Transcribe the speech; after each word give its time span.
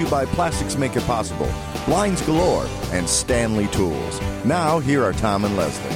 To 0.00 0.04
you 0.06 0.10
by 0.10 0.24
Plastics 0.24 0.76
Make 0.76 0.96
It 0.96 1.02
Possible, 1.02 1.46
Blinds 1.84 2.22
Galore, 2.22 2.64
and 2.92 3.06
Stanley 3.06 3.66
Tools. 3.68 4.18
Now, 4.46 4.78
here 4.78 5.04
are 5.04 5.12
Tom 5.12 5.44
and 5.44 5.54
Leslie. 5.58 5.94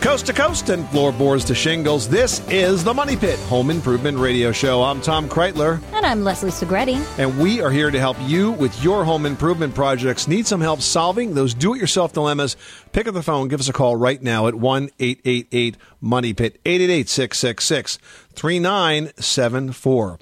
Coast 0.00 0.26
to 0.26 0.32
coast 0.32 0.68
and 0.68 0.88
floorboards 0.90 1.44
to 1.46 1.54
shingles, 1.54 2.08
this 2.08 2.40
is 2.48 2.84
the 2.84 2.94
Money 2.94 3.16
Pit 3.16 3.38
Home 3.40 3.70
Improvement 3.70 4.18
Radio 4.18 4.52
Show. 4.52 4.84
I'm 4.84 5.00
Tom 5.00 5.28
Kraeutler, 5.28 5.82
And 5.92 6.06
I'm 6.06 6.22
Leslie 6.22 6.52
Segrete. 6.52 7.04
and 7.18 7.40
we 7.40 7.60
are 7.60 7.70
here 7.72 7.90
to 7.90 7.98
help 7.98 8.16
you 8.22 8.52
with 8.52 8.84
your 8.84 9.04
home 9.04 9.26
improvement 9.26 9.74
projects. 9.74 10.28
Need 10.28 10.46
some 10.46 10.60
help 10.60 10.80
solving 10.80 11.34
those 11.34 11.52
do 11.52 11.74
it 11.74 11.80
yourself 11.80 12.12
dilemmas? 12.12 12.56
Pick 12.92 13.08
up 13.08 13.14
the 13.14 13.22
phone, 13.22 13.48
give 13.48 13.58
us 13.60 13.68
a 13.68 13.72
call 13.72 13.96
right 13.96 14.22
now 14.22 14.46
at 14.46 14.54
1 14.54 14.90
888 15.00 15.76
Money 16.00 16.34
Pit, 16.34 16.60
888 16.64 17.08
666 17.08 17.98
3974. 18.40 20.18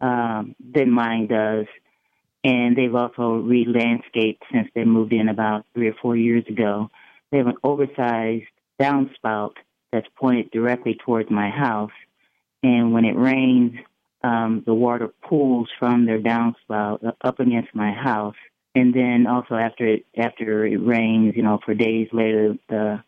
um, 0.00 0.54
than 0.60 0.90
mine 0.90 1.28
does, 1.28 1.66
and 2.44 2.76
they've 2.76 2.94
also 2.94 3.34
re-landscaped 3.34 4.42
since 4.52 4.68
they 4.74 4.84
moved 4.84 5.12
in 5.12 5.28
about 5.28 5.64
three 5.74 5.88
or 5.88 5.94
four 6.02 6.16
years 6.16 6.44
ago. 6.48 6.90
They 7.30 7.38
have 7.38 7.46
an 7.46 7.56
oversized 7.62 8.44
downspout 8.80 9.54
that's 9.92 10.08
pointed 10.16 10.50
directly 10.50 10.98
towards 11.04 11.30
my 11.30 11.50
house, 11.50 11.92
and 12.62 12.92
when 12.92 13.04
it 13.04 13.16
rains, 13.16 13.74
um, 14.24 14.62
the 14.66 14.74
water 14.74 15.08
pools 15.28 15.68
from 15.78 16.06
their 16.06 16.20
downspout 16.20 17.14
up 17.22 17.40
against 17.40 17.74
my 17.74 17.92
house. 17.92 18.36
And 18.74 18.94
then 18.94 19.26
also 19.26 19.54
after 19.54 19.86
it 19.86 20.06
after 20.16 20.64
it 20.64 20.78
rains, 20.78 21.34
you 21.36 21.42
know, 21.42 21.58
for 21.64 21.74
days 21.74 22.08
later, 22.12 22.54
the 22.68 23.02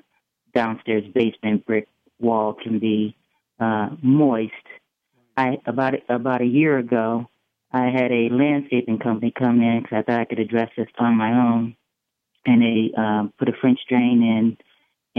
downstairs 0.54 1.04
basement 1.14 1.64
brick 1.64 1.88
wall 2.20 2.54
can 2.54 2.78
be 2.78 3.16
uh, 3.58 3.90
moist. 4.02 4.52
I 5.36 5.58
about 5.66 5.94
about 6.08 6.42
a 6.42 6.46
year 6.46 6.76
ago, 6.78 7.28
I 7.74 7.86
had 7.86 8.12
a 8.12 8.28
landscaping 8.30 9.00
company 9.00 9.32
come 9.36 9.60
in 9.60 9.80
because 9.82 9.98
I 9.98 10.02
thought 10.02 10.20
I 10.20 10.24
could 10.26 10.38
address 10.38 10.70
this 10.76 10.86
on 10.96 11.16
my 11.16 11.32
own, 11.32 11.76
and 12.46 12.62
they 12.62 12.92
um, 12.96 13.32
put 13.36 13.48
a 13.48 13.52
French 13.60 13.80
drain 13.88 14.22
in 14.22 14.56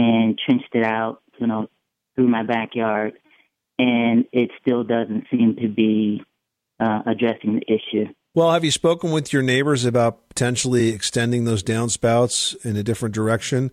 and 0.02 0.38
trenched 0.38 0.74
it 0.74 0.82
out, 0.82 1.20
you 1.38 1.46
know, 1.46 1.68
through 2.14 2.28
my 2.28 2.44
backyard, 2.44 3.12
and 3.78 4.24
it 4.32 4.50
still 4.58 4.84
doesn't 4.84 5.26
seem 5.30 5.56
to 5.60 5.68
be 5.68 6.22
uh, 6.80 7.02
addressing 7.04 7.60
the 7.60 7.74
issue. 7.74 8.06
Well, 8.34 8.50
have 8.50 8.64
you 8.64 8.70
spoken 8.70 9.12
with 9.12 9.34
your 9.34 9.42
neighbors 9.42 9.84
about 9.84 10.26
potentially 10.30 10.88
extending 10.88 11.44
those 11.44 11.62
downspouts 11.62 12.64
in 12.64 12.76
a 12.76 12.82
different 12.82 13.14
direction? 13.14 13.70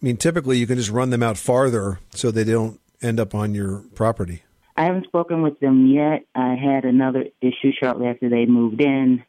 I 0.00 0.06
mean, 0.06 0.16
typically 0.16 0.58
you 0.58 0.68
can 0.68 0.78
just 0.78 0.90
run 0.90 1.10
them 1.10 1.24
out 1.24 1.36
farther 1.36 1.98
so 2.14 2.30
they 2.30 2.44
don't 2.44 2.80
end 3.02 3.18
up 3.18 3.34
on 3.34 3.54
your 3.54 3.82
property. 3.96 4.44
I 4.80 4.84
haven't 4.84 5.08
spoken 5.08 5.42
with 5.42 5.60
them 5.60 5.88
yet. 5.88 6.24
I 6.34 6.54
had 6.54 6.86
another 6.86 7.26
issue 7.42 7.70
shortly 7.78 8.06
after 8.06 8.30
they 8.30 8.46
moved 8.46 8.80
in, 8.80 9.22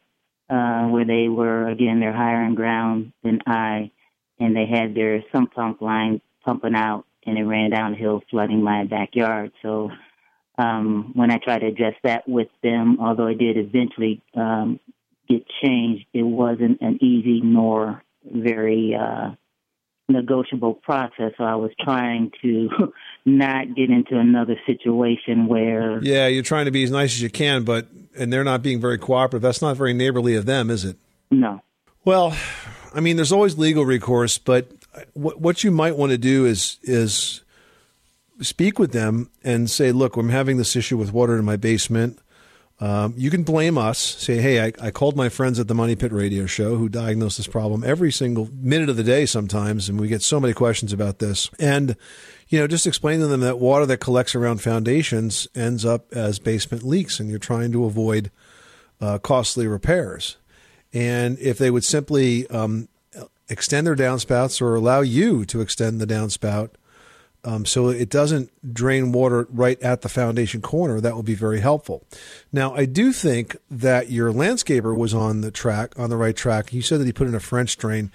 uh, 0.48 0.84
where 0.86 1.04
they 1.04 1.28
were 1.28 1.68
again 1.68 2.00
they're 2.00 2.16
higher 2.16 2.42
in 2.42 2.54
ground 2.54 3.12
than 3.22 3.40
I, 3.46 3.90
and 4.40 4.56
they 4.56 4.64
had 4.64 4.94
their 4.94 5.22
sump 5.30 5.52
pump 5.52 5.82
line 5.82 6.22
pumping 6.42 6.74
out, 6.74 7.04
and 7.26 7.36
it 7.36 7.44
ran 7.44 7.68
downhill, 7.68 8.22
flooding 8.30 8.62
my 8.62 8.84
backyard. 8.84 9.52
So 9.60 9.90
um, 10.56 11.12
when 11.14 11.30
I 11.30 11.36
tried 11.36 11.58
to 11.58 11.66
address 11.66 11.96
that 12.02 12.26
with 12.26 12.48
them, 12.62 12.96
although 12.98 13.26
it 13.26 13.38
did 13.38 13.58
eventually 13.58 14.22
um, 14.34 14.80
get 15.28 15.44
changed, 15.62 16.06
it 16.14 16.22
wasn't 16.22 16.80
an 16.80 16.96
easy 17.04 17.42
nor 17.42 18.02
very 18.24 18.94
uh, 18.98 19.32
negotiable 20.12 20.74
process. 20.74 21.32
So 21.38 21.44
I 21.44 21.54
was 21.56 21.70
trying 21.80 22.30
to 22.42 22.68
not 23.24 23.74
get 23.74 23.90
into 23.90 24.18
another 24.18 24.56
situation 24.66 25.46
where 25.48 26.02
Yeah, 26.02 26.26
you're 26.28 26.42
trying 26.42 26.66
to 26.66 26.70
be 26.70 26.84
as 26.84 26.90
nice 26.90 27.14
as 27.14 27.22
you 27.22 27.30
can, 27.30 27.64
but 27.64 27.86
and 28.16 28.32
they're 28.32 28.44
not 28.44 28.62
being 28.62 28.80
very 28.80 28.98
cooperative. 28.98 29.42
That's 29.42 29.62
not 29.62 29.76
very 29.76 29.94
neighborly 29.94 30.34
of 30.36 30.46
them, 30.46 30.70
is 30.70 30.84
it? 30.84 30.96
no. 31.30 31.60
Well, 32.04 32.36
I 32.94 33.00
mean, 33.00 33.14
there's 33.16 33.30
always 33.32 33.56
legal 33.56 33.84
recourse, 33.86 34.36
but 34.36 34.66
what 35.14 35.40
what 35.40 35.62
you 35.64 35.70
might 35.70 35.96
want 35.96 36.10
to 36.12 36.18
do 36.18 36.44
is 36.46 36.78
is 36.82 37.42
speak 38.40 38.78
with 38.80 38.90
them 38.92 39.30
and 39.44 39.70
say, 39.70 39.92
"Look, 39.92 40.16
I'm 40.16 40.28
having 40.28 40.56
this 40.56 40.74
issue 40.74 40.96
with 40.98 41.12
water 41.12 41.36
in 41.38 41.44
my 41.44 41.56
basement. 41.56 42.18
Um, 42.80 43.14
you 43.16 43.30
can 43.30 43.44
blame 43.44 43.78
us. 43.78 43.98
Say, 43.98 44.38
hey, 44.38 44.64
I, 44.64 44.72
I 44.80 44.90
called 44.90 45.16
my 45.16 45.28
friends 45.28 45.60
at 45.60 45.68
the 45.68 45.74
Money 45.74 45.94
Pit 45.94 46.12
Radio 46.12 46.46
Show 46.46 46.76
who 46.76 46.88
diagnosed 46.88 47.36
this 47.36 47.46
problem 47.46 47.84
every 47.84 48.10
single 48.10 48.48
minute 48.52 48.88
of 48.88 48.96
the 48.96 49.04
day 49.04 49.24
sometimes, 49.24 49.88
and 49.88 50.00
we 50.00 50.08
get 50.08 50.22
so 50.22 50.40
many 50.40 50.52
questions 50.52 50.92
about 50.92 51.18
this. 51.18 51.48
And, 51.60 51.96
you 52.48 52.58
know, 52.58 52.66
just 52.66 52.86
explain 52.86 53.20
to 53.20 53.28
them 53.28 53.40
that 53.40 53.60
water 53.60 53.86
that 53.86 53.98
collects 53.98 54.34
around 54.34 54.60
foundations 54.60 55.46
ends 55.54 55.84
up 55.84 56.12
as 56.12 56.40
basement 56.40 56.82
leaks, 56.82 57.20
and 57.20 57.30
you're 57.30 57.38
trying 57.38 57.70
to 57.72 57.84
avoid 57.84 58.30
uh, 59.00 59.18
costly 59.18 59.66
repairs. 59.66 60.38
And 60.92 61.38
if 61.38 61.58
they 61.58 61.70
would 61.70 61.84
simply 61.84 62.48
um, 62.48 62.88
extend 63.48 63.86
their 63.86 63.96
downspouts 63.96 64.60
or 64.60 64.74
allow 64.74 65.00
you 65.00 65.44
to 65.46 65.60
extend 65.60 66.00
the 66.00 66.06
downspout, 66.06 66.70
um, 67.44 67.64
so 67.64 67.88
it 67.88 68.08
doesn't 68.08 68.50
drain 68.72 69.10
water 69.10 69.48
right 69.50 69.80
at 69.82 70.02
the 70.02 70.08
foundation 70.08 70.60
corner. 70.60 71.00
That 71.00 71.16
would 71.16 71.24
be 71.24 71.34
very 71.34 71.60
helpful. 71.60 72.04
Now, 72.52 72.74
I 72.74 72.84
do 72.84 73.12
think 73.12 73.56
that 73.70 74.10
your 74.10 74.32
landscaper 74.32 74.96
was 74.96 75.12
on 75.12 75.40
the 75.40 75.50
track, 75.50 75.98
on 75.98 76.08
the 76.08 76.16
right 76.16 76.36
track. 76.36 76.72
You 76.72 76.82
said 76.82 77.00
that 77.00 77.06
he 77.06 77.12
put 77.12 77.26
in 77.26 77.34
a 77.34 77.40
French 77.40 77.76
drain. 77.76 78.12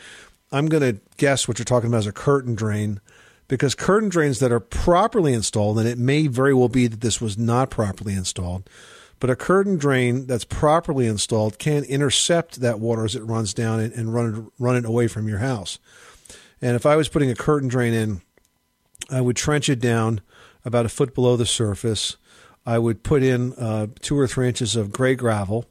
I'm 0.51 0.68
going 0.68 0.83
to 0.83 1.01
guess 1.18 1.47
what 1.47 1.59
you're 1.59 1.65
talking 1.65 1.89
about 1.89 2.00
is 2.00 2.07
a 2.07 2.13
curtain 2.13 2.56
drain 2.56 3.01
because 3.50 3.75
curtain 3.75 4.09
drains 4.09 4.39
that 4.39 4.51
are 4.51 4.62
properly 4.62 5.33
installed, 5.33 5.77
and 5.80 5.88
it 5.88 5.97
may 5.97 6.27
very 6.27 6.53
well 6.53 6.69
be 6.69 6.88
that 6.88 7.01
this 7.01 7.19
was 7.19 7.38
not 7.38 7.69
properly 7.69 8.13
installed, 8.13 8.69
but 9.19 9.30
a 9.30 9.35
curtain 9.35 9.77
drain 9.77 10.25
that's 10.25 10.45
properly 10.45 11.06
installed 11.07 11.59
can 11.59 11.83
intercept 11.83 12.62
that 12.62 12.80
water 12.80 13.03
as 13.03 13.15
it 13.15 13.23
runs 13.23 13.53
down 13.53 13.80
and, 13.80 13.94
and 13.94 14.13
run, 14.13 14.51
run 14.59 14.77
it 14.77 14.85
away 14.85 15.07
from 15.07 15.27
your 15.27 15.39
house. 15.39 15.80
And 16.62 16.75
if 16.75 16.85
I 16.85 16.95
was 16.95 17.09
putting 17.09 17.30
a 17.30 17.35
curtain 17.35 17.68
drain 17.68 17.94
in, 17.94 18.21
I 19.09 19.21
would 19.21 19.36
trench 19.36 19.69
it 19.69 19.80
down 19.80 20.21
about 20.65 20.86
a 20.86 20.89
foot 20.89 21.13
below 21.13 21.38
the 21.38 21.45
surface. 21.45 22.18
I 22.65 22.77
would 22.77 23.04
put 23.04 23.24
in 23.24 23.54
uh, 23.54 23.88
two 24.01 24.19
or 24.19 24.27
three 24.27 24.48
inches 24.48 24.75
of 24.75 24.92
gray 24.92 25.15
gravel, 25.15 25.65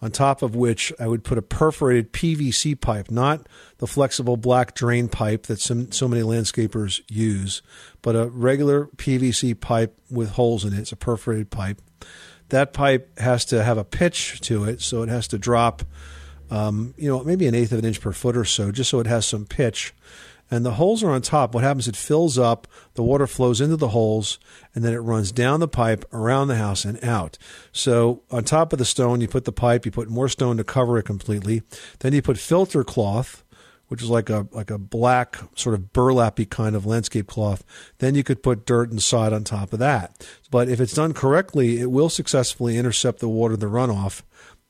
on 0.00 0.10
top 0.10 0.42
of 0.42 0.54
which 0.54 0.92
I 1.00 1.08
would 1.08 1.24
put 1.24 1.38
a 1.38 1.42
perforated 1.42 2.12
PVC 2.12 2.80
pipe, 2.80 3.10
not 3.10 3.48
the 3.78 3.86
flexible 3.86 4.36
black 4.36 4.74
drain 4.74 5.08
pipe 5.08 5.44
that 5.44 5.60
some, 5.60 5.90
so 5.90 6.06
many 6.06 6.22
landscapers 6.22 7.00
use, 7.08 7.62
but 8.02 8.14
a 8.14 8.26
regular 8.28 8.86
PVC 8.86 9.58
pipe 9.58 9.98
with 10.10 10.30
holes 10.32 10.64
in 10.64 10.72
it. 10.72 10.78
It's 10.78 10.92
a 10.92 10.96
perforated 10.96 11.50
pipe. 11.50 11.80
That 12.50 12.72
pipe 12.72 13.18
has 13.18 13.44
to 13.46 13.64
have 13.64 13.78
a 13.78 13.84
pitch 13.84 14.40
to 14.42 14.64
it, 14.64 14.80
so 14.80 15.02
it 15.02 15.08
has 15.08 15.26
to 15.28 15.38
drop, 15.38 15.82
um, 16.50 16.94
you 16.96 17.08
know, 17.08 17.24
maybe 17.24 17.48
an 17.48 17.56
eighth 17.56 17.72
of 17.72 17.80
an 17.80 17.84
inch 17.84 18.00
per 18.00 18.12
foot 18.12 18.36
or 18.36 18.44
so, 18.44 18.70
just 18.70 18.90
so 18.90 19.00
it 19.00 19.06
has 19.06 19.26
some 19.26 19.46
pitch 19.46 19.92
and 20.50 20.64
the 20.64 20.72
holes 20.72 21.02
are 21.02 21.10
on 21.10 21.22
top. 21.22 21.54
What 21.54 21.64
happens? 21.64 21.88
It 21.88 21.96
fills 21.96 22.38
up, 22.38 22.66
the 22.94 23.02
water 23.02 23.26
flows 23.26 23.60
into 23.60 23.76
the 23.76 23.88
holes, 23.88 24.38
and 24.74 24.84
then 24.84 24.92
it 24.92 24.98
runs 24.98 25.32
down 25.32 25.60
the 25.60 25.68
pipe 25.68 26.04
around 26.12 26.48
the 26.48 26.56
house 26.56 26.84
and 26.84 27.02
out. 27.04 27.38
So 27.72 28.22
on 28.30 28.44
top 28.44 28.72
of 28.72 28.78
the 28.78 28.84
stone, 28.84 29.20
you 29.20 29.28
put 29.28 29.44
the 29.44 29.52
pipe, 29.52 29.84
you 29.84 29.90
put 29.90 30.08
more 30.08 30.28
stone 30.28 30.56
to 30.56 30.64
cover 30.64 30.98
it 30.98 31.04
completely. 31.04 31.62
Then 32.00 32.12
you 32.12 32.22
put 32.22 32.38
filter 32.38 32.84
cloth, 32.84 33.42
which 33.88 34.02
is 34.02 34.10
like 34.10 34.28
a 34.28 34.48
like 34.50 34.70
a 34.70 34.78
black 34.78 35.36
sort 35.54 35.74
of 35.74 35.92
burlappy 35.92 36.48
kind 36.48 36.74
of 36.74 36.86
landscape 36.86 37.26
cloth. 37.26 37.64
Then 37.98 38.14
you 38.14 38.24
could 38.24 38.42
put 38.42 38.66
dirt 38.66 38.90
and 38.90 39.02
sod 39.02 39.32
on 39.32 39.44
top 39.44 39.72
of 39.72 39.78
that. 39.78 40.26
But 40.50 40.68
if 40.68 40.80
it's 40.80 40.94
done 40.94 41.12
correctly, 41.12 41.78
it 41.80 41.90
will 41.90 42.08
successfully 42.08 42.78
intercept 42.78 43.20
the 43.20 43.28
water, 43.28 43.56
the 43.56 43.66
runoff, 43.66 44.22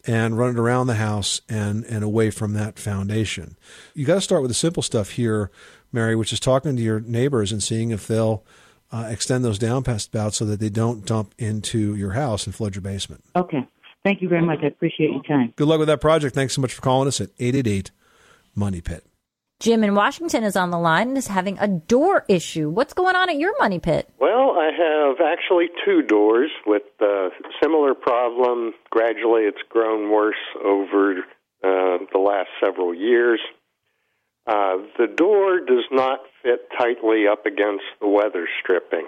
and 0.06 0.38
run 0.38 0.50
it 0.50 0.58
around 0.58 0.86
the 0.86 0.94
house 0.94 1.40
and, 1.48 1.84
and 1.84 2.04
away 2.04 2.30
from 2.30 2.52
that 2.54 2.78
foundation. 2.78 3.56
You 3.94 4.06
got 4.06 4.16
to 4.16 4.20
start 4.20 4.42
with 4.42 4.50
the 4.50 4.54
simple 4.54 4.82
stuff 4.82 5.10
here, 5.10 5.50
Mary, 5.92 6.14
which 6.14 6.32
is 6.32 6.40
talking 6.40 6.76
to 6.76 6.82
your 6.82 7.00
neighbors 7.00 7.52
and 7.52 7.62
seeing 7.62 7.90
if 7.90 8.06
they'll 8.06 8.44
uh, 8.92 9.08
extend 9.10 9.44
those 9.44 9.58
downspouts 9.58 10.34
so 10.34 10.44
that 10.44 10.60
they 10.60 10.68
don't 10.68 11.04
dump 11.04 11.34
into 11.38 11.94
your 11.96 12.12
house 12.12 12.46
and 12.46 12.54
flood 12.54 12.74
your 12.74 12.82
basement. 12.82 13.24
Okay. 13.34 13.66
Thank 14.04 14.22
you 14.22 14.28
very 14.28 14.42
much. 14.42 14.60
I 14.62 14.66
appreciate 14.66 15.10
your 15.10 15.22
time. 15.24 15.52
Good 15.56 15.66
luck 15.66 15.80
with 15.80 15.88
that 15.88 16.00
project. 16.00 16.34
Thanks 16.34 16.54
so 16.54 16.60
much 16.60 16.72
for 16.72 16.82
calling 16.82 17.08
us 17.08 17.20
at 17.20 17.30
888 17.40 17.90
Money 18.54 18.80
Pit. 18.80 19.04
Jim 19.58 19.82
in 19.82 19.94
Washington 19.94 20.44
is 20.44 20.54
on 20.54 20.70
the 20.70 20.78
line 20.78 21.08
and 21.08 21.18
is 21.18 21.28
having 21.28 21.58
a 21.58 21.66
door 21.66 22.24
issue. 22.28 22.68
What's 22.68 22.92
going 22.92 23.16
on 23.16 23.30
at 23.30 23.38
your 23.38 23.58
money 23.58 23.78
pit? 23.78 24.08
Well, 24.20 24.50
I 24.50 24.70
have 24.76 25.16
actually 25.26 25.68
two 25.84 26.02
doors 26.02 26.50
with 26.66 26.82
a 27.00 27.30
similar 27.62 27.94
problem. 27.94 28.74
Gradually, 28.90 29.42
it's 29.42 29.62
grown 29.70 30.10
worse 30.10 30.34
over 30.62 31.20
uh, 31.64 31.98
the 32.12 32.18
last 32.18 32.48
several 32.62 32.94
years. 32.94 33.40
Uh, 34.46 34.76
the 34.98 35.08
door 35.08 35.60
does 35.60 35.84
not 35.90 36.20
fit 36.42 36.68
tightly 36.78 37.26
up 37.26 37.46
against 37.46 37.84
the 38.00 38.08
weather 38.08 38.46
stripping, 38.62 39.06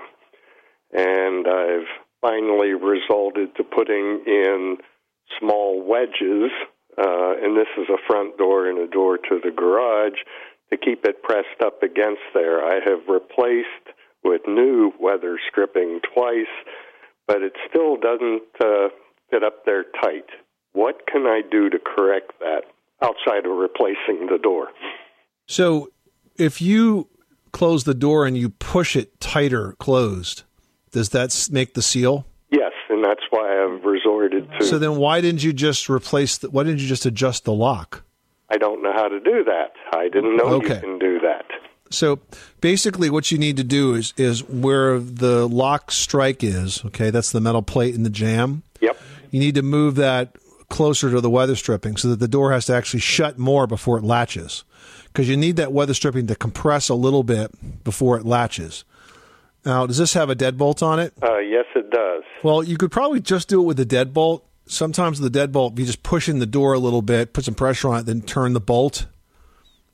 and 0.93 1.47
I've 1.47 1.87
finally 2.21 2.73
resorted 2.73 3.55
to 3.57 3.65
putting 3.65 4.25
in 4.27 4.79
small 5.39 5.81
wedges 5.87 6.51
uh, 6.99 7.35
and 7.43 7.57
this 7.57 7.69
is 7.79 7.89
a 7.89 7.99
front 8.07 8.37
door 8.39 8.69
and 8.69 8.79
a 8.79 8.89
door 8.89 9.19
to 9.19 9.41
the 9.43 9.51
garage 9.51 10.19
to 10.71 10.77
keep 10.77 11.05
it 11.05 11.23
pressed 11.23 11.63
up 11.65 11.83
against 11.83 12.23
there. 12.35 12.63
I 12.65 12.81
have 12.85 13.09
replaced 13.09 13.97
with 14.25 14.43
new 14.47 14.93
weather 15.01 15.39
stripping 15.51 16.01
twice, 16.13 16.47
but 17.27 17.43
it 17.43 17.53
still 17.69 17.97
doesn't 17.97 18.43
uh, 18.61 18.89
fit 19.31 19.45
up 19.45 19.65
there 19.65 19.85
tight. 20.03 20.27
What 20.73 21.07
can 21.07 21.27
I 21.27 21.43
do 21.49 21.71
to 21.71 21.79
correct 21.79 22.33
that 22.41 22.63
outside 23.03 23.47
of 23.47 23.57
replacing 23.57 24.27
the 24.31 24.39
door? 24.43 24.69
So, 25.47 25.91
if 26.37 26.61
you 26.61 27.09
close 27.53 27.85
the 27.85 27.95
door 27.95 28.27
and 28.27 28.37
you 28.37 28.51
push 28.51 28.95
it 28.97 29.21
tighter 29.21 29.73
closed, 29.79 30.43
does 30.91 31.11
that 31.11 31.49
make 31.51 31.75
the 31.75 31.83
seal? 31.83 32.27
Yes, 32.51 32.73
and 32.89 33.05
that's 33.05 33.23
why 33.31 33.65
I've 33.65 33.78
resorted 34.09 34.51
to. 34.59 34.65
So 34.67 34.79
then, 34.79 34.97
why 34.97 35.21
didn't 35.21 35.43
you 35.43 35.53
just 35.53 35.89
replace? 35.89 36.39
The, 36.39 36.51
why 36.51 36.65
didn't 36.65 36.81
you 36.81 36.87
just 36.89 37.07
adjust 37.07 37.45
the 37.45 37.53
lock? 37.53 38.03
I 38.51 38.57
don't 38.57 38.83
know 38.83 38.93
how 38.93 39.09
to 39.09 39.21
do 39.21 39.45
that. 39.45 39.73
I 39.95 40.09
didn't 40.09 40.37
know 40.37 40.45
Okay. 40.55 40.75
you 40.75 40.81
can 40.81 40.99
do 40.99 41.21
that. 41.21 41.45
So 41.91 42.21
basically, 42.61 43.11
what 43.11 43.31
you 43.31 43.39
need 43.39 43.57
to 43.57 43.65
do 43.65 43.95
is 43.95 44.13
is 44.17 44.45
where 44.49 44.99
the 44.99 45.49
lock 45.49 45.91
strike 45.91 46.43
is. 46.45 46.85
Okay, 46.87 47.11
that's 47.11 47.33
the 47.33 47.41
metal 47.41 47.63
plate 47.63 47.95
in 47.95 48.03
the 48.03 48.11
jamb. 48.11 48.63
Yep. 48.81 48.99
You 49.31 49.41
need 49.41 49.55
to 49.57 49.63
move 49.63 49.97
that 49.97 50.37
closer 50.69 51.11
to 51.11 51.21
the 51.21 51.31
weather 51.31 51.57
stripping 51.57 51.97
so 51.97 52.09
that 52.09 52.21
the 52.21 52.29
door 52.29 52.53
has 52.53 52.67
to 52.67 52.75
actually 52.75 53.01
shut 53.01 53.39
more 53.39 53.67
before 53.67 53.99
it 53.99 54.05
latches. 54.05 54.65
Because 55.07 55.29
you 55.29 55.37
need 55.37 55.57
that 55.57 55.73
weather 55.73 55.95
stripping 55.95 56.27
to 56.27 56.35
compress 56.37 56.91
a 56.91 56.95
little 56.95 57.23
bit 57.23 57.51
before 57.85 58.19
it 58.19 58.27
latches. 58.27 58.85
Now, 59.65 59.87
does 59.87 59.99
this 59.99 60.15
have 60.15 60.31
a 60.31 60.37
deadbolt 60.37 60.83
on 60.83 61.01
it? 61.01 61.13
Uh, 61.23 61.39
yes, 61.39 61.67
it 61.75 61.91
does. 61.91 62.23
Well, 62.43 62.63
you 62.63 62.77
could 62.77 62.91
probably 62.91 63.21
just 63.21 63.49
do 63.49 63.61
it 63.61 63.65
with 63.65 63.77
the 63.77 63.87
deadbolt. 63.87 64.43
Sometimes 64.67 65.19
the 65.19 65.31
deadbolt, 65.31 65.73
if 65.73 65.79
you 65.81 65.87
just 65.87 66.03
push 66.03 66.29
in 66.29 66.39
the 66.39 66.47
door 66.47 66.75
a 66.75 66.79
little 66.79 67.03
bit, 67.03 67.33
put 67.33 67.45
some 67.45 67.55
pressure 67.55 67.89
on 67.89 68.01
it, 68.01 68.07
then 68.07 68.21
turn 68.23 68.53
the 68.53 68.61
bolt. 68.61 69.07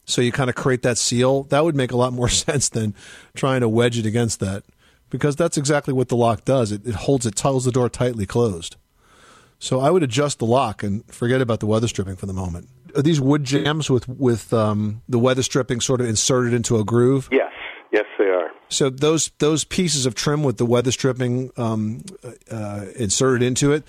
So 0.05 0.21
you 0.21 0.33
kind 0.33 0.51
of 0.51 0.57
create 0.57 0.83
that 0.83 0.99
seal. 0.99 1.45
That 1.45 1.65
would 1.65 1.75
make 1.75 1.93
a 1.93 1.97
lot 1.97 2.13
more 2.13 2.29
sense 2.45 2.69
than 2.69 2.95
trying 3.35 3.61
to 3.61 3.69
wedge 3.69 3.99
it 3.99 4.07
against 4.07 4.41
that. 4.41 4.65
Because 5.11 5.37
that's 5.37 5.57
exactly 5.57 5.95
what 5.95 6.09
the 6.09 6.17
lock 6.17 6.45
does. 6.45 6.73
It, 6.73 6.87
it 6.87 6.95
holds 6.95 7.25
it, 7.25 7.39
holds 7.39 7.65
the 7.65 7.73
door 7.73 7.89
tightly 7.89 8.27
closed. 8.27 8.77
So 9.59 9.81
I 9.81 9.91
would 9.91 10.03
adjust 10.03 10.41
the 10.41 10.47
lock 10.47 10.83
and 10.83 11.05
forget 11.13 11.41
about 11.41 11.61
the 11.61 11.67
weather 11.67 11.89
stripping 11.89 12.17
for 12.17 12.27
the 12.27 12.33
moment. 12.33 12.69
Are 12.97 13.03
these 13.03 13.21
wood 13.21 13.45
jambs 13.45 13.89
with 13.89 14.09
with 14.09 14.53
um, 14.53 15.03
the 15.09 15.19
weather 15.19 15.43
stripping 15.43 15.81
sort 15.81 16.01
of 16.01 16.09
inserted 16.09 16.53
into 16.53 16.79
a 16.79 16.85
groove? 16.85 17.29
Yes, 17.33 17.53
yes, 17.93 18.05
they 18.19 18.27
are. 18.27 18.51
So 18.69 18.91
those 18.91 19.31
those 19.39 19.65
pieces 19.65 20.07
of 20.07 20.15
trim 20.15 20.43
with 20.43 20.57
the 20.57 20.67
weather 20.67 20.91
stripping 20.91 21.51
um, 21.57 22.03
uh, 22.51 22.87
inserted 22.97 23.43
into 23.43 23.73
it, 23.73 23.85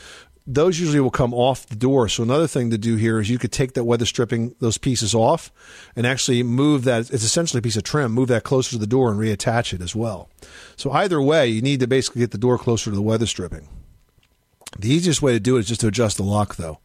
those 0.47 0.79
usually 0.79 0.99
will 0.99 1.11
come 1.11 1.33
off 1.33 1.65
the 1.65 1.75
door. 1.75 2.07
So 2.07 2.21
another 2.21 2.47
thing 2.47 2.69
to 2.69 2.77
do 2.77 2.95
here 2.97 3.19
is 3.19 3.29
you 3.29 3.39
could 3.39 3.51
take 3.51 3.73
that 3.73 3.83
weather 3.83 4.05
stripping 4.05 4.55
those 4.59 4.77
pieces 4.77 5.15
off 5.15 5.51
and 5.95 6.05
actually 6.05 6.43
move 6.43 6.83
that. 6.83 7.09
It's 7.11 7.23
essentially 7.23 7.59
a 7.59 7.61
piece 7.61 7.77
of 7.77 7.83
trim. 7.83 8.11
Move 8.11 8.27
that 8.27 8.43
closer 8.43 8.71
to 8.71 8.77
the 8.77 8.87
door 8.87 9.09
and 9.09 9.19
reattach 9.19 9.73
it 9.73 9.81
as 9.81 9.95
well. 9.95 10.29
So 10.75 10.91
either 10.91 11.21
way, 11.21 11.47
you 11.47 11.61
need 11.61 11.79
to 11.79 11.87
basically 11.87 12.19
get 12.19 12.31
the 12.31 12.37
door 12.37 12.57
closer 12.57 12.91
to 12.91 12.95
the 12.95 13.01
weather 13.01 13.25
stripping. 13.25 13.67
The 14.77 14.89
easiest 14.89 15.21
way 15.21 15.33
to 15.33 15.39
do 15.39 15.57
it 15.57 15.61
is 15.61 15.67
just 15.67 15.81
to 15.81 15.87
adjust 15.87 16.17
the 16.17 16.23
lock, 16.23 16.57
though. 16.57 16.79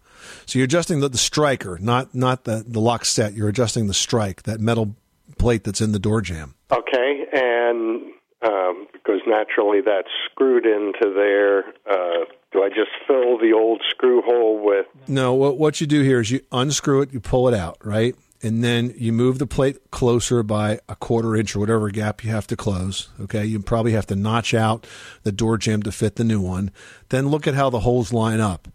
So 0.46 0.58
you're 0.58 0.64
adjusting 0.64 1.00
the, 1.00 1.08
the 1.08 1.18
striker, 1.18 1.78
not 1.80 2.14
not 2.14 2.44
the 2.44 2.64
the 2.66 2.80
lock 2.80 3.04
set. 3.04 3.32
You're 3.32 3.48
adjusting 3.48 3.86
the 3.86 3.94
strike, 3.94 4.42
that 4.44 4.60
metal 4.60 4.94
plate 5.40 5.64
that's 5.64 5.80
in 5.80 5.92
the 5.92 5.98
door 5.98 6.20
jamb. 6.20 6.54
Okay, 6.70 7.26
and 7.32 8.12
um, 8.42 8.86
because 8.92 9.20
naturally 9.26 9.80
that's 9.80 10.08
screwed 10.30 10.66
into 10.66 11.12
there, 11.14 11.68
uh, 11.90 12.24
do 12.52 12.62
I 12.62 12.68
just 12.68 12.90
fill 13.06 13.38
the 13.38 13.52
old 13.52 13.82
screw 13.88 14.22
hole 14.22 14.64
with? 14.64 14.86
No, 15.08 15.34
what 15.34 15.58
what 15.58 15.80
you 15.80 15.86
do 15.86 16.02
here 16.02 16.20
is 16.20 16.30
you 16.30 16.40
unscrew 16.52 17.02
it, 17.02 17.12
you 17.12 17.20
pull 17.20 17.48
it 17.48 17.54
out, 17.54 17.78
right? 17.84 18.14
And 18.42 18.64
then 18.64 18.94
you 18.96 19.12
move 19.12 19.38
the 19.38 19.46
plate 19.46 19.90
closer 19.90 20.42
by 20.42 20.80
a 20.88 20.96
quarter 20.96 21.36
inch 21.36 21.54
or 21.54 21.58
whatever 21.58 21.90
gap 21.90 22.24
you 22.24 22.30
have 22.30 22.46
to 22.46 22.56
close. 22.56 23.10
Okay. 23.20 23.44
You 23.44 23.60
probably 23.60 23.92
have 23.92 24.06
to 24.06 24.16
notch 24.16 24.54
out 24.54 24.86
the 25.24 25.32
door 25.32 25.58
jamb 25.58 25.82
to 25.82 25.92
fit 25.92 26.16
the 26.16 26.24
new 26.24 26.40
one. 26.40 26.70
Then 27.10 27.28
look 27.28 27.46
at 27.46 27.54
how 27.54 27.68
the 27.68 27.80
holes 27.80 28.14
line 28.14 28.40
up. 28.40 28.68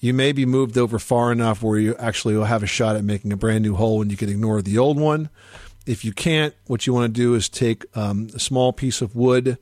You 0.00 0.12
may 0.12 0.32
be 0.32 0.44
moved 0.44 0.76
over 0.76 0.98
far 0.98 1.30
enough 1.30 1.62
where 1.62 1.78
you 1.78 1.94
actually 1.96 2.34
will 2.34 2.44
have 2.44 2.64
a 2.64 2.66
shot 2.66 2.96
at 2.96 3.04
making 3.04 3.32
a 3.32 3.36
brand 3.36 3.62
new 3.62 3.76
hole 3.76 4.02
and 4.02 4.10
you 4.10 4.16
can 4.16 4.28
ignore 4.28 4.60
the 4.60 4.78
old 4.78 4.98
one. 4.98 5.30
If 5.86 6.04
you 6.04 6.12
can't, 6.12 6.54
what 6.66 6.86
you 6.86 6.94
want 6.94 7.14
to 7.14 7.20
do 7.20 7.34
is 7.34 7.48
take 7.48 7.84
um, 7.96 8.28
a 8.34 8.38
small 8.38 8.72
piece 8.72 9.02
of 9.02 9.14
wood. 9.14 9.58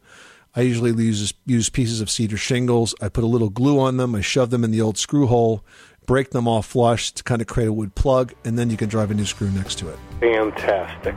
I 0.54 0.60
usually 0.60 0.92
use 1.02 1.32
use 1.46 1.68
pieces 1.70 2.00
of 2.00 2.10
cedar 2.10 2.36
shingles. 2.36 2.94
I 3.00 3.08
put 3.08 3.24
a 3.24 3.26
little 3.26 3.50
glue 3.50 3.80
on 3.80 3.96
them. 3.96 4.14
I 4.14 4.20
shove 4.20 4.50
them 4.50 4.64
in 4.64 4.70
the 4.70 4.80
old 4.82 4.98
screw 4.98 5.26
hole, 5.26 5.64
break 6.06 6.30
them 6.30 6.46
off 6.46 6.66
flush 6.66 7.12
to 7.12 7.22
kind 7.22 7.40
of 7.40 7.46
create 7.46 7.68
a 7.68 7.72
wood 7.72 7.94
plug, 7.94 8.34
and 8.44 8.58
then 8.58 8.70
you 8.70 8.76
can 8.76 8.88
drive 8.88 9.10
a 9.10 9.14
new 9.14 9.24
screw 9.24 9.50
next 9.50 9.78
to 9.78 9.88
it. 9.88 9.98
Fantastic. 10.20 11.14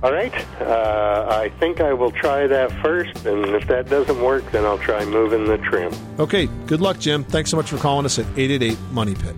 All 0.00 0.12
right, 0.12 0.32
uh, 0.60 1.26
I 1.28 1.48
think 1.58 1.80
I 1.80 1.92
will 1.92 2.12
try 2.12 2.46
that 2.46 2.70
first, 2.80 3.26
and 3.26 3.44
if 3.46 3.66
that 3.66 3.90
doesn't 3.90 4.22
work, 4.22 4.48
then 4.52 4.64
I'll 4.64 4.78
try 4.78 5.04
moving 5.04 5.44
the 5.46 5.58
trim. 5.58 5.92
Okay, 6.20 6.46
good 6.66 6.80
luck, 6.80 7.00
Jim. 7.00 7.24
Thanks 7.24 7.50
so 7.50 7.56
much 7.56 7.68
for 7.68 7.78
calling 7.78 8.06
us 8.06 8.16
at 8.16 8.26
888 8.38 8.78
Money 8.92 9.16
Pit. 9.16 9.34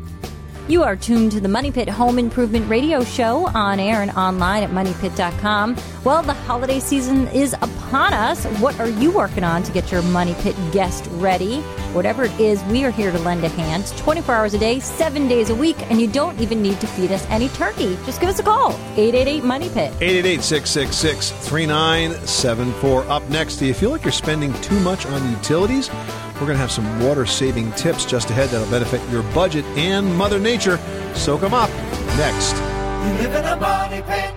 You 0.70 0.84
are 0.84 0.94
tuned 0.94 1.32
to 1.32 1.40
the 1.40 1.48
Money 1.48 1.72
Pit 1.72 1.88
Home 1.88 2.16
Improvement 2.16 2.70
Radio 2.70 3.02
Show 3.02 3.48
on 3.48 3.80
air 3.80 4.02
and 4.02 4.10
online 4.12 4.62
at 4.62 4.70
moneypit.com. 4.70 5.76
Well, 6.04 6.22
the 6.22 6.32
holiday 6.32 6.78
season 6.78 7.26
is 7.28 7.54
upon 7.54 8.12
us. 8.12 8.44
What 8.60 8.78
are 8.78 8.88
you 8.88 9.10
working 9.10 9.42
on 9.42 9.64
to 9.64 9.72
get 9.72 9.90
your 9.90 10.00
Money 10.02 10.36
Pit 10.42 10.54
guest 10.70 11.08
ready? 11.14 11.60
Whatever 11.92 12.26
it 12.26 12.38
is, 12.38 12.62
we 12.66 12.84
are 12.84 12.92
here 12.92 13.10
to 13.10 13.18
lend 13.18 13.42
a 13.42 13.48
hand 13.48 13.84
24 13.96 14.32
hours 14.32 14.54
a 14.54 14.60
day, 14.60 14.78
seven 14.78 15.26
days 15.26 15.50
a 15.50 15.56
week, 15.56 15.76
and 15.90 16.00
you 16.00 16.06
don't 16.06 16.38
even 16.38 16.62
need 16.62 16.80
to 16.82 16.86
feed 16.86 17.10
us 17.10 17.26
any 17.30 17.48
turkey. 17.48 17.98
Just 18.06 18.20
give 18.20 18.30
us 18.30 18.38
a 18.38 18.44
call 18.44 18.70
888 18.92 19.42
Money 19.42 19.70
Pit. 19.70 19.92
888 20.00 20.40
666 20.40 21.30
3974. 21.48 23.02
Up 23.10 23.28
next, 23.28 23.56
do 23.56 23.66
you 23.66 23.74
feel 23.74 23.90
like 23.90 24.04
you're 24.04 24.12
spending 24.12 24.52
too 24.60 24.78
much 24.78 25.04
on 25.06 25.32
utilities? 25.32 25.90
We're 26.40 26.46
going 26.46 26.56
to 26.56 26.62
have 26.62 26.72
some 26.72 27.00
water 27.04 27.26
saving 27.26 27.70
tips 27.72 28.06
just 28.06 28.30
ahead 28.30 28.48
that'll 28.48 28.70
benefit 28.70 29.06
your 29.10 29.22
budget 29.34 29.62
and 29.76 30.16
Mother 30.16 30.38
Nature. 30.38 30.78
Soak 31.14 31.42
them 31.42 31.52
up 31.52 31.68
next. 32.16 32.54
You 32.54 33.12
live 33.28 33.34
in 33.34 33.44
a 33.44 33.56
money 33.56 34.00
pit. 34.00 34.34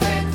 Pit. 0.00 0.26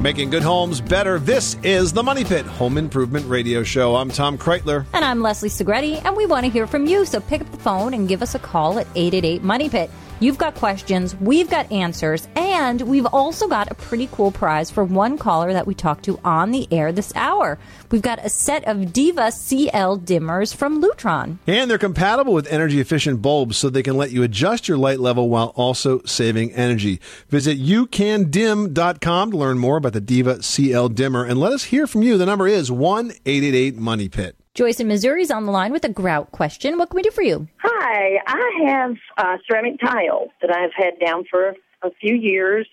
Making 0.00 0.30
good 0.30 0.42
homes 0.42 0.80
better. 0.80 1.20
This 1.20 1.56
is 1.62 1.92
the 1.92 2.02
Money 2.02 2.24
Pit 2.24 2.44
Home 2.44 2.76
Improvement 2.76 3.24
Radio 3.26 3.62
Show. 3.62 3.94
I'm 3.94 4.08
Tom 4.10 4.36
Kraeutler. 4.36 4.84
And 4.92 5.04
I'm 5.04 5.22
Leslie 5.22 5.48
Segrete, 5.48 6.04
and 6.04 6.16
we 6.16 6.26
want 6.26 6.44
to 6.44 6.50
hear 6.50 6.66
from 6.66 6.86
you. 6.86 7.04
So 7.04 7.20
pick 7.20 7.40
up 7.40 7.50
the 7.52 7.58
phone 7.58 7.94
and 7.94 8.08
give 8.08 8.20
us 8.20 8.34
a 8.34 8.40
call 8.40 8.80
at 8.80 8.88
888 8.96 9.44
Money 9.44 9.68
Pit. 9.68 9.90
You've 10.20 10.38
got 10.38 10.56
questions, 10.56 11.14
we've 11.14 11.48
got 11.48 11.70
answers, 11.70 12.26
and 12.34 12.82
we've 12.82 13.06
also 13.06 13.46
got 13.46 13.70
a 13.70 13.76
pretty 13.76 14.08
cool 14.10 14.32
prize 14.32 14.68
for 14.68 14.82
one 14.82 15.16
caller 15.16 15.52
that 15.52 15.64
we 15.64 15.74
talked 15.74 16.04
to 16.06 16.18
on 16.24 16.50
the 16.50 16.66
air 16.72 16.90
this 16.90 17.12
hour. 17.14 17.56
We've 17.92 18.02
got 18.02 18.24
a 18.24 18.28
set 18.28 18.66
of 18.66 18.92
Diva 18.92 19.30
CL 19.30 20.00
dimmers 20.00 20.52
from 20.52 20.82
Lutron. 20.82 21.38
And 21.46 21.70
they're 21.70 21.78
compatible 21.78 22.32
with 22.32 22.48
energy 22.48 22.80
efficient 22.80 23.22
bulbs 23.22 23.56
so 23.56 23.70
they 23.70 23.84
can 23.84 23.96
let 23.96 24.10
you 24.10 24.24
adjust 24.24 24.66
your 24.66 24.76
light 24.76 24.98
level 24.98 25.28
while 25.28 25.52
also 25.54 26.02
saving 26.02 26.52
energy. 26.52 27.00
Visit 27.28 27.60
youcandim.com 27.60 29.30
to 29.30 29.36
learn 29.36 29.58
more 29.58 29.76
about 29.76 29.92
the 29.92 30.00
Diva 30.00 30.42
CL 30.42 30.88
dimmer 30.90 31.24
and 31.24 31.38
let 31.38 31.52
us 31.52 31.64
hear 31.64 31.86
from 31.86 32.02
you. 32.02 32.18
The 32.18 32.26
number 32.26 32.48
is 32.48 32.72
1 32.72 33.12
888 33.24 33.76
Money 33.76 34.08
Pit. 34.08 34.37
Joyce 34.58 34.80
in 34.80 34.88
Missouri 34.88 35.22
is 35.22 35.30
on 35.30 35.46
the 35.46 35.52
line 35.52 35.70
with 35.70 35.84
a 35.84 35.88
grout 35.88 36.32
question. 36.32 36.78
What 36.78 36.90
can 36.90 36.96
we 36.96 37.02
do 37.02 37.12
for 37.12 37.22
you? 37.22 37.46
Hi, 37.62 38.18
I 38.26 38.64
have 38.66 38.96
uh, 39.16 39.36
ceramic 39.46 39.78
tile 39.78 40.32
that 40.42 40.52
I've 40.52 40.72
had 40.76 40.98
down 40.98 41.26
for 41.30 41.54
a 41.82 41.90
few 42.00 42.16
years, 42.16 42.66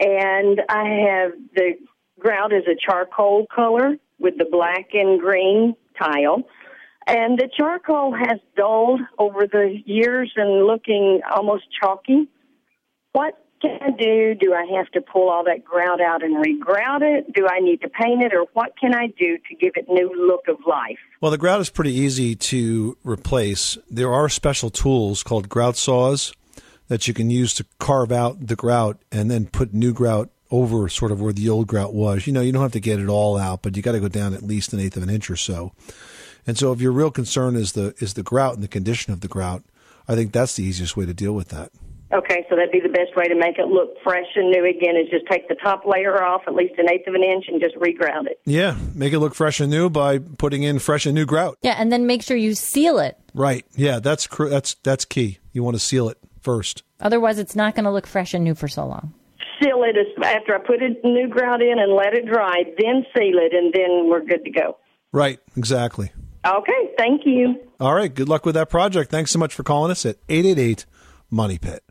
and 0.00 0.60
I 0.68 0.82
have 0.82 1.30
the 1.54 1.74
grout 2.18 2.52
is 2.52 2.64
a 2.66 2.74
charcoal 2.74 3.46
color 3.54 3.98
with 4.18 4.36
the 4.36 4.46
black 4.50 4.88
and 4.94 5.20
green 5.20 5.76
tile, 5.96 6.42
and 7.06 7.38
the 7.38 7.48
charcoal 7.56 8.12
has 8.12 8.40
dulled 8.56 9.02
over 9.16 9.46
the 9.46 9.80
years 9.86 10.32
and 10.34 10.66
looking 10.66 11.20
almost 11.32 11.66
chalky. 11.80 12.28
What 13.12 13.34
can 13.62 13.78
I 13.80 13.90
do? 13.90 14.34
Do 14.34 14.52
I 14.52 14.66
have 14.76 14.90
to 14.90 15.00
pull 15.00 15.30
all 15.30 15.44
that 15.44 15.64
grout 15.64 16.00
out 16.00 16.22
and 16.22 16.44
regrout 16.44 17.02
it? 17.02 17.32
Do 17.32 17.46
I 17.48 17.60
need 17.60 17.80
to 17.82 17.88
paint 17.88 18.22
it, 18.22 18.34
or 18.34 18.46
what 18.52 18.76
can 18.78 18.94
I 18.94 19.06
do 19.06 19.38
to 19.38 19.54
give 19.54 19.72
it 19.76 19.88
new 19.88 20.12
look 20.26 20.48
of 20.48 20.58
life? 20.66 20.98
Well, 21.20 21.30
the 21.30 21.38
grout 21.38 21.60
is 21.60 21.70
pretty 21.70 21.92
easy 21.92 22.34
to 22.34 22.98
replace. 23.04 23.78
There 23.90 24.12
are 24.12 24.28
special 24.28 24.68
tools 24.68 25.22
called 25.22 25.48
grout 25.48 25.76
saws 25.76 26.34
that 26.88 27.08
you 27.08 27.14
can 27.14 27.30
use 27.30 27.54
to 27.54 27.64
carve 27.78 28.12
out 28.12 28.48
the 28.48 28.56
grout 28.56 29.00
and 29.10 29.30
then 29.30 29.46
put 29.46 29.72
new 29.72 29.92
grout 29.92 30.30
over 30.50 30.88
sort 30.88 31.12
of 31.12 31.20
where 31.20 31.32
the 31.32 31.48
old 31.48 31.66
grout 31.66 31.94
was. 31.94 32.26
You 32.26 32.32
know, 32.32 32.42
you 32.42 32.52
don't 32.52 32.62
have 32.62 32.72
to 32.72 32.80
get 32.80 33.00
it 33.00 33.08
all 33.08 33.38
out, 33.38 33.62
but 33.62 33.76
you 33.76 33.82
got 33.82 33.92
to 33.92 34.00
go 34.00 34.08
down 34.08 34.34
at 34.34 34.42
least 34.42 34.72
an 34.72 34.80
eighth 34.80 34.96
of 34.96 35.02
an 35.02 35.08
inch 35.08 35.30
or 35.30 35.36
so. 35.36 35.72
And 36.46 36.58
so 36.58 36.72
if 36.72 36.80
your 36.80 36.92
real 36.92 37.10
concern 37.10 37.56
is 37.56 37.72
the 37.72 37.94
is 37.98 38.14
the 38.14 38.22
grout 38.22 38.54
and 38.54 38.62
the 38.62 38.68
condition 38.68 39.12
of 39.12 39.20
the 39.20 39.28
grout, 39.28 39.62
I 40.08 40.16
think 40.16 40.32
that's 40.32 40.56
the 40.56 40.64
easiest 40.64 40.96
way 40.96 41.06
to 41.06 41.14
deal 41.14 41.32
with 41.32 41.48
that. 41.48 41.70
Okay, 42.12 42.44
so 42.50 42.56
that'd 42.56 42.70
be 42.70 42.80
the 42.80 42.90
best 42.90 43.16
way 43.16 43.24
to 43.26 43.34
make 43.34 43.58
it 43.58 43.68
look 43.68 43.94
fresh 44.04 44.26
and 44.36 44.50
new 44.50 44.64
again 44.66 44.96
is 44.96 45.08
just 45.10 45.24
take 45.30 45.48
the 45.48 45.54
top 45.54 45.86
layer 45.86 46.22
off 46.22 46.42
at 46.46 46.54
least 46.54 46.74
an 46.76 46.90
eighth 46.90 47.06
of 47.06 47.14
an 47.14 47.22
inch 47.22 47.46
and 47.48 47.60
just 47.60 47.74
regrout 47.76 48.26
it. 48.26 48.38
Yeah, 48.44 48.76
make 48.94 49.14
it 49.14 49.18
look 49.18 49.34
fresh 49.34 49.60
and 49.60 49.70
new 49.70 49.88
by 49.88 50.18
putting 50.18 50.62
in 50.62 50.78
fresh 50.78 51.06
and 51.06 51.14
new 51.14 51.24
grout. 51.24 51.56
Yeah, 51.62 51.76
and 51.78 51.90
then 51.90 52.06
make 52.06 52.22
sure 52.22 52.36
you 52.36 52.54
seal 52.54 52.98
it. 52.98 53.16
Right. 53.32 53.64
Yeah, 53.74 53.98
that's 53.98 54.26
cr- 54.26 54.48
that's 54.48 54.74
that's 54.82 55.06
key. 55.06 55.38
You 55.52 55.62
want 55.62 55.74
to 55.76 55.80
seal 55.80 56.08
it 56.10 56.18
first. 56.40 56.82
Otherwise, 57.00 57.38
it's 57.38 57.56
not 57.56 57.74
going 57.74 57.84
to 57.84 57.90
look 57.90 58.06
fresh 58.06 58.34
and 58.34 58.44
new 58.44 58.54
for 58.54 58.68
so 58.68 58.86
long. 58.86 59.14
Seal 59.62 59.82
it 59.84 59.96
after 60.22 60.54
I 60.54 60.58
put 60.58 60.82
a 60.82 60.90
new 61.06 61.28
grout 61.28 61.62
in 61.62 61.78
and 61.78 61.94
let 61.94 62.14
it 62.14 62.26
dry, 62.26 62.64
then 62.78 63.06
seal 63.16 63.38
it, 63.38 63.54
and 63.54 63.72
then 63.72 64.10
we're 64.10 64.24
good 64.24 64.44
to 64.44 64.50
go. 64.50 64.76
Right. 65.12 65.40
Exactly. 65.56 66.12
Okay, 66.44 66.90
thank 66.98 67.22
you. 67.24 67.54
All 67.78 67.94
right. 67.94 68.12
Good 68.12 68.28
luck 68.28 68.44
with 68.44 68.54
that 68.56 68.68
project. 68.68 69.10
Thanks 69.10 69.30
so 69.30 69.38
much 69.38 69.54
for 69.54 69.62
calling 69.62 69.90
us 69.90 70.04
at 70.04 70.16
888 70.28 70.84
Money 71.30 71.58
Pit. 71.58 71.82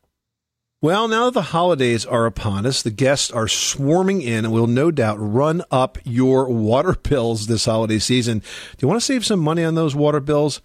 Well, 0.83 1.07
now 1.07 1.25
that 1.25 1.35
the 1.35 1.43
holidays 1.43 2.07
are 2.07 2.25
upon 2.25 2.65
us, 2.65 2.81
the 2.81 2.89
guests 2.89 3.29
are 3.29 3.47
swarming 3.47 4.23
in 4.23 4.45
and 4.45 4.51
will 4.51 4.65
no 4.65 4.89
doubt 4.89 5.17
run 5.19 5.61
up 5.69 6.00
your 6.03 6.50
water 6.50 6.93
bills 7.03 7.45
this 7.45 7.65
holiday 7.65 8.00
season. 8.00 8.39
Do 8.39 8.45
you 8.79 8.88
want 8.88 9.00
to 9.00 9.05
save 9.05 9.23
some 9.23 9.39
money 9.39 9.63
on 9.63 9.75
those 9.75 9.93
water 9.93 10.19
bills? 10.19 10.59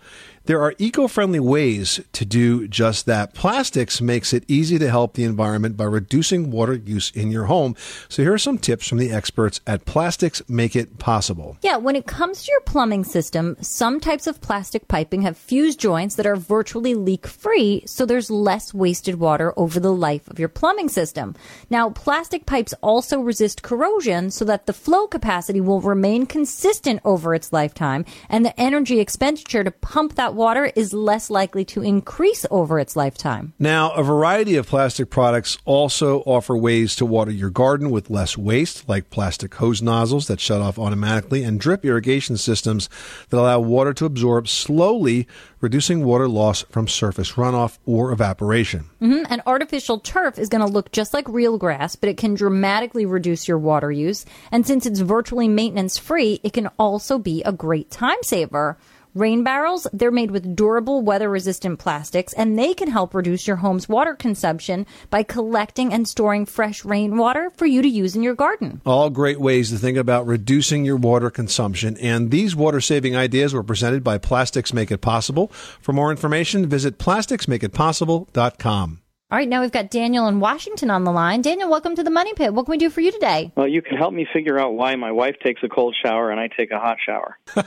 There 0.46 0.62
are 0.62 0.74
eco-friendly 0.78 1.40
ways 1.40 2.00
to 2.12 2.24
do 2.24 2.68
just 2.68 3.06
that. 3.06 3.34
Plastics 3.34 4.00
makes 4.00 4.32
it 4.32 4.44
easy 4.46 4.78
to 4.78 4.88
help 4.88 5.14
the 5.14 5.24
environment 5.24 5.76
by 5.76 5.84
reducing 5.86 6.52
water 6.52 6.74
use 6.74 7.10
in 7.10 7.32
your 7.32 7.46
home. 7.46 7.74
So 8.08 8.22
here 8.22 8.32
are 8.32 8.38
some 8.38 8.58
tips 8.58 8.86
from 8.86 8.98
the 8.98 9.10
experts 9.10 9.60
at 9.66 9.86
Plastics 9.86 10.42
Make 10.48 10.76
It 10.76 11.00
Possible. 11.00 11.56
Yeah, 11.62 11.78
when 11.78 11.96
it 11.96 12.06
comes 12.06 12.44
to 12.44 12.52
your 12.52 12.60
plumbing 12.60 13.02
system, 13.02 13.56
some 13.60 13.98
types 13.98 14.28
of 14.28 14.40
plastic 14.40 14.86
piping 14.86 15.22
have 15.22 15.36
fused 15.36 15.80
joints 15.80 16.14
that 16.14 16.26
are 16.26 16.36
virtually 16.36 16.94
leak 16.94 17.26
free, 17.26 17.82
so 17.84 18.06
there's 18.06 18.30
less 18.30 18.72
wasted 18.72 19.16
water 19.16 19.52
over 19.56 19.80
the 19.80 19.92
life 19.92 20.28
of 20.28 20.38
your 20.38 20.48
plumbing 20.48 20.88
system. 20.88 21.34
Now, 21.70 21.90
plastic 21.90 22.46
pipes 22.46 22.72
also 22.82 23.18
resist 23.18 23.64
corrosion 23.64 24.30
so 24.30 24.44
that 24.44 24.66
the 24.66 24.72
flow 24.72 25.08
capacity 25.08 25.60
will 25.60 25.80
remain 25.80 26.24
consistent 26.24 27.00
over 27.04 27.34
its 27.34 27.52
lifetime, 27.52 28.04
and 28.28 28.44
the 28.44 28.60
energy 28.60 29.00
expenditure 29.00 29.64
to 29.64 29.72
pump 29.72 30.14
that 30.14 30.35
water 30.36 30.70
is 30.76 30.92
less 30.92 31.30
likely 31.30 31.64
to 31.66 31.82
increase 31.82 32.46
over 32.50 32.78
its 32.78 32.94
lifetime. 32.94 33.54
Now, 33.58 33.92
a 33.92 34.02
variety 34.02 34.56
of 34.56 34.66
plastic 34.66 35.10
products 35.10 35.58
also 35.64 36.20
offer 36.20 36.56
ways 36.56 36.94
to 36.96 37.06
water 37.06 37.30
your 37.30 37.50
garden 37.50 37.90
with 37.90 38.10
less 38.10 38.36
waste, 38.36 38.88
like 38.88 39.10
plastic 39.10 39.54
hose 39.54 39.82
nozzles 39.82 40.26
that 40.28 40.40
shut 40.40 40.60
off 40.60 40.78
automatically 40.78 41.42
and 41.42 41.58
drip 41.58 41.84
irrigation 41.84 42.36
systems 42.36 42.88
that 43.30 43.38
allow 43.38 43.60
water 43.60 43.92
to 43.94 44.04
absorb 44.04 44.48
slowly, 44.48 45.26
reducing 45.60 46.04
water 46.04 46.28
loss 46.28 46.62
from 46.70 46.86
surface 46.86 47.32
runoff 47.32 47.78
or 47.86 48.12
evaporation. 48.12 48.84
hmm 49.00 49.22
And 49.28 49.42
artificial 49.46 49.98
turf 49.98 50.38
is 50.38 50.48
going 50.48 50.64
to 50.64 50.72
look 50.72 50.92
just 50.92 51.14
like 51.14 51.28
real 51.28 51.58
grass, 51.58 51.96
but 51.96 52.08
it 52.08 52.18
can 52.18 52.34
dramatically 52.34 53.06
reduce 53.06 53.48
your 53.48 53.58
water 53.58 53.90
use. 53.90 54.24
And 54.52 54.66
since 54.66 54.86
it's 54.86 55.00
virtually 55.00 55.48
maintenance 55.48 55.98
free, 55.98 56.40
it 56.42 56.52
can 56.52 56.68
also 56.78 57.18
be 57.18 57.42
a 57.44 57.52
great 57.52 57.90
time 57.90 58.18
saver. 58.22 58.76
Rain 59.16 59.42
barrels, 59.42 59.88
they're 59.94 60.10
made 60.10 60.30
with 60.30 60.54
durable, 60.54 61.00
weather 61.00 61.30
resistant 61.30 61.78
plastics, 61.78 62.34
and 62.34 62.58
they 62.58 62.74
can 62.74 62.90
help 62.90 63.14
reduce 63.14 63.46
your 63.46 63.56
home's 63.56 63.88
water 63.88 64.14
consumption 64.14 64.84
by 65.08 65.22
collecting 65.22 65.90
and 65.90 66.06
storing 66.06 66.44
fresh 66.44 66.84
rainwater 66.84 67.48
for 67.56 67.64
you 67.64 67.80
to 67.80 67.88
use 67.88 68.14
in 68.14 68.22
your 68.22 68.34
garden. 68.34 68.82
All 68.84 69.08
great 69.08 69.40
ways 69.40 69.70
to 69.70 69.78
think 69.78 69.96
about 69.96 70.26
reducing 70.26 70.84
your 70.84 70.98
water 70.98 71.30
consumption. 71.30 71.96
And 71.96 72.30
these 72.30 72.54
water 72.54 72.82
saving 72.82 73.16
ideas 73.16 73.54
were 73.54 73.62
presented 73.62 74.04
by 74.04 74.18
Plastics 74.18 74.74
Make 74.74 74.90
It 74.90 75.00
Possible. 75.00 75.48
For 75.80 75.94
more 75.94 76.10
information, 76.10 76.68
visit 76.68 76.98
plasticsmakeitpossible.com. 76.98 79.00
All 79.30 79.38
right, 79.38 79.48
now 79.48 79.62
we've 79.62 79.72
got 79.72 79.90
Daniel 79.90 80.28
in 80.28 80.40
Washington 80.40 80.90
on 80.90 81.04
the 81.04 81.10
line. 81.10 81.40
Daniel, 81.40 81.70
welcome 81.70 81.96
to 81.96 82.04
the 82.04 82.10
Money 82.10 82.34
Pit. 82.34 82.52
What 82.52 82.66
can 82.66 82.72
we 82.72 82.76
do 82.76 82.90
for 82.90 83.00
you 83.00 83.12
today? 83.12 83.50
Well, 83.56 83.66
you 83.66 83.80
can 83.80 83.96
help 83.96 84.12
me 84.12 84.26
figure 84.30 84.60
out 84.60 84.74
why 84.74 84.94
my 84.96 85.10
wife 85.10 85.36
takes 85.42 85.62
a 85.62 85.70
cold 85.70 85.96
shower 86.04 86.30
and 86.30 86.38
I 86.38 86.50
take 86.54 86.70
a 86.70 86.78
hot 86.78 86.98
shower. 87.02 87.38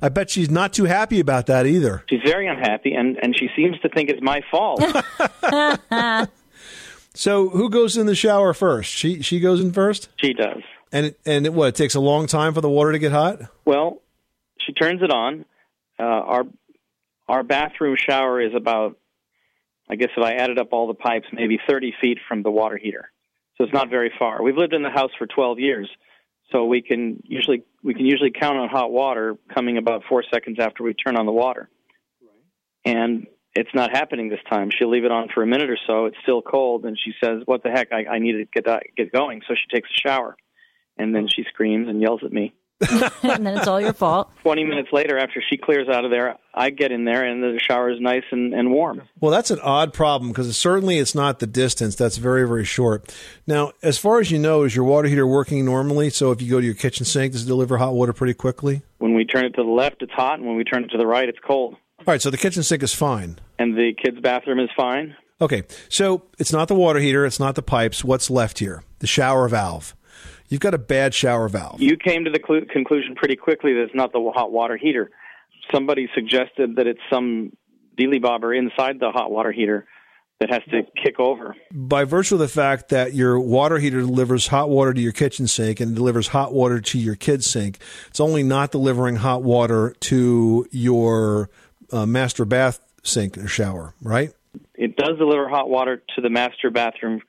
I 0.00 0.08
bet 0.08 0.30
she's 0.30 0.50
not 0.50 0.72
too 0.72 0.84
happy 0.84 1.20
about 1.20 1.46
that 1.46 1.66
either. 1.66 2.04
She's 2.08 2.22
very 2.24 2.46
unhappy, 2.48 2.94
and, 2.94 3.18
and 3.22 3.36
she 3.36 3.48
seems 3.56 3.78
to 3.80 3.88
think 3.88 4.10
it's 4.10 4.22
my 4.22 4.40
fault. 4.50 4.82
So, 7.14 7.48
who 7.50 7.68
goes 7.68 7.96
in 7.96 8.06
the 8.06 8.14
shower 8.14 8.54
first? 8.54 8.90
She 8.90 9.20
she 9.22 9.38
goes 9.38 9.60
in 9.60 9.72
first, 9.72 10.08
she 10.16 10.32
does. 10.32 10.62
and 10.92 11.06
it, 11.06 11.20
and 11.26 11.44
it, 11.44 11.52
what? 11.52 11.68
It 11.68 11.74
takes 11.74 11.94
a 11.94 12.00
long 12.00 12.26
time 12.26 12.54
for 12.54 12.60
the 12.62 12.70
water 12.70 12.92
to 12.92 12.98
get 12.98 13.12
hot. 13.12 13.40
Well, 13.66 14.00
she 14.64 14.72
turns 14.72 15.02
it 15.02 15.10
on. 15.10 15.44
Uh, 15.98 16.04
our 16.04 16.44
our 17.28 17.42
bathroom 17.42 17.96
shower 17.98 18.40
is 18.40 18.54
about, 18.54 18.96
I 19.88 19.96
guess 19.96 20.08
if 20.16 20.22
I 20.22 20.34
added 20.36 20.58
up 20.58 20.72
all 20.72 20.86
the 20.86 20.94
pipes, 20.94 21.26
maybe 21.32 21.58
30 21.68 21.94
feet 22.00 22.18
from 22.26 22.42
the 22.42 22.50
water 22.50 22.76
heater. 22.78 23.10
So 23.56 23.64
it's 23.64 23.72
not 23.72 23.90
very 23.90 24.10
far. 24.18 24.42
We've 24.42 24.56
lived 24.56 24.72
in 24.72 24.82
the 24.82 24.90
house 24.90 25.10
for 25.18 25.26
12 25.26 25.58
years, 25.58 25.90
so 26.52 26.66
we 26.66 26.82
can 26.82 27.22
usually 27.24 27.64
we 27.82 27.94
can 27.94 28.06
usually 28.06 28.30
count 28.30 28.58
on 28.58 28.68
hot 28.68 28.92
water 28.92 29.36
coming 29.52 29.78
about 29.78 30.02
four 30.08 30.22
seconds 30.32 30.58
after 30.60 30.84
we 30.84 30.94
turn 30.94 31.16
on 31.16 31.26
the 31.26 31.32
water. 31.32 31.68
And 32.84 33.26
it's 33.54 33.70
not 33.74 33.90
happening 33.90 34.28
this 34.28 34.40
time. 34.50 34.70
She'll 34.70 34.90
leave 34.90 35.04
it 35.04 35.10
on 35.10 35.28
for 35.34 35.42
a 35.42 35.46
minute 35.46 35.70
or 35.70 35.78
so. 35.86 36.06
It's 36.06 36.16
still 36.22 36.42
cold, 36.42 36.84
and 36.84 36.98
she 36.98 37.12
says, 37.22 37.42
"What 37.44 37.62
the 37.62 37.70
heck? 37.70 37.92
I, 37.92 38.06
I 38.14 38.18
need 38.18 38.32
to 38.32 38.44
get 38.44 38.66
get 38.96 39.12
going." 39.12 39.42
So 39.46 39.54
she 39.54 39.74
takes 39.74 39.88
a 39.90 40.08
shower, 40.08 40.36
and 40.96 41.14
then 41.14 41.28
she 41.28 41.44
screams 41.44 41.88
and 41.88 42.00
yells 42.00 42.20
at 42.24 42.32
me. 42.32 42.54
and 43.22 43.46
then 43.46 43.56
it's 43.56 43.66
all 43.66 43.80
your 43.80 43.92
fault. 43.92 44.30
20 44.42 44.64
minutes 44.64 44.88
later, 44.92 45.18
after 45.18 45.42
she 45.48 45.56
clears 45.56 45.88
out 45.88 46.04
of 46.04 46.10
there, 46.10 46.36
I 46.54 46.70
get 46.70 46.92
in 46.92 47.04
there 47.04 47.24
and 47.24 47.42
the 47.42 47.58
shower 47.58 47.90
is 47.90 48.00
nice 48.00 48.24
and, 48.30 48.52
and 48.52 48.70
warm. 48.70 49.02
Well, 49.20 49.30
that's 49.30 49.50
an 49.50 49.60
odd 49.60 49.92
problem 49.92 50.30
because 50.30 50.56
certainly 50.56 50.98
it's 50.98 51.14
not 51.14 51.38
the 51.38 51.46
distance. 51.46 51.94
That's 51.94 52.16
very, 52.16 52.46
very 52.46 52.64
short. 52.64 53.14
Now, 53.46 53.72
as 53.82 53.98
far 53.98 54.20
as 54.20 54.30
you 54.30 54.38
know, 54.38 54.64
is 54.64 54.74
your 54.74 54.84
water 54.84 55.08
heater 55.08 55.26
working 55.26 55.64
normally? 55.64 56.10
So 56.10 56.30
if 56.30 56.42
you 56.42 56.50
go 56.50 56.60
to 56.60 56.66
your 56.66 56.74
kitchen 56.74 57.04
sink, 57.06 57.32
does 57.32 57.44
it 57.44 57.46
deliver 57.46 57.78
hot 57.78 57.94
water 57.94 58.12
pretty 58.12 58.34
quickly? 58.34 58.82
When 58.98 59.14
we 59.14 59.24
turn 59.24 59.44
it 59.44 59.54
to 59.56 59.62
the 59.62 59.70
left, 59.70 60.02
it's 60.02 60.12
hot, 60.12 60.38
and 60.38 60.46
when 60.46 60.56
we 60.56 60.64
turn 60.64 60.84
it 60.84 60.88
to 60.88 60.98
the 60.98 61.06
right, 61.06 61.28
it's 61.28 61.38
cold. 61.44 61.74
All 61.98 62.04
right, 62.06 62.22
so 62.22 62.30
the 62.30 62.36
kitchen 62.36 62.62
sink 62.62 62.82
is 62.82 62.94
fine. 62.94 63.38
And 63.58 63.76
the 63.76 63.92
kids' 63.94 64.20
bathroom 64.20 64.58
is 64.58 64.70
fine. 64.76 65.16
Okay, 65.40 65.64
so 65.88 66.22
it's 66.38 66.52
not 66.52 66.68
the 66.68 66.74
water 66.74 67.00
heater, 67.00 67.26
it's 67.26 67.40
not 67.40 67.56
the 67.56 67.62
pipes. 67.62 68.04
What's 68.04 68.30
left 68.30 68.60
here? 68.60 68.84
The 69.00 69.08
shower 69.08 69.48
valve. 69.48 69.96
You've 70.52 70.60
got 70.60 70.74
a 70.74 70.78
bad 70.78 71.14
shower 71.14 71.48
valve. 71.48 71.80
You 71.80 71.96
came 71.96 72.26
to 72.26 72.30
the 72.30 72.38
clu- 72.38 72.66
conclusion 72.66 73.14
pretty 73.14 73.36
quickly 73.36 73.72
that 73.72 73.84
it's 73.84 73.94
not 73.94 74.12
the 74.12 74.20
hot 74.34 74.52
water 74.52 74.76
heater. 74.76 75.10
Somebody 75.72 76.10
suggested 76.14 76.76
that 76.76 76.86
it's 76.86 77.00
some 77.10 77.56
dealy 77.96 78.18
bobber 78.18 78.52
inside 78.52 79.00
the 79.00 79.10
hot 79.10 79.30
water 79.30 79.50
heater 79.50 79.86
that 80.40 80.50
has 80.50 80.60
to 80.64 80.82
kick 81.02 81.18
over. 81.18 81.56
By 81.70 82.04
virtue 82.04 82.34
of 82.34 82.40
the 82.40 82.48
fact 82.48 82.90
that 82.90 83.14
your 83.14 83.40
water 83.40 83.78
heater 83.78 84.00
delivers 84.00 84.48
hot 84.48 84.68
water 84.68 84.92
to 84.92 85.00
your 85.00 85.12
kitchen 85.12 85.48
sink 85.48 85.80
and 85.80 85.94
delivers 85.94 86.28
hot 86.28 86.52
water 86.52 86.82
to 86.82 86.98
your 86.98 87.14
kid's 87.14 87.46
sink, 87.46 87.78
it's 88.08 88.20
only 88.20 88.42
not 88.42 88.72
delivering 88.72 89.16
hot 89.16 89.42
water 89.42 89.94
to 90.00 90.66
your 90.70 91.48
uh, 91.90 92.04
master 92.04 92.44
bath 92.44 92.78
sink 93.02 93.38
or 93.38 93.48
shower, 93.48 93.94
right? 94.02 94.34
It 94.74 94.96
does 94.96 95.16
deliver 95.16 95.48
hot 95.48 95.70
water 95.70 96.02
to 96.14 96.20
the 96.20 96.28
master 96.28 96.70
bathroom 96.70 97.22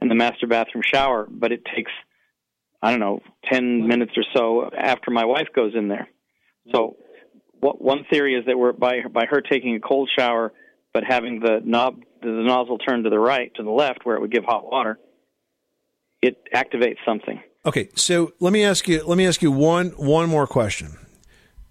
and 0.00 0.10
the 0.10 0.14
master 0.14 0.46
bathroom 0.46 0.82
shower, 0.82 1.26
but 1.30 1.52
it 1.52 1.62
takes 1.76 1.92
I 2.84 2.90
don't 2.90 3.00
know, 3.00 3.22
10 3.50 3.88
minutes 3.88 4.12
or 4.14 4.24
so 4.36 4.70
after 4.76 5.10
my 5.10 5.24
wife 5.24 5.48
goes 5.56 5.72
in 5.74 5.88
there. 5.88 6.06
So, 6.74 6.96
what, 7.58 7.80
one 7.80 8.04
theory 8.10 8.34
is 8.34 8.44
that 8.44 8.58
we're 8.58 8.72
by 8.72 9.00
by 9.10 9.24
her 9.24 9.40
taking 9.40 9.74
a 9.74 9.80
cold 9.80 10.10
shower, 10.18 10.52
but 10.92 11.02
having 11.02 11.40
the 11.40 11.60
knob, 11.64 12.02
the 12.20 12.28
nozzle 12.28 12.76
turned 12.76 13.04
to 13.04 13.10
the 13.10 13.18
right, 13.18 13.50
to 13.54 13.62
the 13.62 13.70
left, 13.70 14.00
where 14.04 14.16
it 14.16 14.20
would 14.20 14.30
give 14.30 14.44
hot 14.44 14.70
water, 14.70 14.98
it 16.20 16.36
activates 16.54 16.98
something. 17.06 17.40
Okay, 17.64 17.88
so 17.94 18.34
let 18.38 18.52
me 18.52 18.62
ask 18.62 18.86
you 18.86 19.02
let 19.04 19.16
me 19.16 19.26
ask 19.26 19.40
you 19.40 19.50
one 19.50 19.88
one 19.92 20.28
more 20.28 20.46
question. 20.46 20.98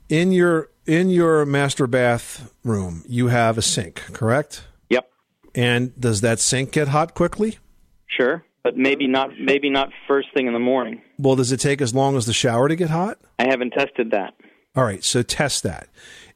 In 0.10 0.32
your 0.32 0.72
in 0.88 1.12
your 1.12 1.46
master 1.46 1.86
bath 1.86 2.51
room, 2.63 3.03
you 3.08 3.27
have 3.27 3.60
a 3.60 3.62
sink, 3.62 3.98
correct? 4.13 4.63
Yep. 4.89 5.08
And 5.53 6.00
does 6.00 6.22
that 6.22 6.39
sink 6.39 6.72
get 6.72 6.88
hot 6.88 7.13
quickly? 7.13 7.60
Sure, 8.08 8.43
but 8.63 8.77
maybe 8.77 9.08
not 9.08 9.29
maybe 9.39 9.70
not 9.70 9.89
first 10.08 10.29
thing 10.34 10.48
in 10.48 10.53
the 10.53 10.60
morning. 10.60 11.01
Well, 11.17 11.36
does 11.36 11.51
it 11.51 11.60
take 11.60 11.82
as 11.82 11.93
long 11.93 12.15
as 12.15 12.25
the 12.25 12.34
shower 12.34 12.67
to 12.67 12.75
get 12.75 12.89
hot? 12.89 13.20
I 13.39 13.48
haven't 13.48 13.72
tested 13.72 14.12
that. 14.12 14.34
All 14.75 14.84
right, 14.84 15.03
so 15.03 15.22
test 15.22 15.63
that. 15.63 15.88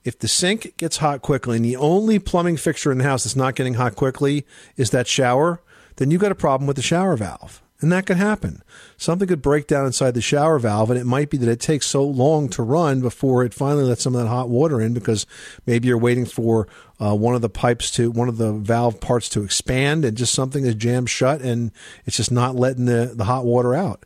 If 0.04 0.20
the 0.20 0.28
sink 0.28 0.78
gets 0.78 0.98
hot 0.98 1.22
quickly 1.22 1.58
and 1.58 1.66
the 1.66 1.76
only 1.76 2.20
plumbing 2.20 2.58
fixture 2.58 2.92
in 2.92 3.00
the 3.00 3.04
house 3.04 3.24
that's 3.24 3.36
not 3.36 3.56
getting 3.56 3.74
hot 3.74 3.96
quickly 3.96 4.46
is 4.76 4.92
that 4.92 5.08
shower, 5.08 5.62
then 5.96 6.12
you've 6.12 6.22
got 6.22 6.32
a 6.32 6.36
problem 6.36 6.68
with 6.68 6.76
the 6.76 6.84
shower 6.84 7.18
valve. 7.18 7.62
And 7.80 7.92
that 7.92 8.08
could 8.08 8.18
happen. 8.18 8.64
Something 8.98 9.28
could 9.28 9.42
break 9.42 9.68
down 9.68 9.86
inside 9.86 10.16
the 10.16 10.22
shower 10.22 10.58
valve, 10.58 10.90
and 10.90 11.00
it 11.00 11.06
might 11.06 11.30
be 11.30 11.38
that 11.38 11.50
it 11.50 11.60
takes 11.60 11.86
so 11.86 12.04
long 12.04 12.50
to 12.50 12.64
run 12.64 13.02
before 13.02 13.44
it 13.44 13.54
finally 13.54 13.84
lets 13.84 14.02
some 14.02 14.16
of 14.16 14.22
that 14.22 14.28
hot 14.28 14.50
water 14.50 14.82
in 14.82 14.96
because 14.96 15.28
maybe 15.68 15.88
you're 15.88 15.98
waiting 15.98 16.26
for 16.26 16.68
uh, 17.00 17.16
one 17.16 17.36
of 17.36 17.42
the 17.42 17.50
pipes 17.50 17.92
to, 17.92 18.10
one 18.10 18.30
of 18.30 18.38
the 18.38 18.52
valve 18.52 19.00
parts 19.00 19.30
to 19.30 19.44
expand, 19.44 20.04
and 20.04 20.18
just 20.18 20.34
something 20.34 20.66
is 20.66 20.74
jammed 20.74 21.10
shut 21.10 21.42
and 21.42 21.72
it's 22.06 22.18
just 22.18 22.32
not 22.32 22.56
letting 22.56 22.86
the, 22.86 23.12
the 23.14 23.26
hot 23.26 23.46
water 23.46 23.76
out. 23.76 24.04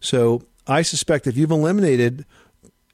So 0.00 0.42
I 0.66 0.82
suspect 0.82 1.28
if 1.28 1.36
you've 1.36 1.52
eliminated 1.52 2.26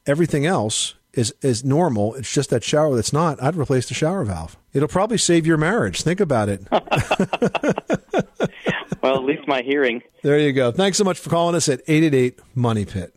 everything 0.07 0.45
else 0.45 0.95
is 1.15 1.35
is 1.43 1.65
normal. 1.65 2.15
It's 2.15 2.33
just 2.33 2.51
that 2.51 2.63
shower 2.63 2.95
that's 2.95 3.13
not. 3.13 3.43
I'd 3.43 3.57
replace 3.57 3.89
the 3.89 3.95
shower 3.95 4.25
valve. 4.25 4.57
It'll 4.73 4.89
probably 4.89 5.19
save 5.19 5.47
your 5.47 5.57
marriage. 5.57 6.03
Think 6.03 6.21
about 6.21 6.49
it. 6.49 6.63
well, 9.03 9.17
at 9.17 9.25
least 9.25 9.47
my 9.47 9.63
hearing. 9.63 10.03
There 10.23 10.39
you 10.39 10.53
go. 10.53 10.71
Thanks 10.73 10.99
so 10.99 11.05
much 11.05 11.19
for 11.19 11.31
calling 11.31 11.55
us 11.55 11.69
at 11.69 11.81
888 11.87 12.39
Money 12.55 12.85
Pit. 12.85 13.15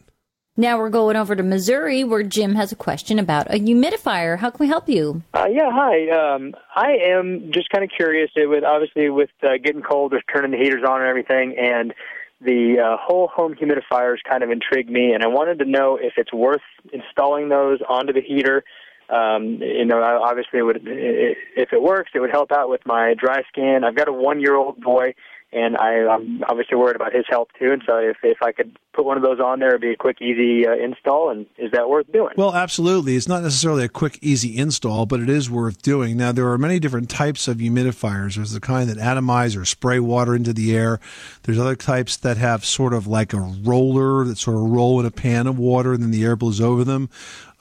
Now 0.58 0.78
we're 0.78 0.90
going 0.90 1.16
over 1.16 1.36
to 1.36 1.44
Missouri 1.44 2.04
where 2.04 2.24
Jim 2.24 2.56
has 2.56 2.72
a 2.72 2.76
question 2.76 3.18
about 3.20 3.48
a 3.54 3.58
humidifier. 3.58 4.38
How 4.38 4.50
can 4.50 4.60
we 4.60 4.68
help 4.68 4.90
you? 4.90 5.24
Uh, 5.34 5.48
yeah, 5.50 5.70
hi. 5.72 6.10
Um, 6.10 6.54
I 6.76 6.92
am 7.06 7.52
just 7.54 7.70
kind 7.70 7.84
of 7.84 7.90
curious. 7.96 8.30
It 8.36 8.48
would 8.48 8.64
obviously 8.66 9.10
with 9.10 9.30
uh, 9.44 9.58
getting 9.64 9.82
cold, 9.82 10.12
with 10.12 10.24
turning 10.32 10.52
the 10.52 10.58
heaters 10.58 10.84
on 10.88 11.00
and 11.00 11.10
everything, 11.10 11.56
and 11.58 11.94
the 12.42 12.78
uh, 12.84 12.98
whole 13.00 13.28
home 13.28 13.56
humidifiers 13.56 14.18
kind 14.28 14.44
of 14.44 14.50
intrigued 14.50 14.90
me, 14.90 15.14
and 15.14 15.24
I 15.24 15.28
wanted 15.28 15.60
to 15.60 15.66
know 15.66 15.98
if 16.02 16.14
it's 16.18 16.34
worth 16.34 16.62
installing 16.92 17.50
those 17.50 17.80
onto 17.88 18.14
the 18.14 18.22
heater. 18.22 18.64
Um, 19.10 19.60
you 19.62 19.86
know, 19.86 20.02
I- 20.02 20.30
obviously, 20.30 20.60
it 20.60 20.64
would 20.64 20.82
if 20.86 21.72
it 21.72 21.82
works, 21.82 22.12
it 22.14 22.20
would 22.20 22.32
help 22.32 22.52
out 22.52 22.70
with 22.70 22.82
my 22.86 23.14
dry 23.18 23.44
skin. 23.48 23.84
I've 23.86 23.96
got 23.96 24.08
a 24.10 24.14
one-year-old 24.14 24.82
boy, 24.82 25.14
and 25.54 25.78
I, 25.78 26.08
I'm 26.08 26.44
obviously 26.48 26.78
worried 26.78 26.96
about 26.96 27.14
his 27.14 27.26
health 27.28 27.50
too. 27.60 27.72
And 27.72 27.84
so, 27.86 27.98
if 27.98 28.18
if 28.24 28.42
I 28.42 28.52
could 28.52 28.78
put 28.94 29.06
one 29.06 29.18
of 29.18 29.24
those 29.24 29.40
on 29.40 29.60
there, 29.60 29.70
it'd 29.70 29.82
be 29.82 29.92
a 29.92 29.98
quick, 29.98 30.22
easy 30.22 30.68
uh, 30.68 30.74
install. 30.74 31.30
And 31.30 31.46
is 31.58 31.72
that 31.72 31.90
worth 31.90 32.12
doing? 32.12 32.34
Well, 32.38 32.54
absolutely. 32.54 33.16
It's 33.16 33.28
not 33.28 33.44
necessarily 33.44 33.84
a 33.84 33.90
quick, 33.90 34.18
easy 34.22 34.58
install, 34.58 35.06
but 35.06 35.20
it 35.20 35.30
is 35.30 35.50
worth 35.50 35.82
doing. 35.82 36.18
Now, 36.18 36.32
there 36.32 36.50
are 36.50 36.58
many 36.58 36.80
different 36.80 37.10
types 37.10 37.48
of 37.48 37.58
humidifiers. 37.58 38.36
There's 38.36 38.52
the 38.52 38.60
kind 38.60 38.90
that 38.90 38.98
atomize 38.98 39.60
or 39.60 39.66
spray 39.66 40.00
water 40.00 40.36
into 40.36 40.54
the 40.54 40.76
air. 40.76 41.00
There's 41.44 41.60
other 41.60 41.76
types 41.76 42.18
that 42.18 42.38
have 42.38 42.66
sort 42.66 42.94
of 42.94 43.08
like 43.08 43.34
a 43.34 43.40
roller 43.40 44.26
that 44.26 44.38
sort 44.38 44.58
of 44.58 44.64
roll 44.64 45.00
in 45.00 45.06
a 45.06 45.12
pan 45.12 45.48
of 45.48 45.60
water 45.60 45.94
and 45.94 46.02
then 46.02 46.12
the 46.12 46.24
air 46.24 46.36
blows 46.36 46.62
over 46.62 46.84
them. 46.84 47.10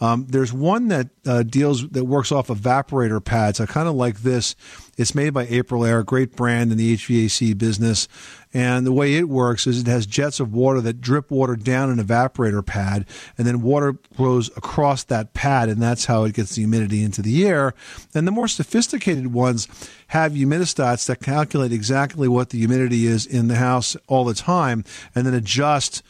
Um, 0.00 0.26
there's 0.28 0.52
one 0.52 0.88
that 0.88 1.08
uh, 1.26 1.42
deals 1.42 1.88
that 1.90 2.04
works 2.04 2.32
off 2.32 2.48
evaporator 2.48 3.22
pads. 3.22 3.60
I 3.60 3.66
kind 3.66 3.88
of 3.88 3.94
like 3.94 4.20
this. 4.20 4.56
It's 4.96 5.14
made 5.14 5.32
by 5.32 5.46
Aprilaire, 5.46 6.04
great 6.04 6.36
brand 6.36 6.72
in 6.72 6.78
the 6.78 6.96
HVAC 6.96 7.56
business. 7.56 8.08
And 8.52 8.86
the 8.86 8.92
way 8.92 9.14
it 9.14 9.28
works 9.28 9.66
is 9.66 9.80
it 9.80 9.86
has 9.86 10.06
jets 10.06 10.40
of 10.40 10.52
water 10.52 10.80
that 10.80 11.00
drip 11.00 11.30
water 11.30 11.54
down 11.54 11.90
an 11.90 12.04
evaporator 12.04 12.64
pad, 12.64 13.06
and 13.38 13.46
then 13.46 13.62
water 13.62 13.96
flows 14.14 14.48
across 14.56 15.04
that 15.04 15.34
pad, 15.34 15.68
and 15.68 15.80
that's 15.80 16.06
how 16.06 16.24
it 16.24 16.34
gets 16.34 16.56
the 16.56 16.62
humidity 16.62 17.04
into 17.04 17.22
the 17.22 17.46
air. 17.46 17.74
And 18.12 18.26
the 18.26 18.32
more 18.32 18.48
sophisticated 18.48 19.32
ones 19.32 19.68
have 20.08 20.32
humidistats 20.32 21.06
that 21.06 21.22
calculate 21.22 21.72
exactly 21.72 22.26
what 22.26 22.50
the 22.50 22.58
humidity 22.58 23.06
is 23.06 23.24
in 23.24 23.48
the 23.48 23.56
house 23.56 23.96
all 24.08 24.24
the 24.24 24.34
time, 24.34 24.84
and 25.14 25.26
then 25.26 25.34
adjust 25.34 26.02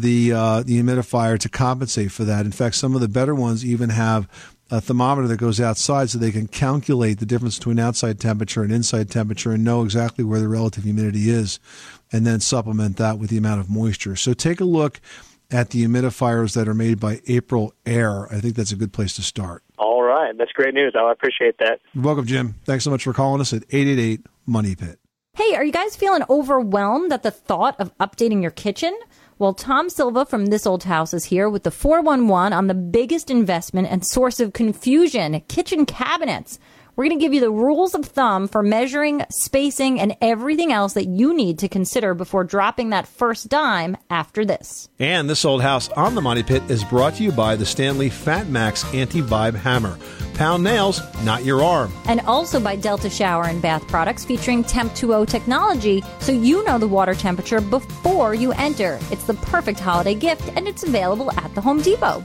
the 0.00 0.32
uh, 0.32 0.62
the 0.62 0.80
humidifier 0.80 1.38
to 1.38 1.48
compensate 1.48 2.12
for 2.12 2.24
that. 2.24 2.44
In 2.44 2.52
fact, 2.52 2.76
some 2.76 2.94
of 2.94 3.00
the 3.00 3.08
better 3.08 3.34
ones 3.34 3.64
even 3.64 3.90
have 3.90 4.28
a 4.70 4.80
thermometer 4.80 5.28
that 5.28 5.36
goes 5.36 5.60
outside 5.60 6.10
so 6.10 6.18
they 6.18 6.32
can 6.32 6.48
calculate 6.48 7.18
the 7.18 7.26
difference 7.26 7.58
between 7.58 7.78
outside 7.78 8.18
temperature 8.18 8.62
and 8.62 8.72
inside 8.72 9.10
temperature 9.10 9.52
and 9.52 9.62
know 9.62 9.82
exactly 9.82 10.24
where 10.24 10.40
the 10.40 10.48
relative 10.48 10.84
humidity 10.84 11.30
is 11.30 11.60
and 12.12 12.26
then 12.26 12.40
supplement 12.40 12.96
that 12.96 13.18
with 13.18 13.30
the 13.30 13.36
amount 13.36 13.60
of 13.60 13.70
moisture. 13.70 14.16
So 14.16 14.34
take 14.34 14.60
a 14.60 14.64
look 14.64 15.00
at 15.50 15.70
the 15.70 15.84
humidifiers 15.84 16.54
that 16.54 16.66
are 16.66 16.74
made 16.74 16.98
by 16.98 17.20
April 17.28 17.74
Air. 17.84 18.26
I 18.32 18.40
think 18.40 18.56
that's 18.56 18.72
a 18.72 18.76
good 18.76 18.92
place 18.92 19.14
to 19.14 19.22
start. 19.22 19.62
All 19.78 20.02
right, 20.02 20.36
that's 20.36 20.52
great 20.52 20.74
news. 20.74 20.94
I 20.98 21.12
appreciate 21.12 21.58
that. 21.58 21.80
You're 21.94 22.04
welcome, 22.04 22.26
Jim. 22.26 22.56
Thanks 22.64 22.82
so 22.82 22.90
much 22.90 23.04
for 23.04 23.12
calling 23.12 23.40
us 23.40 23.52
at 23.52 23.62
888 23.70 24.26
Money 24.46 24.74
Pit. 24.74 24.98
Hey, 25.34 25.54
are 25.54 25.64
you 25.64 25.72
guys 25.72 25.94
feeling 25.94 26.22
overwhelmed 26.30 27.12
at 27.12 27.22
the 27.22 27.30
thought 27.30 27.78
of 27.78 27.96
updating 27.98 28.40
your 28.42 28.50
kitchen? 28.50 28.98
Well, 29.38 29.52
Tom 29.52 29.90
Silva 29.90 30.24
from 30.24 30.46
This 30.46 30.66
Old 30.66 30.84
House 30.84 31.12
is 31.12 31.26
here 31.26 31.50
with 31.50 31.64
the 31.64 31.70
411 31.70 32.54
on 32.54 32.68
the 32.68 32.74
biggest 32.74 33.30
investment 33.30 33.86
and 33.90 34.02
source 34.02 34.40
of 34.40 34.54
confusion 34.54 35.42
kitchen 35.46 35.84
cabinets. 35.84 36.58
We're 36.96 37.04
going 37.04 37.18
to 37.18 37.22
give 37.22 37.34
you 37.34 37.42
the 37.42 37.50
rules 37.50 37.94
of 37.94 38.06
thumb 38.06 38.48
for 38.48 38.62
measuring, 38.62 39.22
spacing, 39.28 40.00
and 40.00 40.16
everything 40.22 40.72
else 40.72 40.94
that 40.94 41.04
you 41.04 41.36
need 41.36 41.58
to 41.58 41.68
consider 41.68 42.14
before 42.14 42.42
dropping 42.42 42.88
that 42.88 43.06
first 43.06 43.50
dime 43.50 43.98
after 44.08 44.46
this. 44.46 44.88
And 44.98 45.28
this 45.28 45.44
old 45.44 45.60
house 45.60 45.90
on 45.90 46.14
the 46.14 46.22
Money 46.22 46.42
Pit 46.42 46.62
is 46.70 46.84
brought 46.84 47.16
to 47.16 47.22
you 47.22 47.32
by 47.32 47.54
the 47.54 47.66
Stanley 47.66 48.08
Fat 48.08 48.48
Max 48.48 48.82
Anti 48.94 49.20
Vibe 49.20 49.56
Hammer. 49.56 49.98
Pound 50.32 50.64
nails, 50.64 51.02
not 51.22 51.44
your 51.44 51.62
arm. 51.62 51.92
And 52.06 52.22
also 52.22 52.58
by 52.58 52.76
Delta 52.76 53.10
Shower 53.10 53.44
and 53.44 53.60
Bath 53.60 53.86
products 53.88 54.24
featuring 54.24 54.64
Temp2O 54.64 55.28
technology 55.28 56.02
so 56.20 56.32
you 56.32 56.64
know 56.64 56.78
the 56.78 56.88
water 56.88 57.14
temperature 57.14 57.60
before 57.60 58.34
you 58.34 58.52
enter. 58.52 58.98
It's 59.10 59.24
the 59.24 59.34
perfect 59.34 59.80
holiday 59.80 60.14
gift 60.14 60.50
and 60.56 60.66
it's 60.66 60.82
available 60.82 61.30
at 61.32 61.54
the 61.54 61.60
Home 61.60 61.82
Depot. 61.82 62.22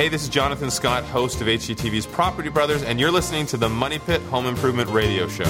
Hey, 0.00 0.08
this 0.08 0.22
is 0.22 0.30
Jonathan 0.30 0.70
Scott, 0.70 1.04
host 1.04 1.42
of 1.42 1.46
HGTV's 1.46 2.06
Property 2.06 2.48
Brothers, 2.48 2.82
and 2.82 2.98
you're 2.98 3.10
listening 3.10 3.44
to 3.44 3.58
the 3.58 3.68
Money 3.68 3.98
Pit 3.98 4.22
Home 4.30 4.46
Improvement 4.46 4.88
Radio 4.88 5.28
Show. 5.28 5.44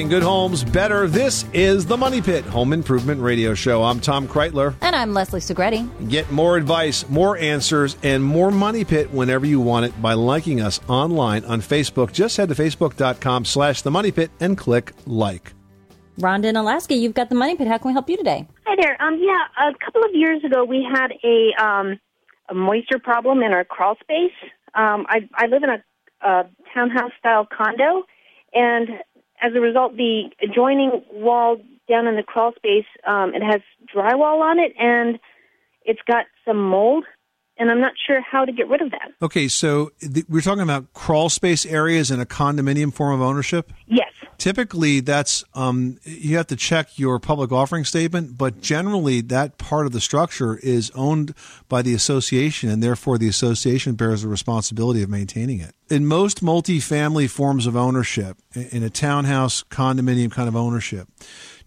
Making 0.00 0.08
good 0.08 0.22
homes 0.22 0.64
better. 0.64 1.06
This 1.06 1.44
is 1.52 1.84
the 1.84 1.94
Money 1.94 2.22
Pit 2.22 2.46
Home 2.46 2.72
Improvement 2.72 3.20
Radio 3.20 3.52
Show. 3.52 3.82
I'm 3.82 4.00
Tom 4.00 4.26
Kraeutler. 4.26 4.74
And 4.80 4.96
I'm 4.96 5.12
Leslie 5.12 5.40
Segrete. 5.40 6.08
Get 6.08 6.32
more 6.32 6.56
advice, 6.56 7.06
more 7.10 7.36
answers, 7.36 7.98
and 8.02 8.24
more 8.24 8.50
Money 8.50 8.82
Pit 8.82 9.12
whenever 9.12 9.44
you 9.44 9.60
want 9.60 9.84
it 9.84 10.00
by 10.00 10.14
liking 10.14 10.62
us 10.62 10.80
online 10.88 11.44
on 11.44 11.60
Facebook. 11.60 12.12
Just 12.12 12.38
head 12.38 12.48
to 12.48 12.54
facebook.com 12.54 13.44
slash 13.44 13.82
the 13.82 13.90
Money 13.90 14.10
Pit 14.10 14.30
and 14.40 14.56
click 14.56 14.94
like. 15.04 15.52
Rhonda 16.18 16.46
in 16.46 16.56
Alaska, 16.56 16.94
you've 16.94 17.12
got 17.12 17.28
the 17.28 17.34
money 17.34 17.54
pit. 17.54 17.68
How 17.68 17.76
can 17.76 17.88
we 17.88 17.92
help 17.92 18.08
you 18.08 18.16
today? 18.16 18.48
Hi 18.64 18.76
there. 18.80 18.96
Um, 19.02 19.20
yeah, 19.20 19.68
a 19.68 19.74
couple 19.84 20.02
of 20.02 20.14
years 20.14 20.42
ago, 20.42 20.64
we 20.64 20.82
had 20.82 21.08
a, 21.22 21.62
um, 21.62 22.00
a 22.48 22.54
moisture 22.54 22.98
problem 22.98 23.42
in 23.42 23.52
our 23.52 23.66
crawl 23.66 23.96
space. 24.00 24.32
Um, 24.74 25.04
I, 25.10 25.28
I 25.34 25.44
live 25.44 25.62
in 25.62 25.68
a, 25.68 25.84
a 26.26 26.48
townhouse 26.72 27.12
style 27.18 27.46
condo, 27.54 28.04
and 28.54 28.88
as 29.40 29.52
a 29.54 29.60
result, 29.60 29.96
the 29.96 30.30
adjoining 30.42 31.02
wall 31.12 31.56
down 31.88 32.06
in 32.06 32.16
the 32.16 32.22
crawl 32.22 32.52
space, 32.56 32.86
um, 33.06 33.34
it 33.34 33.42
has 33.42 33.60
drywall 33.94 34.40
on 34.40 34.58
it, 34.58 34.72
and 34.78 35.18
it's 35.84 36.00
got 36.06 36.26
some 36.44 36.62
mold, 36.62 37.04
and 37.60 37.70
I'm 37.70 37.80
not 37.80 37.92
sure 38.06 38.20
how 38.22 38.44
to 38.46 38.52
get 38.52 38.68
rid 38.68 38.80
of 38.80 38.90
that. 38.90 39.12
Okay, 39.22 39.46
so 39.46 39.92
th- 40.00 40.24
we're 40.28 40.40
talking 40.40 40.62
about 40.62 40.92
crawl 40.94 41.28
space 41.28 41.66
areas 41.66 42.10
in 42.10 42.18
a 42.18 42.26
condominium 42.26 42.92
form 42.92 43.14
of 43.14 43.20
ownership? 43.20 43.70
Yes. 43.86 44.08
Typically, 44.38 45.00
that's 45.00 45.44
um, 45.52 45.98
you 46.04 46.38
have 46.38 46.46
to 46.46 46.56
check 46.56 46.98
your 46.98 47.20
public 47.20 47.52
offering 47.52 47.84
statement, 47.84 48.38
but 48.38 48.62
generally, 48.62 49.20
that 49.20 49.58
part 49.58 49.84
of 49.84 49.92
the 49.92 50.00
structure 50.00 50.56
is 50.56 50.90
owned 50.94 51.34
by 51.68 51.82
the 51.82 51.92
association, 51.92 52.70
and 52.70 52.82
therefore, 52.82 53.18
the 53.18 53.28
association 53.28 53.96
bears 53.96 54.22
the 54.22 54.28
responsibility 54.28 55.02
of 55.02 55.10
maintaining 55.10 55.60
it. 55.60 55.74
In 55.90 56.06
most 56.06 56.42
multifamily 56.42 57.28
forms 57.28 57.66
of 57.66 57.76
ownership, 57.76 58.38
in 58.54 58.82
a 58.82 58.88
townhouse 58.88 59.62
condominium 59.64 60.32
kind 60.32 60.48
of 60.48 60.56
ownership, 60.56 61.08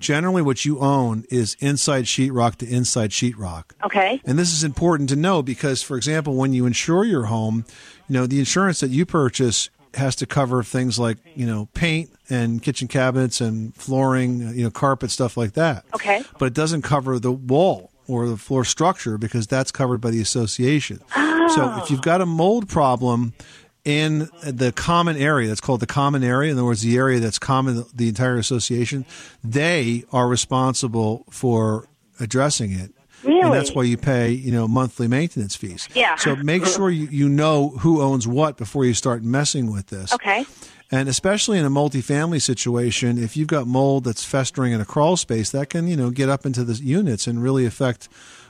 generally 0.03 0.41
what 0.41 0.65
you 0.65 0.79
own 0.79 1.25
is 1.31 1.55
inside 1.59 2.03
sheetrock 2.03 2.57
to 2.57 2.67
inside 2.67 3.09
sheetrock. 3.09 3.71
Okay. 3.83 4.21
And 4.25 4.37
this 4.37 4.53
is 4.53 4.63
important 4.63 5.09
to 5.09 5.15
know 5.15 5.41
because, 5.41 5.81
for 5.81 5.97
example, 5.97 6.35
when 6.35 6.53
you 6.53 6.65
insure 6.65 7.05
your 7.05 7.25
home, 7.25 7.65
you 8.07 8.13
know, 8.13 8.27
the 8.27 8.39
insurance 8.39 8.81
that 8.81 8.89
you 8.89 9.05
purchase 9.05 9.69
has 9.95 10.15
to 10.17 10.25
cover 10.25 10.61
things 10.63 10.99
like, 10.99 11.17
you 11.35 11.45
know, 11.45 11.69
paint 11.73 12.11
and 12.29 12.61
kitchen 12.61 12.87
cabinets 12.87 13.41
and 13.41 13.75
flooring, 13.75 14.39
you 14.55 14.63
know, 14.63 14.71
carpet, 14.71 15.09
stuff 15.09 15.37
like 15.37 15.53
that. 15.53 15.85
Okay. 15.95 16.23
But 16.37 16.47
it 16.47 16.53
doesn't 16.53 16.81
cover 16.81 17.19
the 17.19 17.31
wall 17.31 17.91
or 18.07 18.27
the 18.27 18.37
floor 18.37 18.65
structure 18.65 19.17
because 19.17 19.47
that's 19.47 19.71
covered 19.71 20.01
by 20.01 20.11
the 20.11 20.21
association. 20.21 20.97
So 20.97 21.61
ah. 21.61 21.81
if 21.81 21.89
you've 21.89 22.01
got 22.01 22.21
a 22.21 22.25
mold 22.25 22.67
problem 22.67 23.33
in 23.85 24.29
the 24.43 24.71
common 24.71 25.17
area, 25.17 25.47
that's 25.47 25.61
called 25.61 25.81
the 25.81 25.85
common 25.85 26.23
area, 26.23 26.51
in 26.51 26.57
other 26.57 26.65
words, 26.65 26.81
the 26.81 26.97
area 26.97 27.19
that's 27.19 27.39
common 27.39 27.85
the 27.93 28.07
entire 28.07 28.37
association, 28.37 29.05
they 29.43 30.05
are 30.11 30.27
responsible 30.27 31.25
for 31.29 31.87
addressing 32.19 32.71
it. 32.71 32.91
And 33.25 33.53
that's 33.53 33.73
why 33.73 33.83
you 33.83 33.95
pay, 33.95 34.31
you 34.31 34.51
know, 34.51 34.67
monthly 34.67 35.07
maintenance 35.07 35.55
fees. 35.55 35.87
Yeah. 35.93 36.15
So 36.15 36.35
make 36.35 36.65
sure 36.65 36.89
you, 36.89 37.07
you 37.07 37.29
know 37.29 37.69
who 37.69 38.01
owns 38.01 38.27
what 38.27 38.57
before 38.57 38.83
you 38.83 38.93
start 38.93 39.23
messing 39.23 39.71
with 39.71 39.87
this. 39.87 40.13
Okay. 40.13 40.45
And 40.91 41.07
especially 41.07 41.57
in 41.57 41.65
a 41.65 41.69
multifamily 41.69 42.41
situation, 42.41 43.17
if 43.17 43.37
you've 43.37 43.47
got 43.47 43.65
mold 43.65 44.03
that's 44.03 44.25
festering 44.25 44.73
in 44.73 44.81
a 44.81 44.85
crawl 44.85 45.15
space, 45.17 45.51
that 45.51 45.69
can, 45.69 45.87
you 45.87 45.95
know, 45.95 46.09
get 46.09 46.29
up 46.29 46.45
into 46.45 46.63
the 46.63 46.73
units 46.73 47.25
and 47.25 47.41
really 47.41 47.65
affect 47.65 48.09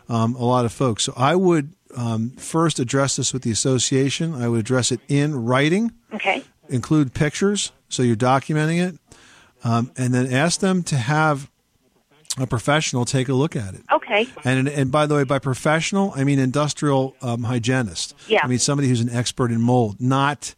um, 0.09 0.35
a 0.35 0.43
lot 0.43 0.65
of 0.65 0.71
folks. 0.73 1.03
So 1.03 1.13
I 1.15 1.35
would 1.35 1.73
um, 1.95 2.31
first 2.31 2.79
address 2.79 3.15
this 3.17 3.33
with 3.33 3.43
the 3.43 3.51
association. 3.51 4.33
I 4.33 4.47
would 4.47 4.59
address 4.59 4.91
it 4.91 4.99
in 5.07 5.45
writing, 5.45 5.91
Okay. 6.13 6.43
include 6.69 7.13
pictures, 7.13 7.71
so 7.89 8.03
you're 8.03 8.15
documenting 8.15 8.85
it, 8.87 8.97
um, 9.63 9.91
and 9.97 10.13
then 10.13 10.31
ask 10.31 10.59
them 10.59 10.83
to 10.83 10.95
have 10.97 11.49
a 12.39 12.47
professional 12.47 13.05
take 13.05 13.29
a 13.29 13.33
look 13.33 13.55
at 13.55 13.75
it. 13.75 13.81
Okay. 13.91 14.27
And 14.43 14.67
and 14.67 14.91
by 14.91 15.05
the 15.05 15.13
way, 15.15 15.23
by 15.23 15.37
professional, 15.37 16.13
I 16.15 16.23
mean 16.23 16.39
industrial 16.39 17.15
um, 17.21 17.43
hygienist. 17.43 18.15
Yeah. 18.27 18.39
I 18.43 18.47
mean 18.47 18.57
somebody 18.57 18.87
who's 18.89 19.01
an 19.01 19.09
expert 19.11 19.51
in 19.51 19.61
mold, 19.61 20.01
not 20.01 20.55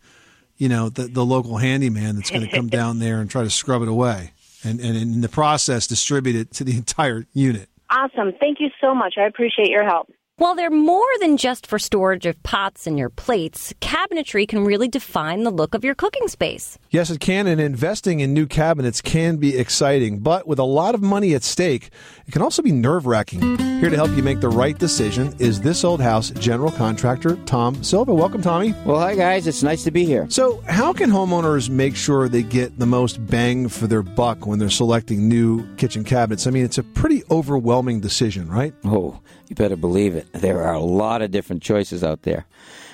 you 0.58 0.70
know 0.70 0.88
the 0.88 1.08
the 1.08 1.26
local 1.26 1.58
handyman 1.58 2.16
that's 2.16 2.30
going 2.32 2.44
to 2.44 2.48
come 2.48 2.68
down 2.82 3.00
there 3.00 3.20
and 3.20 3.30
try 3.30 3.44
to 3.44 3.50
scrub 3.50 3.82
it 3.82 3.90
away, 3.90 4.32
and 4.64 4.80
and 4.80 4.96
in 4.96 5.20
the 5.20 5.28
process 5.28 5.86
distribute 5.86 6.38
it 6.38 6.52
to 6.54 6.64
the 6.64 6.78
entire 6.78 7.26
unit. 7.34 7.68
Awesome. 7.96 8.34
Thank 8.40 8.60
you 8.60 8.70
so 8.82 8.94
much. 8.94 9.16
I 9.18 9.26
appreciate 9.26 9.70
your 9.70 9.86
help. 9.86 10.10
While 10.38 10.56
they're 10.56 10.70
more 10.70 11.08
than 11.22 11.38
just 11.38 11.66
for 11.66 11.80
storage 11.80 12.26
of 12.26 12.42
pots 12.44 12.88
and 12.88 13.00
your 13.00 13.08
plates, 13.08 13.74
cabinetry 13.80 14.46
can 14.46 14.66
really 14.66 14.90
define 14.90 15.44
the 15.44 15.50
look 15.50 15.74
of 15.74 15.86
your 15.86 15.96
cooking 15.96 16.28
space. 16.28 16.78
Yes, 16.90 17.10
it 17.10 17.22
can, 17.22 17.48
and 17.48 17.62
investing 17.62 18.20
in 18.20 18.34
new 18.34 18.46
cabinets 18.46 19.00
can 19.00 19.38
be 19.38 19.58
exciting, 19.58 20.20
but 20.20 20.46
with 20.46 20.60
a 20.60 20.66
lot 20.66 20.94
of 20.94 21.02
money 21.02 21.36
at 21.36 21.44
stake, 21.44 21.90
it 22.28 22.34
can 22.34 22.42
also 22.42 22.62
be 22.62 22.74
nerve 22.74 23.06
wracking. 23.06 23.40
Here 23.80 23.90
to 23.90 23.96
help 23.96 24.12
you 24.12 24.24
make 24.24 24.42
the 24.42 24.50
right 24.50 24.78
decision 24.78 25.34
is 25.40 25.62
This 25.62 25.86
Old 25.86 26.02
House 26.02 26.32
general 26.32 26.72
contractor 26.72 27.38
Tom 27.46 27.82
Silva. 27.82 28.14
Welcome, 28.14 28.42
Tommy. 28.42 28.74
Well, 28.86 29.00
hi, 29.00 29.16
guys. 29.16 29.48
It's 29.48 29.64
nice 29.64 29.86
to 29.86 29.92
be 29.92 30.04
here. 30.04 30.28
So, 30.30 30.62
how 30.68 30.92
can 30.92 31.10
homeowners 31.10 31.70
make 31.70 31.96
sure 31.96 32.28
they 32.28 32.44
get 32.44 32.78
the 32.78 32.86
most 32.86 33.26
bang 33.26 33.70
for 33.70 33.88
their 33.88 34.04
buck 34.04 34.46
when 34.46 34.60
they're 34.60 34.70
selecting 34.70 35.30
new 35.30 35.66
kitchen 35.76 36.04
cabinets? 36.04 36.46
I 36.46 36.52
mean, 36.52 36.66
it's 36.66 36.78
a 36.78 36.84
pretty 36.84 37.24
overwhelming 37.32 38.02
decision, 38.02 38.50
right? 38.50 38.74
Oh, 38.84 39.22
you 39.48 39.56
better 39.56 39.76
believe 39.76 40.16
it. 40.16 40.28
There 40.34 40.64
are 40.64 40.74
a 40.74 40.80
lot 40.80 41.22
of 41.22 41.32
different 41.32 41.62
choices 41.64 42.04
out 42.04 42.24
there. 42.24 42.46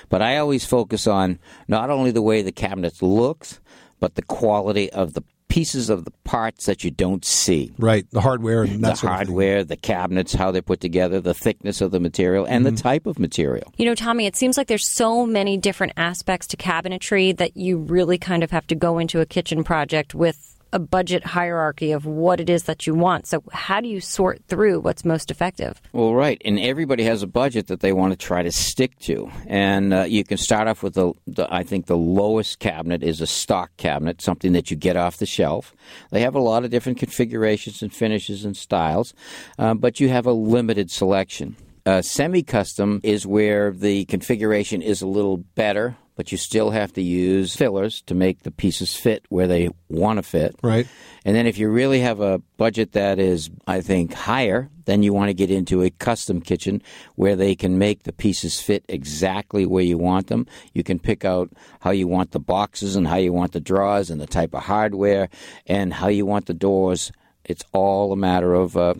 But 0.08 0.22
I 0.22 0.36
always 0.38 0.64
focus 0.64 1.06
on 1.06 1.38
not 1.68 1.88
only 1.90 2.10
the 2.10 2.22
way 2.22 2.42
the 2.42 2.52
cabinet 2.52 3.00
looks, 3.02 3.60
but 4.00 4.14
the 4.14 4.22
quality 4.22 4.90
of 4.92 5.14
the 5.14 5.22
pieces 5.48 5.90
of 5.90 6.06
the 6.06 6.10
parts 6.24 6.64
that 6.64 6.82
you 6.82 6.90
don't 6.90 7.24
see. 7.26 7.72
Right, 7.78 8.06
the 8.10 8.22
hardware 8.22 8.62
and 8.62 8.76
the 8.82 8.88
that 8.88 8.98
sort 8.98 9.12
of 9.12 9.18
thing. 9.18 9.26
hardware, 9.26 9.64
the 9.64 9.76
cabinets, 9.76 10.32
how 10.32 10.50
they're 10.50 10.62
put 10.62 10.80
together, 10.80 11.20
the 11.20 11.34
thickness 11.34 11.82
of 11.82 11.90
the 11.90 12.00
material, 12.00 12.46
and 12.46 12.64
Mm-hmm. 12.64 12.74
the 12.74 12.82
type 12.82 13.06
of 13.06 13.18
material. 13.18 13.72
You 13.76 13.84
know, 13.84 13.94
Tommy, 13.94 14.24
it 14.26 14.34
seems 14.34 14.56
like 14.56 14.66
there's 14.68 14.88
so 14.88 15.26
many 15.26 15.58
different 15.58 15.92
aspects 15.98 16.46
to 16.48 16.56
cabinetry 16.56 17.36
that 17.36 17.54
you 17.56 17.76
really 17.78 18.16
kind 18.16 18.42
of 18.42 18.50
have 18.50 18.66
to 18.68 18.74
go 18.74 18.98
into 18.98 19.20
a 19.20 19.26
kitchen 19.26 19.62
project 19.62 20.14
with 20.14 20.51
a 20.72 20.78
budget 20.78 21.24
hierarchy 21.24 21.92
of 21.92 22.06
what 22.06 22.40
it 22.40 22.48
is 22.48 22.64
that 22.64 22.86
you 22.86 22.94
want. 22.94 23.26
So, 23.26 23.42
how 23.52 23.80
do 23.80 23.88
you 23.88 24.00
sort 24.00 24.42
through 24.48 24.80
what's 24.80 25.04
most 25.04 25.30
effective? 25.30 25.80
Well, 25.92 26.14
right, 26.14 26.40
and 26.44 26.58
everybody 26.58 27.04
has 27.04 27.22
a 27.22 27.26
budget 27.26 27.66
that 27.68 27.80
they 27.80 27.92
want 27.92 28.12
to 28.12 28.16
try 28.16 28.42
to 28.42 28.50
stick 28.52 28.98
to, 29.00 29.30
and 29.46 29.92
uh, 29.92 30.02
you 30.02 30.24
can 30.24 30.38
start 30.38 30.68
off 30.68 30.82
with 30.82 30.94
the, 30.94 31.12
the. 31.26 31.52
I 31.52 31.62
think 31.62 31.86
the 31.86 31.96
lowest 31.96 32.58
cabinet 32.58 33.02
is 33.02 33.20
a 33.20 33.26
stock 33.26 33.70
cabinet, 33.76 34.22
something 34.22 34.52
that 34.52 34.70
you 34.70 34.76
get 34.76 34.96
off 34.96 35.18
the 35.18 35.26
shelf. 35.26 35.74
They 36.10 36.22
have 36.22 36.34
a 36.34 36.40
lot 36.40 36.64
of 36.64 36.70
different 36.70 36.98
configurations 36.98 37.82
and 37.82 37.92
finishes 37.92 38.44
and 38.44 38.56
styles, 38.56 39.14
uh, 39.58 39.74
but 39.74 40.00
you 40.00 40.08
have 40.08 40.26
a 40.26 40.32
limited 40.32 40.90
selection. 40.90 41.56
Uh, 41.84 42.00
semi-custom 42.00 43.00
is 43.02 43.26
where 43.26 43.72
the 43.72 44.04
configuration 44.04 44.82
is 44.82 45.02
a 45.02 45.06
little 45.06 45.38
better, 45.38 45.96
but 46.14 46.30
you 46.30 46.38
still 46.38 46.70
have 46.70 46.92
to 46.92 47.02
use 47.02 47.56
fillers 47.56 48.02
to 48.02 48.14
make 48.14 48.42
the 48.42 48.50
pieces 48.50 48.94
fit 48.94 49.24
where 49.28 49.46
they 49.46 49.70
want 49.88 50.18
to 50.18 50.22
fit. 50.22 50.54
Right. 50.62 50.86
And 51.24 51.34
then 51.34 51.46
if 51.46 51.58
you 51.58 51.68
really 51.70 52.00
have 52.00 52.20
a 52.20 52.40
budget 52.56 52.92
that 52.92 53.18
is, 53.18 53.50
I 53.66 53.80
think, 53.80 54.12
higher, 54.12 54.68
then 54.84 55.02
you 55.02 55.12
want 55.12 55.28
to 55.28 55.34
get 55.34 55.50
into 55.50 55.82
a 55.82 55.90
custom 55.90 56.40
kitchen 56.40 56.82
where 57.14 57.36
they 57.36 57.54
can 57.54 57.78
make 57.78 58.02
the 58.02 58.12
pieces 58.12 58.60
fit 58.60 58.84
exactly 58.88 59.64
where 59.64 59.84
you 59.84 59.96
want 59.96 60.26
them. 60.26 60.46
You 60.72 60.82
can 60.82 60.98
pick 60.98 61.24
out 61.24 61.50
how 61.80 61.90
you 61.90 62.08
want 62.08 62.32
the 62.32 62.40
boxes 62.40 62.96
and 62.96 63.06
how 63.06 63.16
you 63.16 63.32
want 63.32 63.52
the 63.52 63.60
drawers 63.60 64.10
and 64.10 64.20
the 64.20 64.26
type 64.26 64.54
of 64.54 64.64
hardware 64.64 65.28
and 65.66 65.94
how 65.94 66.08
you 66.08 66.26
want 66.26 66.46
the 66.46 66.54
doors. 66.54 67.12
It's 67.44 67.64
all 67.72 68.12
a 68.12 68.16
matter 68.16 68.54
of 68.54 68.76
uh, 68.76 68.94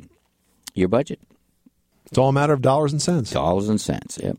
your 0.75 0.88
budget. 0.88 1.20
It's 2.07 2.18
all 2.18 2.29
a 2.29 2.33
matter 2.33 2.53
of 2.53 2.62
dollars 2.62 2.92
and 2.92 3.01
cents. 3.01 3.31
Dollars 3.31 3.68
and 3.68 3.81
cents, 3.81 4.18
yep. 4.22 4.37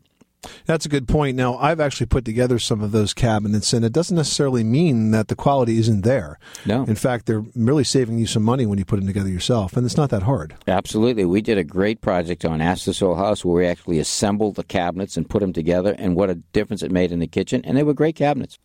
That's 0.66 0.86
a 0.86 0.88
good 0.88 1.08
point. 1.08 1.36
Now, 1.36 1.56
I've 1.56 1.80
actually 1.80 2.06
put 2.06 2.24
together 2.24 2.58
some 2.58 2.80
of 2.82 2.92
those 2.92 3.14
cabinets, 3.14 3.72
and 3.72 3.84
it 3.84 3.92
doesn't 3.92 4.16
necessarily 4.16 4.64
mean 4.64 5.10
that 5.10 5.28
the 5.28 5.36
quality 5.36 5.78
isn't 5.78 6.02
there. 6.02 6.38
No. 6.64 6.84
In 6.84 6.94
fact, 6.94 7.26
they're 7.26 7.44
really 7.54 7.84
saving 7.84 8.18
you 8.18 8.26
some 8.26 8.42
money 8.42 8.66
when 8.66 8.78
you 8.78 8.84
put 8.84 8.96
them 8.96 9.06
together 9.06 9.28
yourself, 9.28 9.76
and 9.76 9.84
it's 9.84 9.96
not 9.96 10.10
that 10.10 10.22
hard. 10.22 10.54
Absolutely. 10.66 11.24
We 11.24 11.40
did 11.40 11.58
a 11.58 11.64
great 11.64 12.00
project 12.00 12.44
on 12.44 12.60
Ask 12.60 12.84
This 12.84 13.02
Old 13.02 13.18
House 13.18 13.44
where 13.44 13.56
we 13.56 13.66
actually 13.66 13.98
assembled 13.98 14.56
the 14.56 14.64
cabinets 14.64 15.16
and 15.16 15.28
put 15.28 15.40
them 15.40 15.52
together, 15.52 15.94
and 15.98 16.16
what 16.16 16.30
a 16.30 16.36
difference 16.36 16.82
it 16.82 16.90
made 16.90 17.12
in 17.12 17.18
the 17.18 17.26
kitchen. 17.26 17.62
And 17.64 17.76
they 17.76 17.82
were 17.82 17.94
great 17.94 18.16
cabinets. 18.16 18.58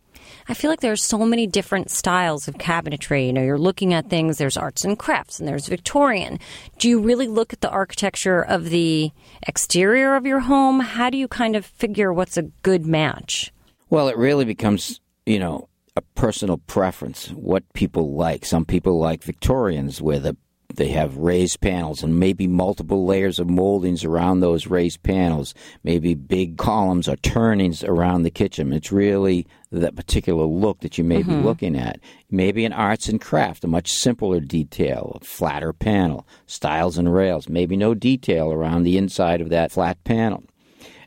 I 0.48 0.54
feel 0.54 0.70
like 0.70 0.80
there 0.80 0.92
are 0.92 0.96
so 0.96 1.18
many 1.24 1.46
different 1.46 1.90
styles 1.90 2.48
of 2.48 2.54
cabinetry. 2.54 3.26
You 3.26 3.32
know, 3.32 3.42
you're 3.42 3.58
looking 3.58 3.94
at 3.94 4.10
things, 4.10 4.38
there's 4.38 4.56
arts 4.56 4.84
and 4.84 4.98
crafts 4.98 5.38
and 5.38 5.48
there's 5.48 5.68
Victorian. 5.68 6.38
Do 6.78 6.88
you 6.88 7.00
really 7.00 7.28
look 7.28 7.52
at 7.52 7.60
the 7.60 7.70
architecture 7.70 8.42
of 8.42 8.70
the 8.70 9.12
exterior 9.46 10.16
of 10.16 10.26
your 10.26 10.40
home? 10.40 10.80
How 10.80 11.10
do 11.10 11.18
you 11.18 11.28
kind 11.28 11.56
of 11.56 11.64
figure 11.64 12.12
what's 12.12 12.36
a 12.36 12.42
good 12.62 12.86
match? 12.86 13.52
Well, 13.88 14.08
it 14.08 14.16
really 14.16 14.44
becomes, 14.44 15.00
you 15.26 15.38
know, 15.38 15.68
a 15.96 16.02
personal 16.14 16.58
preference, 16.58 17.28
what 17.30 17.70
people 17.72 18.14
like. 18.14 18.44
Some 18.44 18.64
people 18.64 18.98
like 18.98 19.22
Victorians 19.22 20.00
where 20.00 20.20
the 20.20 20.36
they 20.76 20.88
have 20.88 21.16
raised 21.16 21.60
panels 21.60 22.02
and 22.02 22.18
maybe 22.18 22.46
multiple 22.46 23.04
layers 23.04 23.38
of 23.38 23.48
moldings 23.50 24.04
around 24.04 24.40
those 24.40 24.66
raised 24.66 25.02
panels, 25.02 25.54
maybe 25.84 26.14
big 26.14 26.56
columns 26.56 27.08
or 27.08 27.16
turnings 27.16 27.82
around 27.84 28.22
the 28.22 28.30
kitchen. 28.30 28.72
It's 28.72 28.92
really 28.92 29.46
that 29.72 29.96
particular 29.96 30.44
look 30.44 30.80
that 30.80 30.98
you 30.98 31.04
may 31.04 31.22
be 31.22 31.32
Mhm. 31.32 31.44
looking 31.44 31.76
at. 31.76 32.00
Maybe 32.30 32.64
an 32.64 32.72
arts 32.72 33.08
and 33.08 33.20
craft, 33.20 33.64
a 33.64 33.68
much 33.68 33.90
simpler 33.90 34.40
detail, 34.40 35.18
a 35.20 35.24
flatter 35.24 35.72
panel, 35.72 36.26
stiles 36.46 36.98
and 36.98 37.12
rails, 37.12 37.48
maybe 37.48 37.76
no 37.76 37.94
detail 37.94 38.50
around 38.52 38.82
the 38.82 38.96
inside 38.96 39.40
of 39.40 39.48
that 39.50 39.70
flat 39.70 40.02
panel. 40.04 40.42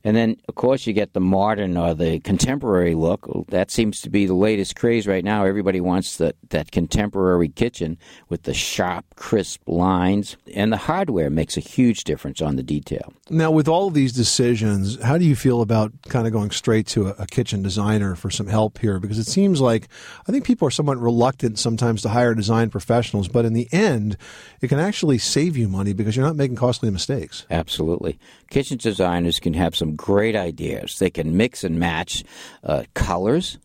And 0.04 0.18
then, 0.18 0.38
of 0.50 0.56
course, 0.56 0.86
you 0.86 0.94
get 0.94 1.13
the 1.13 1.22
modern 1.22 1.78
or 1.78 1.94
the 1.94 2.20
contemporary 2.20 2.94
look. 2.94 3.28
That 3.50 3.72
seems 3.72 4.02
to 4.02 4.10
be 4.10 4.26
the 4.26 4.34
latest 4.34 4.76
craze 4.76 5.08
right 5.08 5.24
now. 5.24 5.46
Everybody 5.46 5.80
wants 5.80 6.18
that, 6.18 6.36
that 6.50 6.72
contemporary 6.72 7.48
kitchen 7.48 7.98
with 8.28 8.44
the 8.44 8.54
sharp, 8.54 9.06
crisp 9.16 9.62
lines. 9.66 10.36
And 10.54 10.74
the 10.74 10.78
hardware 10.78 11.30
makes 11.30 11.56
a 11.56 11.62
huge 11.62 12.04
difference 12.04 12.42
on 12.42 12.58
the 12.58 12.63
detail. 12.63 13.13
Now, 13.30 13.52
with 13.52 13.70
all 13.70 13.88
of 13.88 13.94
these 13.94 14.12
decisions, 14.12 15.02
how 15.02 15.18
do 15.18 15.24
you 15.24 15.36
feel 15.36 15.62
about 15.62 15.94
kind 16.10 16.28
of 16.28 16.34
going 16.34 16.52
straight 16.52 16.88
to 16.88 17.08
a, 17.08 17.16
a 17.20 17.28
kitchen 17.28 17.63
designer 17.63 18.16
for 18.16 18.30
some 18.30 18.48
help 18.48 18.80
here? 18.80 19.00
Because 19.00 19.20
it 19.20 19.28
seems 19.28 19.62
like 19.62 19.88
I 20.28 20.32
think 20.32 20.44
people 20.44 20.68
are 20.68 20.72
somewhat 20.72 20.98
reluctant 20.98 21.60
sometimes 21.60 22.02
to 22.02 22.10
hire 22.10 22.36
design 22.36 22.70
professionals, 22.70 23.30
but 23.30 23.46
in 23.46 23.54
the 23.54 23.70
end, 23.72 24.18
it 24.60 24.68
can 24.68 24.80
actually 24.80 25.18
save 25.18 25.56
you 25.56 25.70
money 25.70 25.94
because 25.94 26.18
you're 26.18 26.26
not 26.26 26.36
making 26.36 26.58
costly 26.58 26.89
mistakes. 26.89 27.46
Absolutely. 27.50 28.20
Kitchen 28.54 28.78
designers 28.78 29.39
can 29.39 29.56
have 29.56 29.76
some 29.76 29.96
great 29.96 30.36
ideas. 30.36 31.00
They 31.00 31.10
can 31.10 31.36
mix 31.36 31.63
and 31.63 31.80
match 31.80 32.24
uh, 32.63 32.84
colors, 32.94 33.58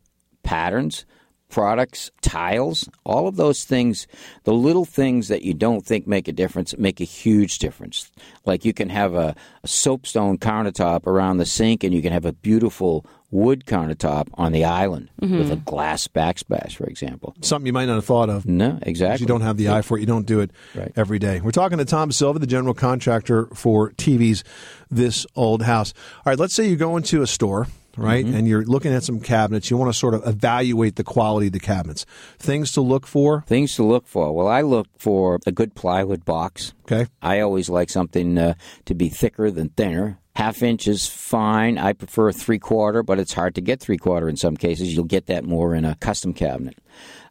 patterns, 0.43 1.05
products, 1.51 2.11
tiles, 2.23 2.89
all 3.05 3.29
of 3.29 3.37
those 3.37 3.65
things, 3.65 4.07
the 4.45 4.55
little 4.55 4.87
things 4.87 5.29
that 5.29 5.43
you 5.43 5.53
don't 5.53 5.85
think 5.85 6.07
make 6.07 6.27
a 6.27 6.33
difference 6.33 6.75
make 6.79 7.03
a 7.03 7.05
huge 7.05 7.59
difference. 7.59 8.11
Like 8.47 8.65
you 8.65 8.73
can 8.73 8.89
have 8.89 9.15
a, 9.15 9.35
a 9.63 9.69
soapstone 9.69 10.39
countertop 10.39 11.07
around 11.07 11.37
the 11.37 11.45
sink 11.45 11.85
and 11.85 11.93
you 11.93 12.01
can 12.01 12.15
have 12.15 12.25
a 12.25 12.33
beautiful 12.33 13.05
wood 13.31 13.65
countertop 13.67 14.29
on 14.35 14.53
the 14.53 14.65
island 14.65 15.11
with 15.21 15.51
a 15.53 15.57
glass 15.57 16.09
backsplash, 16.09 16.73
for 16.77 16.87
example. 16.87 17.35
Something 17.43 17.67
you 17.67 17.73
might 17.73 17.85
not 17.87 17.97
have 17.97 18.05
thought 18.05 18.31
of. 18.31 18.47
No, 18.47 18.79
exactly. 18.83 19.23
You 19.25 19.27
don't 19.29 19.43
have 19.43 19.57
the 19.59 19.69
eye 19.69 19.83
for 19.83 19.99
it. 19.99 20.01
You 20.01 20.07
don't 20.07 20.27
do 20.27 20.41
it 20.41 20.51
every 20.97 21.19
day. 21.19 21.41
We're 21.41 21.51
talking 21.51 21.79
to 21.79 21.85
Tom 21.85 22.11
Silva, 22.13 22.39
the 22.39 22.47
general 22.47 22.75
contractor 22.75 23.47
for 23.55 23.91
TV's 23.93 24.45
This 24.91 25.27
Old 25.37 25.63
House. 25.63 25.93
All 26.19 26.23
right, 26.31 26.39
let's 26.39 26.55
say 26.55 26.69
you 26.69 26.77
go 26.77 26.97
into 26.97 27.21
a 27.21 27.27
store, 27.27 27.67
right, 27.99 28.25
Mm-hmm. 28.25 28.35
and 28.37 28.49
you're 28.49 28.65
looking 28.65 28.95
at 28.95 29.03
some 29.03 29.21
cabinets. 29.21 29.71
You 29.71 29.77
want 29.77 29.93
to 29.93 29.99
sort 29.99 30.15
of 30.15 30.27
evaluate 30.27 30.97
the 30.97 31.05
quality 31.05 31.49
of 31.49 31.53
the 31.53 31.61
cabinets. 31.61 32.07
Things 32.39 32.73
to 32.73 32.81
look 32.81 33.07
for. 33.07 33.43
Things 33.47 33.75
to 33.77 33.83
look 33.83 34.07
for. 34.07 34.33
Well, 34.33 34.49
I 34.49 34.63
look 34.63 34.87
for 34.97 35.39
a 35.47 35.53
good 35.53 35.75
plywood 35.75 36.25
box. 36.25 36.73
Okay. 36.91 37.11
I 37.21 37.41
always 37.41 37.69
like 37.69 37.91
something 37.91 38.39
uh, 38.39 38.55
to 38.87 38.95
be 38.95 39.09
thicker 39.11 39.51
than 39.51 39.69
thinner. 39.71 40.19
Half 40.39 40.63
inch 40.63 40.87
is 40.87 41.05
fine. 41.05 41.79
I 41.79 41.95
prefer 41.95 42.31
three 42.31 42.61
quarter, 42.61 43.03
but 43.03 43.19
it's 43.19 43.33
hard 43.33 43.57
to 43.57 43.61
get 43.61 43.81
three 43.81 43.97
quarter 43.99 44.29
in 44.29 44.37
some 44.37 44.57
cases. 44.57 44.95
You'll 44.95 45.03
get 45.03 45.27
that 45.27 45.45
more 45.45 45.75
in 45.75 45.85
a 45.85 45.97
custom 45.97 46.33
cabinet. 46.33 46.79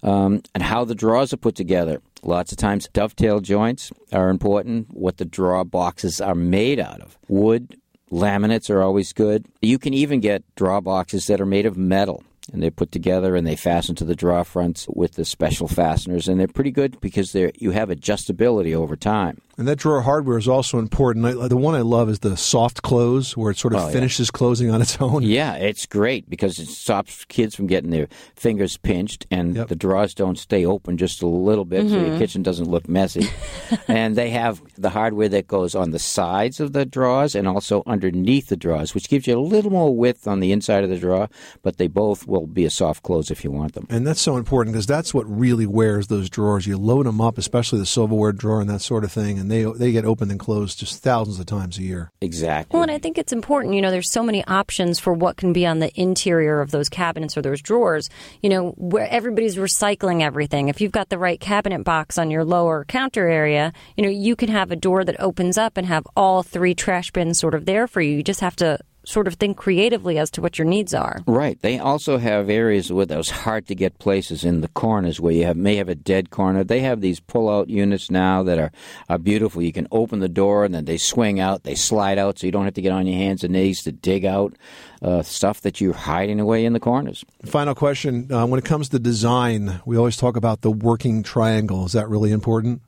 Um, 0.04 0.42
and 0.54 0.62
how 0.62 0.84
the 0.84 0.94
drawers 0.94 1.32
are 1.32 1.38
put 1.38 1.56
together. 1.56 2.02
Lots 2.22 2.52
of 2.52 2.58
times, 2.58 2.90
dovetail 2.92 3.40
joints 3.40 3.94
are 4.12 4.30
important. 4.30 4.88
What 4.90 5.20
the 5.20 5.24
drawer 5.24 5.64
boxes 5.64 6.20
are 6.20 6.36
made 6.36 6.82
out 6.82 7.00
of. 7.00 7.18
Wood, 7.30 7.78
laminates 8.12 8.70
are 8.70 8.82
always 8.82 9.14
good. 9.14 9.46
You 9.62 9.80
can 9.80 9.94
even 9.94 10.20
get 10.20 10.44
drawer 10.58 10.82
boxes 10.82 11.28
that 11.28 11.40
are 11.40 11.46
made 11.46 11.66
of 11.66 11.78
metal. 11.78 12.26
And 12.52 12.62
they're 12.62 12.72
put 12.72 12.92
together 12.92 13.38
and 13.38 13.48
they 13.48 13.56
fasten 13.56 13.96
to 13.96 14.04
the 14.04 14.16
drawer 14.18 14.44
fronts 14.44 14.86
with 14.90 15.14
the 15.14 15.24
special 15.24 15.70
fasteners, 15.70 16.28
and 16.28 16.42
they're 16.42 16.48
pretty 16.50 16.72
good 16.72 17.00
because 17.00 17.32
they're 17.32 17.54
you 17.56 17.72
have 17.72 17.88
adjustability 17.88 18.76
over 18.76 18.98
time. 18.98 19.40
And 19.58 19.68
that 19.68 19.78
drawer 19.78 20.02
hardware 20.02 20.38
is 20.38 20.48
also 20.48 20.78
important. 20.78 21.26
I, 21.26 21.48
the 21.48 21.58
one 21.58 21.74
I 21.74 21.82
love 21.82 22.10
is 22.10 22.20
the 22.20 22.38
soft 22.38 22.84
close, 22.84 23.36
where 23.36 23.50
it 23.50 23.58
sort 23.58 23.74
of 23.74 23.82
Oh, 23.82 23.88
yeah. 23.88 23.92
finishes 23.94 24.30
closing 24.30 24.70
on 24.70 24.82
its 24.84 24.98
own. 25.02 25.24
Yeah, 25.24 25.56
it's 25.56 25.88
great 25.88 26.30
because 26.30 26.60
it 26.60 26.68
stops 26.68 27.26
kids 27.26 27.56
from 27.56 27.66
getting 27.66 27.90
their 27.90 28.08
fingers 28.36 28.78
pinched, 28.78 29.26
and 29.32 29.56
the 29.56 29.76
drawers 29.76 30.14
don't 30.14 30.38
stay 30.38 30.64
open 30.64 30.98
just 30.98 31.24
a 31.24 31.28
little 31.28 31.66
bit, 31.66 31.90
so 31.90 31.96
your 32.00 32.10
Mhm. 32.12 32.18
kitchen 32.20 32.44
doesn't 32.44 32.70
look 32.70 32.88
messy. 32.88 33.28
and 33.88 34.16
they 34.16 34.30
have 34.30 34.62
the 34.78 34.90
hardware 34.92 35.30
that 35.30 35.48
goes 35.48 35.74
on 35.74 35.90
the 35.90 35.98
sides 36.00 36.60
of 36.60 36.74
the 36.74 36.86
drawers 36.86 37.34
and 37.34 37.48
also 37.48 37.82
underneath 37.88 38.48
the 38.50 38.58
drawers, 38.58 38.94
which 38.94 39.10
gives 39.10 39.26
you 39.26 39.38
a 39.38 39.42
little 39.42 39.72
more 39.72 39.96
width 39.96 40.28
on 40.28 40.40
the 40.40 40.52
inside 40.52 40.84
of 40.84 40.90
the 40.92 40.98
drawer. 41.00 41.30
But 41.64 41.78
they 41.78 41.88
both 41.88 42.28
will 42.28 42.46
be 42.46 42.66
a 42.66 42.70
soft 42.70 43.02
close 43.02 43.32
if 43.32 43.44
you 43.44 43.50
want 43.50 43.74
them. 43.74 43.88
And 43.90 44.06
that's 44.06 44.22
so 44.22 44.38
important 44.38 44.74
because 44.76 44.86
that's 44.86 45.16
what 45.16 45.26
really 45.28 45.66
wears 45.66 46.08
those 46.08 46.30
drawers. 46.30 46.68
You 46.68 46.78
load 46.78 47.08
them 47.08 47.20
up, 47.20 47.40
especially 47.40 47.80
the 47.80 47.86
silverware 47.88 48.32
drawer 48.34 48.62
and 48.62 48.70
that 48.70 48.82
sort 48.82 49.04
of 49.04 49.12
thing, 49.12 49.40
and 49.40 49.47
they 49.52 49.64
they 49.64 49.92
get 49.92 50.06
opened 50.06 50.32
and 50.32 50.40
closed 50.40 50.80
just 50.80 51.02
thousands 51.04 51.40
of 51.40 51.46
times 51.46 51.78
a 51.78 51.84
year. 51.84 52.12
Exactly. 52.22 52.76
Well, 52.76 52.84
and 52.84 52.92
I 52.92 52.98
think 52.98 53.18
it's 53.18 53.34
important, 53.34 53.74
you 53.74 53.82
know, 53.82 53.92
there's 53.92 54.12
so 54.12 54.24
many 54.24 54.44
options 54.46 55.00
for 55.00 55.14
what 55.14 55.38
can 55.38 55.54
be 55.54 55.66
on 55.66 55.80
the 55.80 55.92
interior 56.00 56.62
of 56.62 56.72
those 56.72 56.90
cabinets 56.90 57.38
or 57.38 57.42
those 57.42 57.62
drawers, 57.62 58.10
you 58.42 58.50
know, 58.50 58.72
where 58.78 59.08
everybody's 59.10 59.56
recycling 59.56 60.22
everything. 60.22 60.68
If 60.68 60.82
you've 60.82 60.92
got 60.92 61.10
the 61.10 61.18
right 61.18 61.40
cabinet 61.40 61.84
box 61.84 62.18
on 62.18 62.32
your 62.32 62.44
lower 62.44 62.86
counter 62.86 63.28
area, 63.28 63.74
you 63.96 64.04
know, 64.04 64.10
you 64.10 64.36
can 64.36 64.50
have 64.50 64.72
a 64.72 64.76
door 64.76 65.04
that 65.04 65.20
opens 65.20 65.58
up 65.58 65.78
and 65.78 65.88
have 65.88 66.08
all 66.16 66.44
three 66.44 66.76
trash 66.76 67.12
bins 67.12 67.40
sort 67.40 67.56
of 67.56 67.66
there 67.66 67.88
for 67.88 68.02
you. 68.02 68.18
You 68.18 68.24
just 68.24 68.42
have 68.42 68.56
to 68.58 68.80
sort 69.08 69.28
of 69.28 69.36
think 69.36 69.56
creatively 69.56 70.18
as 70.18 70.30
to 70.32 70.42
what 70.42 70.60
your 70.60 70.68
needs 70.68 70.94
are. 70.94 71.22
Right. 71.26 71.60
They 71.62 71.80
also 71.80 72.18
have 72.18 72.50
areas 72.50 72.92
with 72.92 73.08
those 73.08 73.30
hard 73.30 73.66
to 73.68 73.76
get 73.76 74.00
places 74.00 74.44
in 74.44 74.60
the 74.60 74.68
corners 74.70 75.20
where 75.20 75.34
you 75.34 75.46
have 75.46 75.56
may 75.56 75.78
have 75.78 75.88
a 75.88 75.96
dead 75.96 76.30
corner. 76.30 76.64
They 76.64 76.82
have 76.82 77.00
these 77.00 77.22
pull 77.22 77.50
out 77.50 77.70
units 77.70 78.12
now 78.12 78.44
that 78.44 78.60
are, 78.60 78.72
are 79.08 79.18
beautiful. 79.18 79.62
You 79.62 79.72
can 79.72 79.88
open 79.92 80.20
the 80.20 80.28
door 80.28 80.66
and 80.66 80.76
then 80.76 80.86
they 80.86 80.98
swing 80.98 81.40
out, 81.40 81.64
they 81.64 81.76
slide 81.76 82.18
out, 82.18 82.38
so 82.38 82.46
you 82.46 82.52
don't 82.52 82.66
have 82.66 82.74
to 82.74 82.82
get 82.82 82.92
on 82.92 83.08
your 83.08 83.18
hands 83.18 83.44
and 83.44 83.54
knees 83.54 83.82
to 83.84 83.94
dig 83.94 84.26
out 84.26 84.56
uh, 85.02 85.22
stuff 85.22 85.62
that 85.62 85.80
you're 85.80 85.94
hiding 85.94 86.40
away 86.40 86.66
in 86.66 86.74
the 86.74 86.80
corners. 86.80 87.24
Final 87.46 87.76
question: 87.76 88.32
uh, 88.32 88.46
When 88.46 88.60
it 88.60 88.66
comes 88.66 88.90
to 88.90 89.00
design, 89.00 89.82
we 89.86 89.96
always 89.96 90.18
talk 90.18 90.36
about 90.36 90.62
the 90.62 90.72
working 90.72 91.24
triangle. 91.24 91.86
Is 91.86 91.94
that 91.94 92.10
really 92.10 92.32
important? 92.32 92.82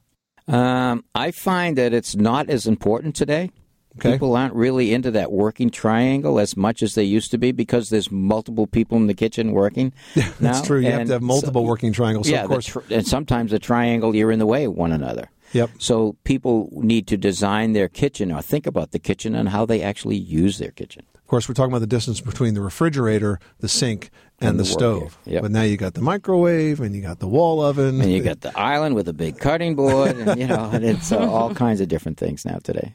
Um, 0.48 1.06
I 1.14 1.32
find 1.32 1.78
that 1.78 1.94
it's 1.94 2.16
not 2.16 2.50
as 2.50 2.66
important 2.66 3.16
today. 3.16 3.52
Okay. 3.97 4.13
People 4.13 4.36
aren't 4.36 4.54
really 4.54 4.93
into 4.93 5.12
that 5.12 5.32
working 5.32 5.69
triangle 5.69 6.39
as 6.39 6.56
much 6.56 6.84
as 6.84 6.95
they 6.95 7.04
used 7.04 7.32
to 7.32 7.38
be 7.38 7.52
because 7.52 7.89
there's 7.89 8.12
multiple 8.12 8.67
people 8.67 8.97
in 8.97 9.08
the 9.08 9.13
kitchen 9.13 9.52
working. 9.52 9.93
Yeah, 10.15 10.32
That's 10.39 10.62
true. 10.62 10.80
You 10.80 10.91
have 10.91 11.08
to 11.08 11.13
have 11.13 11.21
multiple 11.21 11.65
working 11.65 11.91
triangles. 11.91 12.28
So 12.28 12.34
yeah, 12.34 12.43
of 12.43 12.49
course, 12.49 12.75
and 12.89 13.06
sometimes 13.06 13.52
the 13.52 13.60
triangle 13.60 14.15
you're 14.15 14.32
in 14.32 14.39
the 14.39 14.45
way 14.45 14.65
of 14.65 14.73
one 14.73 14.91
another. 14.91 15.30
Yep. 15.54 15.71
So 15.80 16.15
people 16.23 16.69
need 16.71 17.08
to 17.08 17.17
design 17.17 17.73
their 17.73 17.89
kitchen 17.89 18.32
or 18.32 18.41
think 18.41 18.67
about 18.67 18.91
the 18.91 18.99
kitchen 18.99 19.34
and 19.34 19.49
how 19.49 19.65
they 19.65 19.82
actually 19.82 20.17
use 20.17 20.60
their 20.60 20.71
kitchen. 20.71 21.04
of 21.15 21.25
course, 21.25 21.49
we're 21.49 21.56
talking 21.56 21.71
about 21.71 21.80
the 21.80 21.88
distance 21.88 22.21
between 22.21 22.54
the 22.54 22.62
refrigerator, 22.62 23.39
the 23.60 23.67
sink, 23.67 24.12
and, 24.39 24.52
And 24.52 24.60
the, 24.60 24.63
the 24.63 24.69
stove. 24.69 25.17
Yep. 25.25 25.41
But 25.41 25.52
now 25.52 25.63
you 25.63 25.75
got 25.75 25.95
the 25.95 26.02
microwave, 26.02 26.80
and 26.80 26.95
you 26.95 27.02
got 27.02 27.19
the 27.19 27.28
wall 27.28 27.62
oven, 27.62 27.99
And 27.99 28.12
you 28.12 28.21
got 28.23 28.41
the 28.41 28.58
island 28.58 28.95
with 28.95 29.08
a 29.10 29.13
big 29.13 29.38
cutting 29.39 29.75
board, 29.75 30.15
and 30.15 30.39
you 30.39 30.47
know, 30.47 30.69
and 30.71 30.86
it's 30.86 31.12
uh, 31.12 31.17
all 31.17 31.54
kinds 31.54 31.82
of 31.82 31.88
different 31.88 32.17
things 32.17 32.45
now 32.45 32.60
today. 32.63 32.93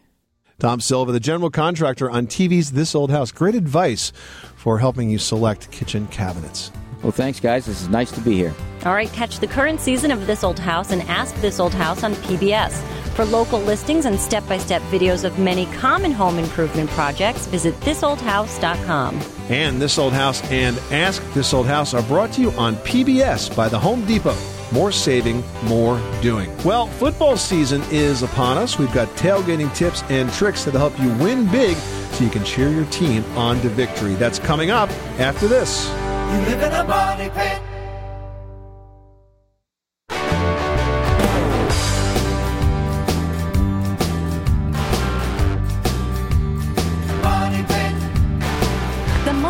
Tom 0.59 0.81
Silva, 0.81 1.13
the 1.13 1.21
general 1.21 1.51
contractor 1.51 2.11
on 2.11 2.27
TV's 2.27 2.73
This 2.73 2.95
Old 2.95 3.11
House. 3.11 3.33
Great 3.33 3.55
advice 3.55 4.13
for 4.57 4.79
helping 4.79 5.11
you 5.11 5.19
select 5.19 5.71
kitchen 5.71 6.07
cabinets. 6.09 6.71
Well, 7.03 7.13
thanks, 7.13 7.39
guys. 7.39 7.67
This 7.67 7.83
is 7.83 7.89
nice 7.91 8.11
to 8.13 8.21
be 8.21 8.35
here. 8.35 8.55
All 8.87 8.95
right, 8.95 9.13
catch 9.13 9.39
the 9.39 9.47
current 9.47 9.79
season 9.79 10.11
of 10.11 10.27
This 10.27 10.43
Old 10.43 10.59
House 10.59 10.91
and 10.91 11.03
Ask 11.03 11.35
This 11.37 11.61
Old 11.61 11.75
House 11.75 12.03
on 12.03 12.15
PBS. 12.15 12.73
For 13.15 13.27
local 13.27 13.61
listings 13.61 14.07
and 14.07 14.19
step 14.19 14.47
by 14.49 14.57
step 14.57 14.81
videos 14.85 15.23
of 15.23 15.39
many 15.39 15.67
common 15.67 16.13
home 16.13 16.39
improvement 16.39 16.89
projects, 16.91 17.47
visit 17.47 17.75
thisoldhouse.com. 17.81 19.21
And 19.51 19.83
This 19.83 19.99
Old 19.99 20.15
House 20.15 20.43
and 20.51 20.79
Ask 20.91 21.23
This 21.35 21.53
Old 21.53 21.67
House 21.67 21.93
are 21.93 22.03
brought 22.05 22.33
to 22.33 22.41
you 22.41 22.51
on 22.53 22.77
PBS 22.77 23.55
by 23.55 23.69
the 23.69 23.79
Home 23.79 24.05
Depot. 24.07 24.37
More 24.75 24.91
saving, 24.91 25.45
more 25.63 26.01
doing. 26.21 26.51
Well, 26.65 26.89
football 26.89 27.37
season 27.37 27.81
is 27.93 28.23
upon 28.23 28.59
us. 28.59 28.77
We've 28.77 28.93
got 28.93 29.07
tailgating 29.11 29.73
tips 29.73 30.03
and 30.11 30.33
tricks 30.33 30.65
that'll 30.65 30.81
help 30.81 30.99
you 30.99 31.11
win 31.25 31.49
big 31.53 31.77
so 31.77 32.25
you 32.25 32.31
can 32.31 32.43
cheer 32.43 32.71
your 32.71 32.85
team 32.87 33.25
on 33.37 33.61
to 33.61 33.69
victory. 33.69 34.15
That's 34.15 34.41
coming 34.41 34.73
up 34.73 34.91
after 35.21 35.47
this. 35.47 35.87
You 35.87 36.41
live 36.51 36.61
in 36.61 36.73
a 36.73 36.83
money 36.83 37.31
pit. 37.31 37.74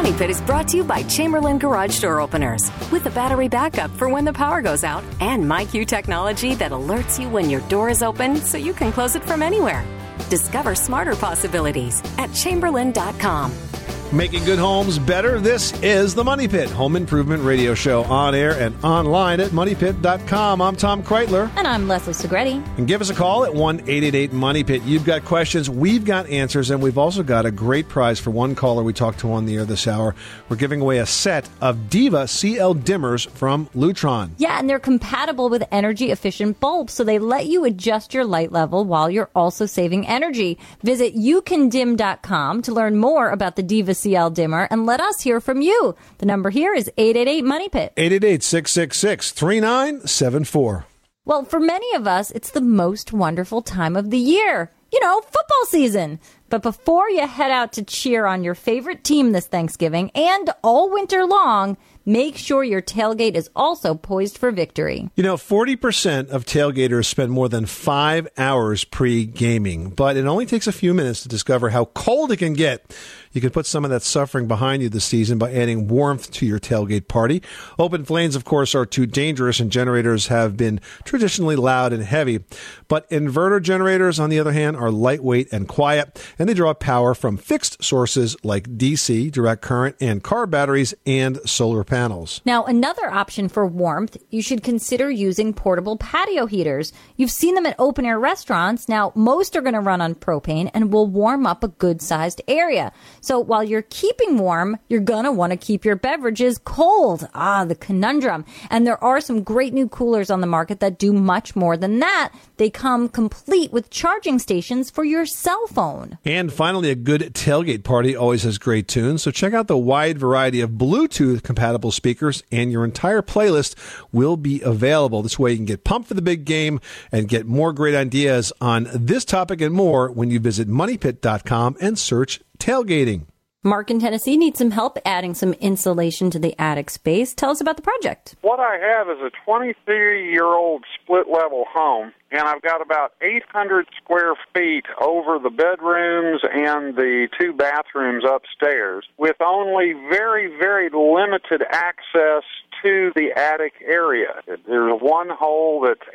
Money 0.05 0.19
Pit 0.19 0.29
is 0.29 0.40
brought 0.43 0.69
to 0.69 0.77
you 0.77 0.85
by 0.85 1.03
Chamberlain 1.05 1.57
Garage 1.57 1.99
Door 1.99 2.21
Openers 2.21 2.71
with 2.93 3.07
a 3.07 3.11
battery 3.11 3.49
backup 3.49 3.90
for 3.93 4.07
when 4.07 4.27
the 4.27 4.35
power 4.35 4.61
goes 4.61 4.85
out 4.85 5.03
and 5.19 5.45
MyQ 5.45 5.87
technology 5.87 6.55
that 6.57 6.73
alerts 6.73 7.19
you 7.19 7.31
when 7.31 7.49
your 7.49 7.62
door 7.71 7.88
is 7.88 8.03
open 8.03 8.37
so 8.37 8.59
you 8.59 8.75
can 8.75 8.93
close 8.93 9.17
it 9.17 9.25
from 9.25 9.43
anywhere. 9.43 9.83
Discover 10.29 10.75
smarter 10.75 11.17
possibilities 11.17 12.03
at 12.19 12.31
chamberlain.com. 12.35 13.74
Making 14.12 14.45
good 14.45 14.61
homes 14.61 15.01
better. 15.01 15.40
This 15.40 15.73
is 15.83 16.14
the 16.14 16.23
Money 16.23 16.47
Pit 16.47 16.71
Home 16.71 16.95
Improvement 16.95 17.43
Radio 17.43 17.75
Show 17.75 18.05
on 18.05 18.33
air 18.33 18.53
and 18.53 18.77
online 18.85 19.40
at 19.40 19.51
moneypit.com. 19.51 20.62
I'm 20.62 20.77
Tom 20.77 21.03
Kraeutler. 21.03 21.51
And 21.57 21.67
I'm 21.67 21.88
Leslie 21.88 22.12
Segrete. 22.12 22.64
And 22.79 22.87
give 22.87 23.01
us 23.01 23.11
a 23.11 23.14
call 23.14 23.45
at 23.45 23.53
1 23.53 23.81
888 23.81 24.33
Money 24.33 24.62
Pit. 24.62 24.83
You've 24.83 25.05
got 25.05 25.25
questions, 25.25 25.69
we've 25.69 26.05
got 26.05 26.29
answers, 26.29 26.71
and 26.71 26.81
we've 26.81 26.97
also 26.99 27.25
got 27.25 27.45
a 27.45 27.51
great 27.51 27.88
prize 27.88 28.21
for 28.21 28.31
one 28.31 28.55
caller 28.55 28.85
we 28.85 28.93
talked 28.93 29.19
to 29.21 29.33
on 29.33 29.47
the 29.47 29.57
air 29.57 29.64
this 29.64 29.88
hour. 29.88 30.14
We're 30.49 30.57
giving 30.57 30.81
away 30.81 30.99
a 30.99 31.07
set 31.07 31.49
of 31.61 31.90
Diva 31.90 32.29
CL 32.29 32.77
dimmers 32.77 33.29
from 33.31 33.67
Lutron. 33.75 34.31
Yeah, 34.38 34.61
and 34.61 34.71
they're 34.71 34.79
compatible 34.79 35.49
with 35.49 35.64
energy 35.73 36.12
efficient 36.12 36.61
bulbs, 36.61 36.93
so 36.93 37.03
they 37.03 37.19
let 37.19 37.47
you 37.47 37.64
adjust 37.64 38.14
your 38.14 38.25
light 38.25 38.53
level 38.53 38.85
while 38.85 39.11
you're 39.11 39.31
also 39.35 39.67
saving 39.67 40.07
energy. 40.07 40.57
Visit 40.85 41.17
youcandim.com 41.17 42.62
to 42.62 42.73
learn 42.73 42.97
more 42.97 43.31
about 43.31 43.57
the 43.57 43.62
Diva 43.64 43.95
CL 44.05 44.31
dimmer 44.31 44.69
and 44.71 44.85
let 44.85 45.01
us 45.01 45.23
hear 45.23 45.40
from 45.40 45.62
you. 45.62 45.95
The 46.19 46.27
number 46.27 46.51
here 46.51 46.75
is 46.75 46.90
888 46.97 47.45
Money 47.45 47.69
Pit. 47.71 47.93
888 47.97 48.43
666 48.43 49.33
3974. 49.33 50.87
Well, 51.25 51.45
for 51.45 51.59
many 51.59 51.95
of 51.95 52.07
us, 52.07 52.31
it's 52.33 52.51
the 52.51 52.61
most 52.61 53.12
wonderful 53.14 53.62
time 53.62 53.97
of 53.97 54.11
the 54.11 54.19
year. 54.19 54.71
You 54.93 55.01
know, 55.01 55.23
football 55.23 55.64
season. 55.67 56.21
But 56.51 56.62
before 56.62 57.09
you 57.09 57.27
head 57.27 57.51
out 57.51 57.73
to 57.73 57.83
cheer 57.83 58.27
on 58.27 58.45
your 58.45 58.55
favorite 58.55 59.03
team 59.03 59.33
this 59.33 59.47
Thanksgiving 59.47 60.11
and 60.14 60.51
all 60.62 60.90
winter 60.90 61.25
long, 61.25 61.77
make 62.05 62.37
sure 62.37 62.62
your 62.62 62.83
tailgate 62.83 63.35
is 63.35 63.51
also 63.57 63.95
poised 63.95 64.38
for 64.38 64.53
victory. 64.53 65.11
You 65.17 65.25
know, 65.25 65.37
40% 65.37 66.29
of 66.29 66.45
tailgaters 66.45 67.07
spend 67.07 67.33
more 67.33 67.49
than 67.49 67.67
five 67.67 68.29
hours 68.38 68.85
pre 68.85 69.25
gaming, 69.25 69.90
but 69.90 70.17
it 70.17 70.27
only 70.27 70.47
takes 70.47 70.67
a 70.67 70.73
few 70.73 70.95
minutes 70.95 71.23
to 71.23 71.29
discover 71.29 71.71
how 71.71 71.87
cold 71.87 72.31
it 72.31 72.37
can 72.37 72.53
get. 72.53 72.95
You 73.35 73.40
can 73.40 73.51
put 73.51 73.66
some 73.66 73.85
of 73.85 73.90
that 73.90 74.03
suffering 74.03 74.47
behind 74.47 74.81
you 74.83 74.88
this 74.88 75.05
season 75.05 75.38
by 75.38 75.53
adding 75.53 75.88
warmth 75.88 76.31
to 76.35 76.47
your 76.47 76.61
tailgate 76.61 77.09
party. 77.09 77.42
Open 77.81 78.05
flames, 78.05 78.37
of 78.37 78.44
course, 78.44 78.77
are 78.77 78.87
too 78.87 79.07
dangerous, 79.07 79.59
and 79.59 79.73
generators 79.73 80.29
have 80.29 80.57
been 80.57 80.81
traditionally 81.03 81.57
loud 81.57 81.92
and 81.92 82.05
heavy. 82.05 82.44
But 82.87 83.11
inverter 83.11 83.61
generators, 83.61 84.20
on 84.20 84.31
the 84.31 84.38
other 84.38 84.53
hand, 84.53 84.77
are 84.77 84.92
lightweight 84.92 85.53
and 85.53 85.66
quiet, 85.66 86.25
and 86.38 86.49
they 86.49 86.55
draw 86.55 86.73
power 86.75 87.12
from 87.12 87.37
fixed 87.37 87.83
sources 87.83 88.37
like 88.44 88.68
DC, 88.79 89.33
direct 89.33 89.62
current, 89.62 89.97
and 90.01 90.23
car 90.23 90.47
batteries 90.47 90.94
and 91.05 91.38
solar 91.49 91.83
panels. 91.83 92.40
Now, 92.44 92.62
another 92.64 93.11
option 93.11 93.49
for 93.49 93.66
warmth, 93.66 94.16
you 94.31 94.42
should 94.42 94.62
consider 94.62 95.11
using 95.11 95.53
portable 95.53 95.97
patio 95.97 96.47
heaters. 96.47 96.92
You've 97.16 97.33
seen 97.33 97.57
them 97.57 97.66
at 97.66 97.75
open 97.81 98.07
air 98.07 98.20
restaurants. 98.20 98.88
Now, 98.88 99.11
most 99.16 99.57
are 99.57 99.61
going 99.61 99.75
to 99.75 99.81
run 99.81 100.01
on 100.01 100.14
propane 100.14 100.70
and 100.73 100.92
will 100.92 101.09
warm 101.09 101.49
up 101.49 101.64
a 101.64 101.68
good 101.68 102.01
sized 102.01 102.40
area. 102.47 102.92
So 103.25 103.39
while 103.39 103.65
you're 103.65 103.81
keeping 103.81 104.37
warm, 104.37 104.79
you're 104.87 105.01
going 105.01 105.25
to 105.25 105.33
want 105.33 105.53
to 105.53 105.57
keep 105.57 105.83
your 105.83 105.97
beverages 105.97 106.59
cold. 106.59 107.27
Ah, 107.33 107.65
the 107.65 107.75
conundrum. 107.75 108.45
And 108.69 108.87
there 108.87 109.03
are 109.03 109.19
some 109.19 109.43
great 109.43 109.73
new 109.73 109.89
coolers 109.89 110.31
on 110.31 110.43
the 110.43 110.47
market 110.47 110.81
that 110.81 110.99
do 110.99 111.11
much 111.11 111.57
more 111.57 111.79
than 111.79 112.01
that. 112.01 112.35
They 112.57 112.71
come 112.71 113.09
complete 113.09 113.73
with 113.73 113.90
charging 113.90 114.38
stations 114.38 114.90
for 114.90 115.05
your 115.05 115.27
cell 115.27 115.67
phone. 115.67 116.19
And 116.25 116.53
finally, 116.53 116.90
a 116.90 116.95
good 116.95 117.35
tailgate 117.35 117.85
party 117.85 118.14
always 118.14 118.45
has 118.45 118.59
great 118.59 118.88
tunes. 118.88 119.23
So 119.23 119.31
check 119.31 119.53
out 119.53 119.67
the 119.67 119.79
wide 119.79 120.19
variety 120.19 120.61
of 120.61 120.71
Bluetooth 120.71 121.43
compatible 121.43 121.90
speakers, 121.90 122.43
and 122.51 122.71
your 122.71 122.85
entire 122.85 123.23
playlist 123.23 123.75
will 124.12 124.37
be 124.37 124.61
available. 124.62 125.23
This 125.23 125.38
way, 125.38 125.53
you 125.53 125.57
can 125.57 125.67
get 125.67 125.85
pumped 125.85 126.09
for 126.09 126.14
the 126.14 126.23
big 126.23 126.45
game 126.45 126.81
and 127.11 127.29
get 127.29 127.47
more 127.47 127.73
great 127.73 127.95
ideas 127.95 128.53
on 128.61 128.88
this 128.95 129.25
topic 129.25 129.61
and 129.61 129.75
more 129.75 130.11
when 130.11 130.31
you 130.31 130.38
visit 130.38 130.69
moneypit.com 130.69 131.77
and 131.81 131.99
search 131.99 132.40
tailgating. 132.59 133.27
Mark 133.66 133.90
in 133.90 133.98
Tennessee 133.98 134.37
needs 134.37 134.59
some 134.59 134.72
help 134.72 134.98
adding 135.07 135.33
some 135.33 135.55
insulation 135.55 136.29
to 136.29 136.38
the 136.38 136.55
attic 136.61 136.90
space. 136.90 137.33
Tell 137.33 137.48
us 137.48 137.62
about 137.62 137.77
the 137.77 137.83
project. 137.83 138.35
What 138.42 138.61
I 138.61 138.77
have 138.77 139.09
is 139.09 139.16
a 139.24 139.31
23 139.46 140.31
year 140.31 140.44
old 140.44 140.85
split 141.00 141.29
level 141.29 141.64
home, 141.72 142.12
and 142.31 142.42
I've 142.42 142.61
got 142.61 142.83
about 142.83 143.14
800 143.22 143.87
square 143.96 144.35
feet 144.55 144.85
over 145.00 145.38
the 145.38 145.48
bedrooms 145.48 146.42
and 146.42 146.94
the 146.94 147.29
two 147.40 147.55
bathrooms 147.55 148.22
upstairs, 148.29 149.07
with 149.16 149.37
only 149.40 149.94
very, 150.11 150.48
very 150.59 150.90
limited 150.90 151.62
access 151.70 152.44
to 152.85 153.12
the 153.16 153.31
attic 153.35 153.72
area. 153.83 154.42
There's 154.46 155.00
one 155.00 155.31
hole 155.31 155.81
that's 155.87 156.07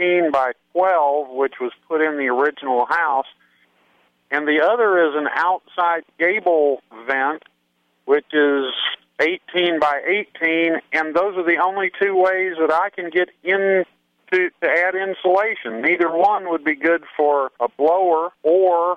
18 0.00 0.30
by 0.32 0.52
12, 0.72 1.28
which 1.36 1.54
was 1.60 1.72
put 1.86 2.00
in 2.00 2.16
the 2.16 2.28
original 2.28 2.86
house 2.86 3.26
and 4.34 4.48
the 4.48 4.60
other 4.60 5.06
is 5.06 5.14
an 5.14 5.28
outside 5.32 6.02
gable 6.18 6.82
vent, 7.06 7.44
which 8.04 8.26
is 8.32 8.64
18 9.20 9.78
by 9.78 10.00
18, 10.42 10.80
and 10.92 11.14
those 11.14 11.36
are 11.36 11.44
the 11.44 11.58
only 11.64 11.92
two 12.02 12.16
ways 12.16 12.54
that 12.58 12.72
I 12.72 12.90
can 12.90 13.10
get 13.10 13.28
in 13.44 13.84
to, 14.32 14.50
to 14.60 14.68
add 14.68 14.96
insulation. 14.96 15.82
Neither 15.82 16.10
one 16.10 16.50
would 16.50 16.64
be 16.64 16.74
good 16.74 17.04
for 17.16 17.52
a 17.60 17.68
blower, 17.68 18.32
or 18.42 18.96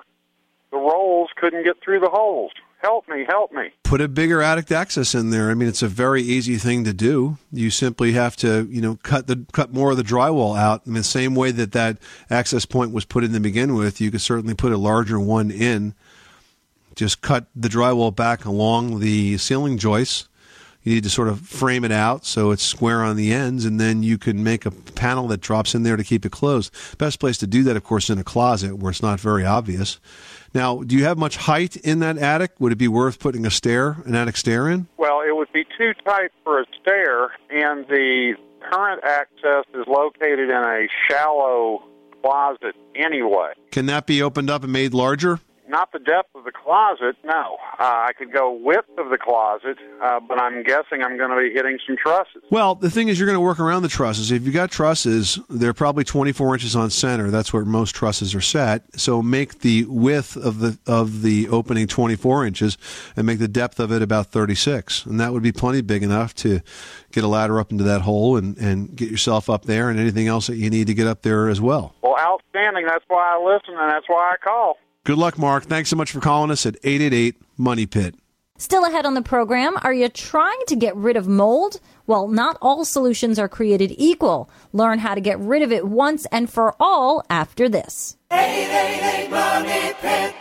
the 0.72 0.76
rolls 0.76 1.30
couldn't 1.36 1.62
get 1.62 1.76
through 1.84 2.00
the 2.00 2.10
holes. 2.10 2.50
Help 2.80 3.08
me, 3.08 3.24
help 3.28 3.52
me. 3.52 3.70
Put 3.82 4.00
a 4.00 4.06
bigger 4.06 4.40
attic 4.40 4.70
access 4.70 5.12
in 5.12 5.30
there. 5.30 5.50
I 5.50 5.54
mean, 5.54 5.68
it's 5.68 5.82
a 5.82 5.88
very 5.88 6.22
easy 6.22 6.56
thing 6.56 6.84
to 6.84 6.92
do. 6.92 7.36
You 7.50 7.70
simply 7.70 8.12
have 8.12 8.36
to, 8.36 8.68
you 8.70 8.80
know, 8.80 8.98
cut 9.02 9.26
the 9.26 9.44
cut 9.52 9.72
more 9.72 9.90
of 9.90 9.96
the 9.96 10.04
drywall 10.04 10.56
out. 10.56 10.86
In 10.86 10.94
the 10.94 11.02
same 11.02 11.34
way 11.34 11.50
that 11.50 11.72
that 11.72 11.98
access 12.30 12.66
point 12.66 12.92
was 12.92 13.04
put 13.04 13.24
in 13.24 13.32
to 13.32 13.40
begin 13.40 13.74
with, 13.74 14.00
you 14.00 14.12
could 14.12 14.20
certainly 14.20 14.54
put 14.54 14.72
a 14.72 14.78
larger 14.78 15.18
one 15.18 15.50
in. 15.50 15.94
Just 16.94 17.20
cut 17.20 17.46
the 17.54 17.68
drywall 17.68 18.14
back 18.14 18.44
along 18.44 19.00
the 19.00 19.38
ceiling 19.38 19.76
joists. 19.76 20.28
You 20.84 20.94
need 20.94 21.04
to 21.04 21.10
sort 21.10 21.28
of 21.28 21.40
frame 21.40 21.84
it 21.84 21.92
out 21.92 22.24
so 22.24 22.52
it's 22.52 22.62
square 22.62 23.02
on 23.02 23.16
the 23.16 23.32
ends, 23.32 23.64
and 23.64 23.80
then 23.80 24.04
you 24.04 24.18
can 24.18 24.44
make 24.44 24.64
a 24.64 24.70
panel 24.70 25.26
that 25.28 25.40
drops 25.40 25.74
in 25.74 25.82
there 25.82 25.96
to 25.96 26.04
keep 26.04 26.24
it 26.24 26.32
closed. 26.32 26.72
Best 26.96 27.18
place 27.18 27.38
to 27.38 27.46
do 27.46 27.64
that, 27.64 27.76
of 27.76 27.82
course, 27.82 28.08
in 28.08 28.18
a 28.18 28.24
closet 28.24 28.78
where 28.78 28.90
it's 28.90 29.02
not 29.02 29.18
very 29.18 29.44
obvious. 29.44 29.98
Now, 30.54 30.82
do 30.82 30.96
you 30.96 31.04
have 31.04 31.18
much 31.18 31.36
height 31.36 31.76
in 31.76 31.98
that 32.00 32.18
attic? 32.18 32.52
Would 32.58 32.72
it 32.72 32.78
be 32.78 32.88
worth 32.88 33.18
putting 33.18 33.44
a 33.46 33.50
stair, 33.50 33.96
an 34.04 34.14
attic 34.14 34.36
stair 34.36 34.68
in? 34.68 34.88
Well, 34.96 35.20
it 35.20 35.36
would 35.36 35.52
be 35.52 35.64
too 35.76 35.92
tight 36.04 36.30
for 36.44 36.60
a 36.60 36.64
stair, 36.80 37.32
and 37.50 37.86
the 37.88 38.34
current 38.70 39.02
access 39.04 39.64
is 39.74 39.86
located 39.86 40.50
in 40.50 40.56
a 40.56 40.86
shallow 41.08 41.84
closet 42.22 42.74
anyway. 42.94 43.52
Can 43.70 43.86
that 43.86 44.06
be 44.06 44.22
opened 44.22 44.50
up 44.50 44.64
and 44.64 44.72
made 44.72 44.94
larger? 44.94 45.40
Not 45.68 45.92
the 45.92 45.98
depth 45.98 46.34
of 46.34 46.44
the 46.44 46.52
closet, 46.52 47.16
no. 47.24 47.58
Uh, 47.78 47.84
I 47.84 48.12
could 48.16 48.32
go 48.32 48.50
width 48.52 48.88
of 48.96 49.10
the 49.10 49.18
closet, 49.18 49.76
uh, 50.02 50.18
but 50.18 50.40
I'm 50.40 50.62
guessing 50.62 51.02
I'm 51.02 51.18
going 51.18 51.28
to 51.28 51.36
be 51.36 51.52
hitting 51.52 51.78
some 51.86 51.96
trusses. 51.96 52.42
Well, 52.50 52.74
the 52.74 52.90
thing 52.90 53.08
is, 53.08 53.18
you're 53.18 53.26
going 53.26 53.36
to 53.36 53.40
work 53.40 53.60
around 53.60 53.82
the 53.82 53.88
trusses. 53.88 54.32
If 54.32 54.46
you 54.46 54.52
got 54.52 54.70
trusses, 54.70 55.38
they're 55.50 55.74
probably 55.74 56.04
24 56.04 56.54
inches 56.54 56.74
on 56.74 56.88
center. 56.88 57.30
That's 57.30 57.52
where 57.52 57.66
most 57.66 57.94
trusses 57.94 58.34
are 58.34 58.40
set. 58.40 58.98
So 58.98 59.20
make 59.20 59.60
the 59.60 59.84
width 59.84 60.36
of 60.36 60.60
the 60.60 60.78
of 60.86 61.20
the 61.20 61.48
opening 61.48 61.86
24 61.86 62.46
inches, 62.46 62.78
and 63.14 63.26
make 63.26 63.38
the 63.38 63.48
depth 63.48 63.78
of 63.78 63.92
it 63.92 64.00
about 64.00 64.28
36, 64.28 65.04
and 65.04 65.20
that 65.20 65.34
would 65.34 65.42
be 65.42 65.52
plenty 65.52 65.82
big 65.82 66.02
enough 66.02 66.34
to 66.36 66.60
get 67.12 67.24
a 67.24 67.28
ladder 67.28 67.60
up 67.60 67.70
into 67.70 67.84
that 67.84 68.02
hole 68.02 68.36
and 68.36 68.56
and 68.56 68.96
get 68.96 69.10
yourself 69.10 69.50
up 69.50 69.66
there, 69.66 69.90
and 69.90 70.00
anything 70.00 70.28
else 70.28 70.46
that 70.46 70.56
you 70.56 70.70
need 70.70 70.86
to 70.86 70.94
get 70.94 71.06
up 71.06 71.22
there 71.22 71.48
as 71.48 71.60
well. 71.60 71.94
Well, 72.02 72.16
outstanding. 72.18 72.86
That's 72.86 73.04
why 73.08 73.36
I 73.36 73.42
listen, 73.42 73.78
and 73.78 73.90
that's 73.90 74.08
why 74.08 74.32
I 74.32 74.36
call. 74.42 74.78
Good 75.08 75.16
luck, 75.16 75.38
Mark. 75.38 75.64
Thanks 75.64 75.88
so 75.88 75.96
much 75.96 76.12
for 76.12 76.20
calling 76.20 76.50
us 76.50 76.66
at 76.66 76.76
888 76.84 77.36
Money 77.56 77.86
Pit. 77.86 78.14
Still 78.58 78.84
ahead 78.84 79.06
on 79.06 79.14
the 79.14 79.22
program, 79.22 79.78
are 79.80 79.94
you 79.94 80.10
trying 80.10 80.60
to 80.66 80.76
get 80.76 80.94
rid 80.94 81.16
of 81.16 81.26
mold? 81.26 81.80
Well, 82.06 82.28
not 82.28 82.58
all 82.60 82.84
solutions 82.84 83.38
are 83.38 83.48
created 83.48 83.94
equal. 83.96 84.50
Learn 84.74 84.98
how 84.98 85.14
to 85.14 85.22
get 85.22 85.38
rid 85.38 85.62
of 85.62 85.72
it 85.72 85.88
once 85.88 86.26
and 86.26 86.52
for 86.52 86.76
all 86.78 87.24
after 87.30 87.70
this. 87.70 88.18
888 88.30 89.30
Money 89.30 89.94
Pit. 89.98 90.34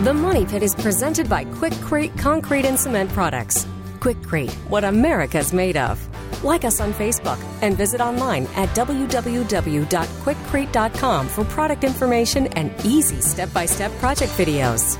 The 0.00 0.14
Money 0.14 0.46
Pit 0.46 0.62
is 0.62 0.74
presented 0.74 1.28
by 1.28 1.44
Quikrete 1.44 2.18
Concrete 2.18 2.64
and 2.64 2.80
Cement 2.80 3.10
Products. 3.10 3.66
Quikrete, 3.98 4.50
what 4.70 4.82
America's 4.82 5.52
made 5.52 5.76
of. 5.76 6.00
Like 6.42 6.64
us 6.64 6.80
on 6.80 6.94
Facebook 6.94 7.38
and 7.60 7.76
visit 7.76 8.00
online 8.00 8.44
at 8.56 8.70
www.quikrete.com 8.70 11.28
for 11.28 11.44
product 11.44 11.84
information 11.84 12.46
and 12.46 12.72
easy 12.82 13.20
step 13.20 13.52
by 13.52 13.66
step 13.66 13.92
project 13.98 14.32
videos. 14.38 14.96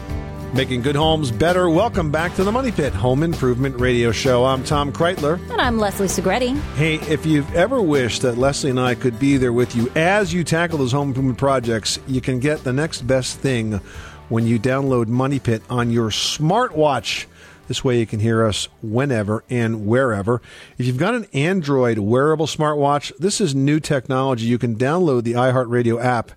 Making 0.52 0.82
good 0.82 0.96
homes 0.96 1.30
better. 1.30 1.70
Welcome 1.70 2.10
back 2.10 2.34
to 2.34 2.44
the 2.44 2.52
Money 2.52 2.70
Pit 2.70 2.92
Home 2.92 3.22
Improvement 3.22 3.80
Radio 3.80 4.12
Show. 4.12 4.44
I'm 4.44 4.62
Tom 4.64 4.92
Kraeutler. 4.92 5.40
And 5.50 5.62
I'm 5.62 5.78
Leslie 5.78 6.08
Segrete. 6.08 6.60
Hey, 6.74 6.96
if 7.10 7.24
you've 7.24 7.50
ever 7.54 7.80
wished 7.80 8.20
that 8.20 8.36
Leslie 8.36 8.68
and 8.68 8.78
I 8.78 8.96
could 8.96 9.18
be 9.18 9.38
there 9.38 9.54
with 9.54 9.74
you 9.74 9.90
as 9.96 10.34
you 10.34 10.44
tackle 10.44 10.76
those 10.76 10.92
home 10.92 11.08
improvement 11.08 11.38
projects, 11.38 11.98
you 12.06 12.20
can 12.20 12.38
get 12.38 12.64
the 12.64 12.74
next 12.74 13.06
best 13.06 13.38
thing 13.38 13.80
when 14.30 14.46
you 14.46 14.58
download 14.58 15.08
Money 15.08 15.38
Pit 15.38 15.62
on 15.68 15.90
your 15.90 16.08
smartwatch. 16.08 17.26
This 17.68 17.84
way 17.84 17.98
you 17.98 18.06
can 18.06 18.20
hear 18.20 18.44
us 18.44 18.68
whenever 18.82 19.44
and 19.50 19.86
wherever. 19.86 20.40
If 20.78 20.86
you've 20.86 20.96
got 20.96 21.14
an 21.14 21.26
Android 21.34 21.98
wearable 21.98 22.46
smartwatch, 22.46 23.12
this 23.18 23.40
is 23.40 23.54
new 23.54 23.78
technology. 23.78 24.46
You 24.46 24.58
can 24.58 24.76
download 24.76 25.24
the 25.24 25.34
iHeartRadio 25.34 26.02
app 26.02 26.32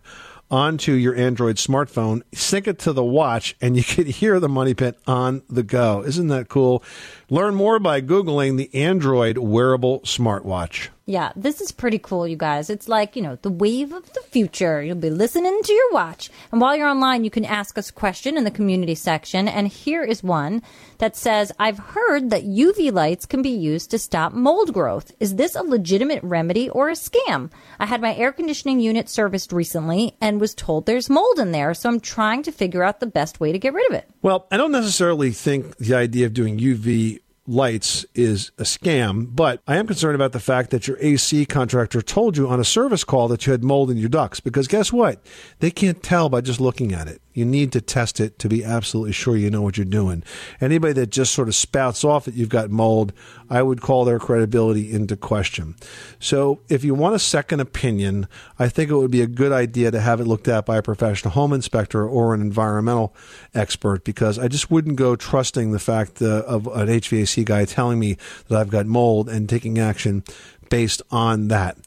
onto 0.52 0.92
your 0.92 1.16
Android 1.16 1.56
smartphone, 1.56 2.22
sync 2.34 2.68
it 2.68 2.78
to 2.80 2.94
the 2.94 3.04
watch, 3.04 3.56
and 3.62 3.78
you 3.78 3.84
can 3.84 4.08
hear 4.08 4.40
the 4.40 4.50
Money 4.50 4.74
Pit 4.74 4.98
on 5.08 5.44
the 5.50 5.64
go. 5.64 6.04
Isn't 6.04 6.28
that 6.28 6.50
cool? 6.50 6.84
Learn 7.30 7.56
more 7.56 7.80
by 7.80 8.02
Googling 8.02 8.58
the 8.58 8.74
Android 8.76 9.38
wearable 9.38 10.02
smartwatch. 10.02 10.90
Yeah, 11.06 11.34
this 11.36 11.60
is 11.60 11.74
pretty 11.74 12.00
cool, 12.00 12.26
you 12.26 12.38
guys. 12.38 12.70
It's 12.70 12.88
like, 12.88 13.18
you 13.18 13.22
know, 13.22 13.38
the 13.42 13.52
wave 13.52 13.92
of 13.92 14.14
the 14.14 14.22
future. 14.22 14.82
You'll 14.82 14.96
be 14.96 15.10
listening 15.10 15.62
to 15.62 15.74
your 15.74 15.92
watch. 15.92 16.30
And 16.50 16.62
while 16.62 16.78
you're 16.78 16.88
online, 16.88 17.26
you 17.26 17.30
can 17.30 17.44
ask 17.44 17.78
us 17.78 17.90
a 17.90 17.94
question 17.94 18.38
in 18.38 18.46
the 18.46 18.52
community 18.52 18.96
section. 18.96 19.50
And 19.50 19.68
here 19.68 20.04
is 20.04 20.24
one 20.24 20.62
that 21.00 21.18
says, 21.18 21.52
I've 21.60 21.78
heard 21.78 22.30
that 22.30 22.46
UV 22.46 22.94
lights 22.94 23.26
can 23.26 23.42
be 23.42 23.50
used 23.50 23.92
to 23.92 24.00
stop 24.00 24.32
mold 24.32 24.74
growth. 24.74 25.12
Is 25.20 25.36
this 25.36 25.56
a 25.56 25.64
legitimate 25.64 26.24
remedy 26.24 26.70
or 26.70 26.88
a 26.88 26.94
scam? 26.94 27.52
I 27.80 27.86
had 27.86 28.02
my 28.02 28.16
air 28.16 28.32
conditioning 28.32 28.80
unit 28.80 29.10
serviced 29.10 29.52
recently 29.52 30.16
and 30.22 30.40
was 30.40 30.56
told 30.56 30.86
there's 30.86 31.10
mold 31.10 31.38
in 31.38 31.52
there. 31.52 31.74
So 31.74 31.90
I'm 31.90 32.00
trying 32.00 32.44
to 32.44 32.52
figure 32.54 32.82
out 32.84 33.02
the 33.02 33.08
best 33.08 33.42
way 33.42 33.52
to 33.52 33.60
get 33.60 33.74
rid 33.74 33.90
of 33.92 33.98
it. 33.98 34.10
Well, 34.22 34.48
I 34.50 34.56
don't 34.56 34.72
necessarily 34.72 35.32
think 35.32 35.76
the 35.78 35.96
idea 35.96 36.28
of 36.28 36.34
doing 36.34 36.60
UV 36.60 37.20
lights 37.48 38.06
is 38.16 38.52
a 38.58 38.64
scam, 38.64 39.28
but 39.36 39.62
I 39.68 39.78
am 39.78 39.88
concerned 39.88 40.16
about 40.16 40.32
the 40.32 40.40
fact 40.40 40.70
that 40.72 40.88
your 40.88 40.98
AC 41.00 41.46
contractor 41.46 42.02
told 42.02 42.38
you 42.38 42.48
on 42.48 42.60
a 42.60 42.64
service 42.64 43.04
call 43.04 43.28
that 43.30 43.46
you 43.46 43.52
had 43.52 43.64
mold 43.64 43.92
in 43.92 43.98
your 43.98 44.10
ducts 44.10 44.40
because 44.40 44.68
guess 44.68 44.94
what? 44.94 45.24
They 45.60 45.72
can't 45.72 46.02
tell 46.04 46.30
by 46.30 46.42
just 46.42 46.62
looking 46.62 46.94
at 46.94 47.08
it. 47.08 47.23
You 47.34 47.46
need 47.46 47.72
to 47.74 47.82
test 47.82 48.20
it 48.20 48.40
to 48.40 48.50
be 48.50 48.64
absolutely 48.64 49.14
sure 49.14 49.36
you 49.36 49.50
know 49.50 49.62
what 49.62 49.78
you're 49.78 49.86
doing. 49.86 50.24
Anybody 50.62 50.94
that 50.94 51.10
just 51.10 51.34
sort 51.34 51.48
of 51.48 51.56
spouts 51.56 52.04
off 52.04 52.26
that 52.26 52.36
you've 52.36 52.50
got 52.50 52.70
mold, 52.70 53.14
I 53.50 53.62
would 53.62 53.82
call 53.82 54.06
their 54.06 54.20
credibility 54.20 54.92
into 54.92 55.16
question. 55.18 55.76
So 56.20 56.62
if 56.70 56.84
you 56.84 56.94
want 56.94 57.16
a 57.16 57.20
second 57.20 57.60
opinion, 57.60 58.28
I 58.60 58.70
think 58.70 58.90
it 58.90 58.96
would 58.96 59.12
be 59.12 59.22
a 59.22 59.28
good 59.28 59.52
idea 59.52 59.92
to 59.92 60.00
have 60.00 60.20
it 60.20 60.28
looked 60.28 60.48
at 60.48 60.66
by 60.66 60.78
a 60.78 60.84
professional 60.84 61.34
home 61.34 61.54
inspector 61.54 62.08
or 62.08 62.34
an 62.34 62.42
environmental 62.42 63.16
expert 63.54 64.04
because 64.04 64.38
I 64.38 64.48
just 64.48 64.70
wouldn't 64.70 64.96
go 64.96 65.16
trusting 65.16 65.72
the 65.72 65.80
fact 65.80 66.22
uh, 66.22 66.44
of 66.46 66.68
an 66.68 66.88
HVAC 66.88 67.46
guy 67.46 67.66
telling 67.66 68.00
me 68.00 68.18
that 68.48 68.60
I've 68.60 68.70
got 68.70 68.86
mold 68.86 69.30
and 69.30 69.50
taking 69.50 69.80
action 69.80 70.24
based 70.70 71.02
on 71.12 71.50
that. 71.50 71.78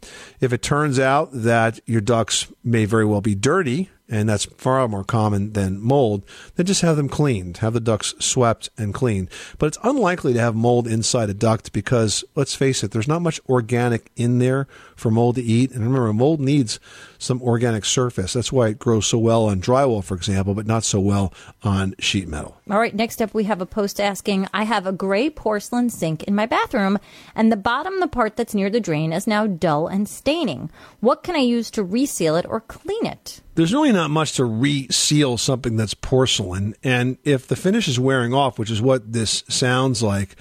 If 0.41 0.53
it 0.53 0.63
turns 0.63 0.99
out 0.99 1.31
that 1.33 1.81
your 1.87 2.01
ducts 2.01 2.47
may 2.63 2.85
very 2.85 3.05
well 3.05 3.21
be 3.21 3.35
dirty, 3.35 3.91
and 4.09 4.29
that's 4.29 4.45
far 4.45 4.87
more 4.89 5.05
common 5.05 5.53
than 5.53 5.81
mold, 5.81 6.25
then 6.55 6.67
just 6.67 6.83
have 6.83 6.97
them 6.97 7.09
cleaned, 7.09 7.59
have 7.59 7.73
the 7.73 7.81
ducts 7.81 8.15
swept 8.19 8.69
and 8.79 8.95
cleaned. 8.95 9.29
But 9.59 9.67
it's 9.67 9.79
unlikely 9.83 10.33
to 10.35 10.41
have 10.41 10.55
mold 10.55 10.87
inside 10.87 11.31
a 11.31 11.35
duct 11.35 11.73
because, 11.73 12.25
let's 12.35 12.55
face 12.55 12.85
it, 12.85 12.93
there's 12.93 13.09
not 13.09 13.23
much 13.23 13.41
organic 13.49 14.11
in 14.17 14.39
there 14.39 14.67
for 14.97 15.11
mold 15.11 15.37
to 15.37 15.43
eat. 15.43 15.71
And 15.71 15.85
remember, 15.85 16.13
mold 16.13 16.41
needs 16.41 16.81
some 17.19 17.41
organic 17.43 17.85
surface. 17.85 18.33
That's 18.33 18.53
why 18.53 18.69
it 18.69 18.79
grows 18.79 19.07
so 19.07 19.19
well 19.19 19.45
on 19.45 19.61
drywall, 19.61 20.03
for 20.03 20.15
example, 20.15 20.55
but 20.55 20.67
not 20.67 20.85
so 20.85 21.01
well 21.01 21.33
on 21.63 21.95
sheet 21.99 22.29
metal. 22.29 22.61
All 22.71 22.79
right, 22.79 22.95
next 22.95 23.23
up 23.23 23.33
we 23.35 23.45
have 23.45 23.61
a 23.61 23.67
post 23.67 24.01
asking 24.01 24.49
I 24.53 24.65
have 24.65 24.87
a 24.87 24.93
gray 24.93 25.31
porcelain 25.31 25.91
sink 25.91 26.25
in 26.25 26.35
my 26.35 26.47
bathroom, 26.47 26.99
and 27.35 27.53
the 27.53 27.57
bottom, 27.57 28.01
the 28.01 28.09
part 28.09 28.37
that's 28.37 28.55
near 28.55 28.71
the 28.71 28.81
drain, 28.81 29.13
is 29.13 29.27
now 29.27 29.47
dull 29.47 29.87
and 29.87 30.09
staining. 30.09 30.71
What 31.01 31.23
can 31.23 31.37
I 31.37 31.41
use 31.41 31.71
to 31.73 31.85
reseal 31.85 32.37
it 32.37 32.47
or 32.49 32.61
clean 32.61 33.07
it? 33.07 33.41
There's 33.55 33.73
really 33.73 33.93
not 33.93 34.11
much 34.11 34.35
to 34.35 34.45
reseal 34.45 35.39
something 35.39 35.77
that's 35.77 35.95
porcelain. 35.95 36.75
And 36.85 37.17
if 37.25 37.47
the 37.47 37.57
finish 37.57 37.89
is 37.89 37.99
wearing 37.99 38.35
off, 38.35 38.59
which 38.59 38.71
is 38.71 38.83
what 38.83 39.13
this 39.13 39.45
sounds 39.49 40.03
like, 40.03 40.37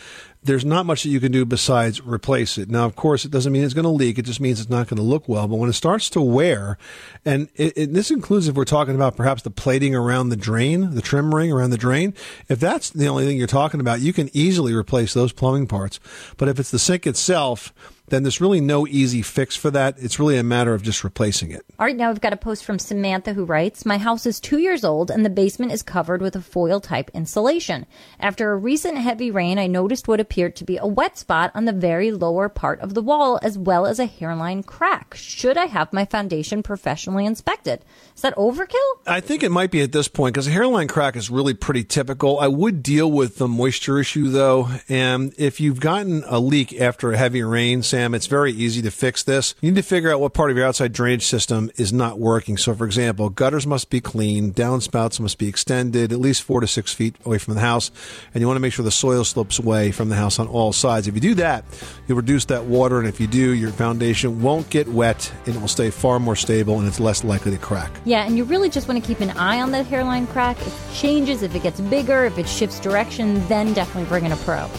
there's 0.45 0.63
not 0.63 0.85
much 0.85 1.03
that 1.03 1.09
you 1.09 1.19
can 1.19 1.31
do 1.31 1.43
besides 1.43 2.01
replace 2.05 2.57
it. 2.57 2.69
Now, 2.69 2.85
of 2.85 2.95
course, 2.95 3.25
it 3.25 3.31
doesn't 3.31 3.51
mean 3.51 3.63
it's 3.63 3.73
going 3.73 3.83
to 3.83 3.89
leak. 3.89 4.19
It 4.19 4.25
just 4.25 4.39
means 4.39 4.59
it's 4.59 4.69
not 4.69 4.87
going 4.87 4.97
to 4.97 5.03
look 5.03 5.27
well. 5.27 5.47
But 5.47 5.57
when 5.57 5.69
it 5.69 5.73
starts 5.73 6.09
to 6.11 6.21
wear, 6.21 6.77
and 7.25 7.49
it, 7.55 7.73
it, 7.75 7.93
this 7.93 8.11
includes 8.11 8.47
if 8.47 8.55
we're 8.55 8.63
talking 8.63 8.93
about 8.95 9.17
perhaps 9.17 9.41
the 9.41 9.49
plating 9.49 9.95
around 9.95 10.29
the 10.29 10.35
drain, 10.35 10.93
the 10.93 11.01
trim 11.01 11.33
ring 11.33 11.51
around 11.51 11.71
the 11.71 11.77
drain, 11.77 12.13
if 12.47 12.59
that's 12.59 12.91
the 12.91 13.07
only 13.07 13.25
thing 13.25 13.37
you're 13.37 13.47
talking 13.47 13.79
about, 13.79 14.01
you 14.01 14.13
can 14.13 14.29
easily 14.33 14.73
replace 14.73 15.13
those 15.13 15.33
plumbing 15.33 15.67
parts. 15.67 15.99
But 16.37 16.47
if 16.47 16.59
it's 16.59 16.71
the 16.71 16.79
sink 16.79 17.07
itself, 17.07 17.73
then 18.07 18.23
there's 18.23 18.41
really 18.41 18.61
no 18.61 18.85
easy 18.87 19.21
fix 19.21 19.55
for 19.55 19.71
that. 19.71 19.95
It's 19.97 20.19
really 20.19 20.37
a 20.37 20.43
matter 20.43 20.73
of 20.73 20.83
just 20.83 21.03
replacing 21.03 21.51
it. 21.51 21.65
All 21.79 21.85
right, 21.85 21.95
now 21.95 22.09
we've 22.09 22.21
got 22.21 22.33
a 22.33 22.37
post 22.37 22.63
from 22.63 22.79
Samantha 22.79 23.33
who 23.33 23.45
writes 23.45 23.85
My 23.85 23.97
house 23.97 24.25
is 24.25 24.39
two 24.39 24.59
years 24.59 24.83
old 24.83 25.09
and 25.09 25.25
the 25.25 25.29
basement 25.29 25.71
is 25.71 25.81
covered 25.81 26.21
with 26.21 26.35
a 26.35 26.41
foil 26.41 26.79
type 26.79 27.09
insulation. 27.13 27.85
After 28.19 28.51
a 28.51 28.57
recent 28.57 28.97
heavy 28.97 29.31
rain, 29.31 29.57
I 29.57 29.67
noticed 29.67 30.07
what 30.07 30.19
appeared 30.19 30.55
to 30.57 30.63
be 30.63 30.77
a 30.77 30.85
wet 30.85 31.17
spot 31.17 31.51
on 31.55 31.65
the 31.65 31.73
very 31.73 32.11
lower 32.11 32.49
part 32.49 32.79
of 32.81 32.93
the 32.93 33.01
wall 33.01 33.39
as 33.41 33.57
well 33.57 33.85
as 33.85 33.99
a 33.99 34.05
hairline 34.05 34.63
crack. 34.63 35.15
Should 35.15 35.57
I 35.57 35.65
have 35.65 35.91
my 35.91 36.05
foundation 36.05 36.63
professionally 36.63 37.25
inspected? 37.25 37.83
Is 38.15 38.21
that 38.21 38.35
overkill? 38.35 38.75
I 39.07 39.19
think 39.19 39.43
it 39.43 39.51
might 39.51 39.71
be 39.71 39.81
at 39.81 39.91
this 39.91 40.07
point 40.07 40.33
because 40.33 40.47
a 40.47 40.51
hairline 40.51 40.87
crack 40.87 41.15
is 41.15 41.29
really 41.29 41.53
pretty 41.53 41.83
typical. 41.83 42.39
I 42.39 42.47
would 42.47 42.83
deal 42.83 43.11
with 43.11 43.37
the 43.37 43.47
moisture 43.47 43.99
issue 43.99 44.29
though, 44.29 44.69
and 44.87 45.33
if 45.37 45.59
you've 45.59 45.79
gotten 45.79 46.23
a 46.27 46.39
leak 46.39 46.79
after 46.79 47.11
a 47.11 47.17
heavy 47.17 47.43
rain, 47.43 47.81
Sam, 47.95 48.13
it's 48.13 48.27
very 48.27 48.51
easy 48.51 48.81
to 48.81 48.91
fix 48.91 49.23
this. 49.23 49.55
You 49.61 49.71
need 49.71 49.77
to 49.77 49.87
figure 49.87 50.11
out 50.11 50.19
what 50.19 50.33
part 50.33 50.51
of 50.51 50.57
your 50.57 50.65
outside 50.65 50.91
drainage 50.91 51.25
system 51.25 51.71
is 51.77 51.93
not 51.93 52.19
working. 52.19 52.57
So, 52.57 52.75
for 52.75 52.85
example, 52.85 53.29
gutters 53.29 53.65
must 53.65 53.89
be 53.89 54.01
clean, 54.01 54.51
downspouts 54.51 55.17
must 55.21 55.37
be 55.37 55.47
extended 55.47 56.11
at 56.11 56.19
least 56.19 56.43
four 56.43 56.59
to 56.59 56.67
six 56.67 56.93
feet 56.93 57.15
away 57.23 57.37
from 57.37 57.53
the 57.53 57.61
house, 57.61 57.91
and 58.33 58.41
you 58.41 58.47
want 58.47 58.57
to 58.57 58.59
make 58.59 58.73
sure 58.73 58.83
the 58.83 58.91
soil 58.91 59.23
slopes 59.23 59.59
away 59.59 59.93
from 59.93 60.09
the 60.09 60.17
house 60.17 60.39
on 60.39 60.47
all 60.49 60.73
sides. 60.73 61.07
If 61.07 61.15
you 61.15 61.21
do 61.21 61.35
that, 61.35 61.63
you'll 62.05 62.17
reduce 62.17 62.43
that 62.45 62.65
water, 62.65 62.99
and 62.99 63.07
if 63.07 63.21
you 63.21 63.27
do, 63.27 63.51
your 63.53 63.71
foundation 63.71 64.41
won't 64.41 64.69
get 64.69 64.89
wet 64.89 65.31
and 65.45 65.55
it 65.55 65.61
will 65.61 65.69
stay 65.69 65.89
far 65.89 66.19
more 66.19 66.35
stable 66.35 66.77
and 66.79 66.89
it's 66.89 66.99
less 66.99 67.23
likely 67.23 67.51
to 67.51 67.57
crack. 67.57 67.91
Yeah, 68.03 68.25
and 68.25 68.35
you 68.35 68.43
really 68.43 68.69
just 68.69 68.89
want 68.89 69.01
to 69.01 69.07
keep 69.07 69.21
an 69.21 69.29
eye 69.37 69.61
on 69.61 69.71
that 69.71 69.85
hairline 69.85 70.27
crack. 70.27 70.59
If 70.59 70.67
it 70.67 70.95
changes, 70.95 71.43
if 71.43 71.55
it 71.55 71.63
gets 71.63 71.79
bigger, 71.79 72.25
if 72.25 72.37
it 72.37 72.49
shifts 72.49 72.77
direction, 72.81 73.47
then 73.47 73.71
definitely 73.71 74.09
bring 74.09 74.25
in 74.25 74.33
a 74.33 74.37
pro. 74.37 74.69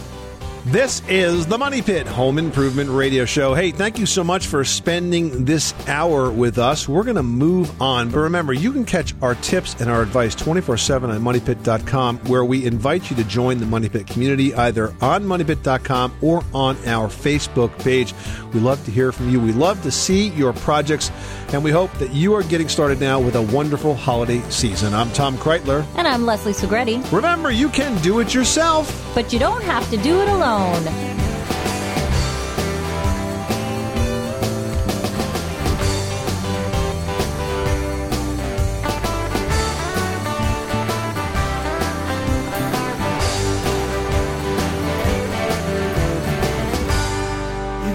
This 0.66 1.00
is 1.08 1.46
the 1.46 1.56
Money 1.56 1.80
Pit 1.80 2.08
Home 2.08 2.38
Improvement 2.38 2.90
Radio 2.90 3.24
Show. 3.24 3.54
Hey, 3.54 3.70
thank 3.70 4.00
you 4.00 4.04
so 4.04 4.24
much 4.24 4.48
for 4.48 4.64
spending 4.64 5.44
this 5.44 5.72
hour 5.86 6.28
with 6.28 6.58
us. 6.58 6.88
We're 6.88 7.04
going 7.04 7.14
to 7.14 7.22
move 7.22 7.80
on. 7.80 8.10
But 8.10 8.18
remember, 8.18 8.52
you 8.52 8.72
can 8.72 8.84
catch 8.84 9.14
our 9.22 9.36
tips 9.36 9.80
and 9.80 9.88
our 9.88 10.02
advice 10.02 10.34
24 10.34 10.76
7 10.76 11.08
on 11.08 11.20
MoneyPit.com, 11.20 12.18
where 12.24 12.44
we 12.44 12.66
invite 12.66 13.10
you 13.10 13.14
to 13.14 13.22
join 13.22 13.58
the 13.58 13.66
Money 13.66 13.88
Pit 13.88 14.08
community 14.08 14.56
either 14.56 14.88
on 15.00 15.22
MoneyPit.com 15.22 16.16
or 16.20 16.42
on 16.52 16.76
our 16.84 17.06
Facebook 17.06 17.78
page. 17.78 18.12
We 18.52 18.58
love 18.58 18.84
to 18.86 18.90
hear 18.90 19.12
from 19.12 19.30
you. 19.30 19.38
We 19.38 19.52
love 19.52 19.80
to 19.84 19.92
see 19.92 20.30
your 20.30 20.52
projects, 20.52 21.12
and 21.52 21.62
we 21.62 21.70
hope 21.70 21.92
that 21.98 22.10
you 22.10 22.34
are 22.34 22.42
getting 22.42 22.68
started 22.68 22.98
now 22.98 23.20
with 23.20 23.36
a 23.36 23.42
wonderful 23.42 23.94
holiday 23.94 24.40
season. 24.50 24.94
I'm 24.94 25.12
Tom 25.12 25.36
Kraeutler. 25.36 25.86
And 25.94 26.08
I'm 26.08 26.26
Leslie 26.26 26.54
Segrete. 26.54 27.12
Remember, 27.12 27.52
you 27.52 27.68
can 27.68 28.02
do 28.02 28.18
it 28.18 28.34
yourself. 28.34 29.12
But 29.14 29.32
you 29.32 29.38
don't 29.38 29.62
have 29.62 29.88
to 29.90 29.96
do 29.98 30.20
it 30.20 30.28
alone. 30.28 30.55
You 30.57 30.62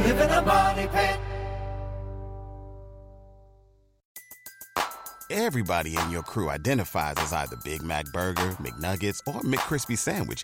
live 0.03 0.19
in 0.21 0.29
a 0.29 0.41
money 0.43 0.87
pit. 0.87 1.17
Everybody 5.31 5.97
in 5.97 6.11
your 6.11 6.21
crew 6.21 6.51
identifies 6.51 7.15
as 7.17 7.33
either 7.33 7.55
Big 7.63 7.81
Mac 7.81 8.05
Burger, 8.13 8.51
McNuggets, 8.61 9.19
or 9.25 9.41
McCrispy 9.41 9.97
Sandwich. 9.97 10.43